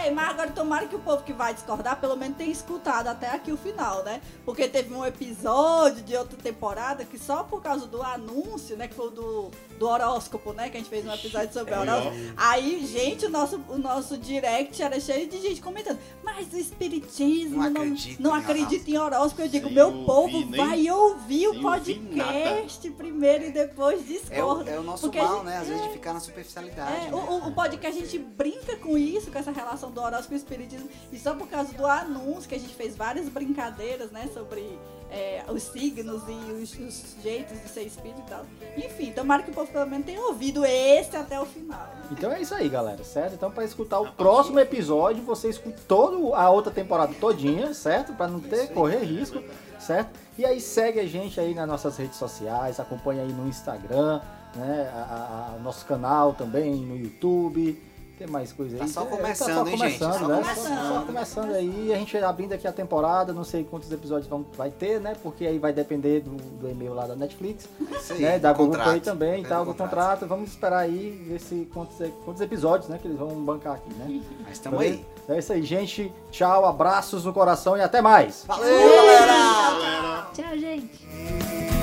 Ei, 0.03 0.11
mas 0.11 0.29
agora 0.29 0.51
tomara 0.51 0.87
que 0.87 0.95
o 0.95 0.99
povo 0.99 1.23
que 1.23 1.33
vai 1.33 1.53
discordar 1.53 1.99
pelo 1.99 2.15
menos 2.15 2.37
tenha 2.37 2.51
escutado 2.51 3.07
até 3.07 3.29
aqui 3.31 3.51
o 3.51 3.57
final, 3.57 4.03
né? 4.03 4.21
Porque 4.45 4.67
teve 4.67 4.93
um 4.93 5.05
episódio 5.05 6.03
de 6.03 6.15
outra 6.15 6.37
temporada 6.37 7.03
que 7.05 7.17
só 7.17 7.43
por 7.43 7.61
causa 7.61 7.85
do 7.87 8.01
anúncio, 8.01 8.75
né? 8.77 8.87
Que 8.87 8.93
foi 8.95 9.07
o 9.07 9.11
do, 9.11 9.51
do 9.77 9.87
horóscopo, 9.87 10.53
né? 10.53 10.69
Que 10.69 10.77
a 10.77 10.79
gente 10.79 10.89
fez 10.89 11.05
um 11.05 11.11
episódio 11.13 11.53
sobre 11.53 11.73
Foi, 11.73 11.87
horóscopo. 11.87 12.15
ó. 12.15 12.33
Aí, 12.37 12.85
gente, 12.85 13.25
o 13.25 13.29
nosso, 13.29 13.59
o 13.69 13.77
nosso 13.77 14.17
direct 14.17 14.81
era 14.81 14.99
cheio 14.99 15.27
de 15.27 15.41
gente 15.41 15.61
comentando. 15.61 15.99
Mas 16.23 16.51
o 16.53 16.57
espiritismo 16.57 17.57
Não 17.63 17.69
não, 17.69 17.81
acredita 17.81 18.23
não 18.23 18.35
em 18.35 18.39
acredita 18.39 18.91
em 18.91 18.97
horóscopo. 18.97 19.41
Eu 19.41 19.47
digo, 19.47 19.65
Sem 19.67 19.75
meu 19.75 20.05
ouvir 20.11 20.31
povo 20.33 20.51
nem- 20.51 20.65
vai 20.65 20.89
ouvir 20.91 21.47
o 21.47 21.49
ouvir 21.49 21.61
podcast 21.61 22.89
primeiro 22.91 23.45
e 23.45 23.51
depois 23.51 24.01
É 24.01 24.03
discorda. 24.03 24.71
é 24.71 24.79
o 24.79 24.83
nosso 24.83 25.03
Porque 25.03 25.19
mal, 25.21 25.35
gente- 25.37 25.45
né? 25.45 25.57
Às 25.57 25.67
vezes 25.67 25.81
é. 25.83 25.87
de 25.87 25.93
ficar 25.93 26.13
na 26.13 26.19
superficialidade. 26.19 26.91
É, 27.07 27.09
né? 27.09 27.13
o, 27.13 27.17
o- 27.17 27.47
o 27.49 27.51
podcast 27.53 27.97
a 27.97 28.05
gente 28.05 28.17
brinca 28.19 28.75
com 28.77 28.97
isso, 28.97 29.31
com 29.31 29.37
essa 29.39 29.51
relação 29.51 29.91
do 29.91 30.01
horóscopo 30.01 30.33
e 30.33 30.37
espiritismo, 30.37 30.89
e 31.11 31.17
só 31.19 31.33
por 31.35 31.47
causa 31.47 31.73
do 31.73 31.85
anúncio 31.85 32.49
que 32.49 32.55
a 32.55 32.59
gente 32.59 32.73
fez 32.75 32.95
várias 32.95 33.27
brincadeiras, 33.29 34.11
né, 34.11 34.29
sobre 34.33 34.77
é, 35.11 35.43
os 35.51 35.63
signos 35.63 36.21
e 36.27 36.51
os, 36.53 36.73
os 36.77 37.15
jeitos 37.23 37.59
de 37.61 37.67
ser 37.69 37.81
espírito 37.83 38.21
e 38.25 38.29
tal. 38.29 38.45
Enfim, 38.77 39.11
tomara 39.11 39.43
que 39.43 39.51
o 39.51 39.53
povo 39.53 39.71
pelo 39.71 39.85
menos 39.87 40.05
tenha 40.05 40.21
ouvido 40.21 40.63
esse 40.65 41.15
até 41.17 41.39
o 41.39 41.45
final. 41.45 41.79
né? 41.79 42.03
Então 42.11 42.31
é 42.31 42.41
isso 42.41 42.53
aí, 42.53 42.69
galera, 42.69 43.03
certo? 43.03 43.33
Então 43.33 43.49
pra 43.51 43.63
escutar 43.65 43.99
o 43.99 44.11
próximo 44.11 44.59
episódio, 44.59 45.23
você 45.23 45.49
escuta 45.49 45.79
toda 45.87 46.35
a 46.37 46.49
outra 46.49 46.71
temporada 46.71 47.13
todinha, 47.19 47.73
certo? 47.73 48.13
Pra 48.13 48.27
não 48.27 48.39
ter, 48.39 48.67
correr 48.73 48.99
risco, 49.03 49.41
certo? 49.79 50.19
E 50.37 50.45
aí 50.45 50.61
segue 50.61 50.99
a 50.99 51.05
gente 51.07 51.39
aí 51.39 51.53
nas 51.53 51.67
nossas 51.67 51.97
redes 51.97 52.17
sociais, 52.17 52.79
acompanha 52.79 53.23
aí 53.23 53.31
no 53.33 53.47
Instagram, 53.47 54.21
né? 54.55 54.89
A- 54.93 55.51
a- 55.53 55.55
o 55.57 55.63
nosso 55.63 55.85
canal 55.85 56.33
também 56.33 56.75
no 56.75 56.95
YouTube. 56.95 57.81
Tem 58.19 58.27
mais 58.27 58.51
coisa 58.51 58.75
aí. 58.75 58.79
Tá 58.81 58.87
só 58.87 59.03
É, 59.03 59.05
começando, 59.05 59.67
hein, 59.69 59.77
gente? 59.77 59.97
começando, 59.97 60.19
Só 60.19 60.27
né? 60.27 60.41
começando. 60.41 60.77
Só, 60.77 60.93
só 60.99 61.01
começando 61.05 61.53
aí. 61.53 61.93
A 61.93 61.97
gente 61.97 62.17
abrindo 62.17 62.51
aqui 62.51 62.67
a 62.67 62.73
temporada, 62.73 63.31
não 63.31 63.45
sei 63.45 63.63
quantos 63.63 63.89
episódios 63.91 64.27
vão, 64.27 64.45
vai 64.57 64.69
ter, 64.69 64.99
né? 64.99 65.15
Porque 65.23 65.47
aí 65.47 65.57
vai 65.57 65.71
depender 65.71 66.19
do, 66.19 66.31
do 66.31 66.69
e-mail 66.69 66.93
lá 66.93 67.07
da 67.07 67.15
Netflix 67.15 67.69
Isso 67.79 68.11
aí, 68.11 68.19
né, 68.21 68.37
da 68.37 68.51
Google 68.51 68.67
contrato. 68.73 68.89
Play 68.89 68.99
também 68.99 69.41
e 69.41 69.45
É 69.45 69.47
tal, 69.47 69.63
do 69.63 69.71
do 69.71 69.77
contrato. 69.77 70.27
Vamos 70.27 70.49
esperar 70.49 70.79
aí 70.79 71.11
ver 71.29 71.39
se 71.39 71.65
quantos, 71.73 71.95
quantos 72.25 72.41
episódios, 72.41 72.89
né, 72.89 72.99
que 73.01 73.07
eles 73.07 73.17
vão 73.17 73.29
bancar 73.29 73.75
aqui, 73.75 73.93
né? 73.93 74.21
Mas 74.43 74.51
estamos 74.53 74.79
Beleza? 74.79 75.01
aí. 75.29 75.35
É 75.35 75.39
isso 75.39 75.53
aí, 75.53 75.63
gente. 75.63 76.13
Tchau, 76.29 76.65
abraços 76.65 77.23
no 77.23 77.31
coração 77.31 77.77
e 77.77 77.81
até 77.81 78.01
mais. 78.01 78.43
Valeu, 78.45 78.65
galera! 78.95 79.27
Galera. 79.31 80.27
Tchau, 80.33 80.57
gente. 80.57 81.78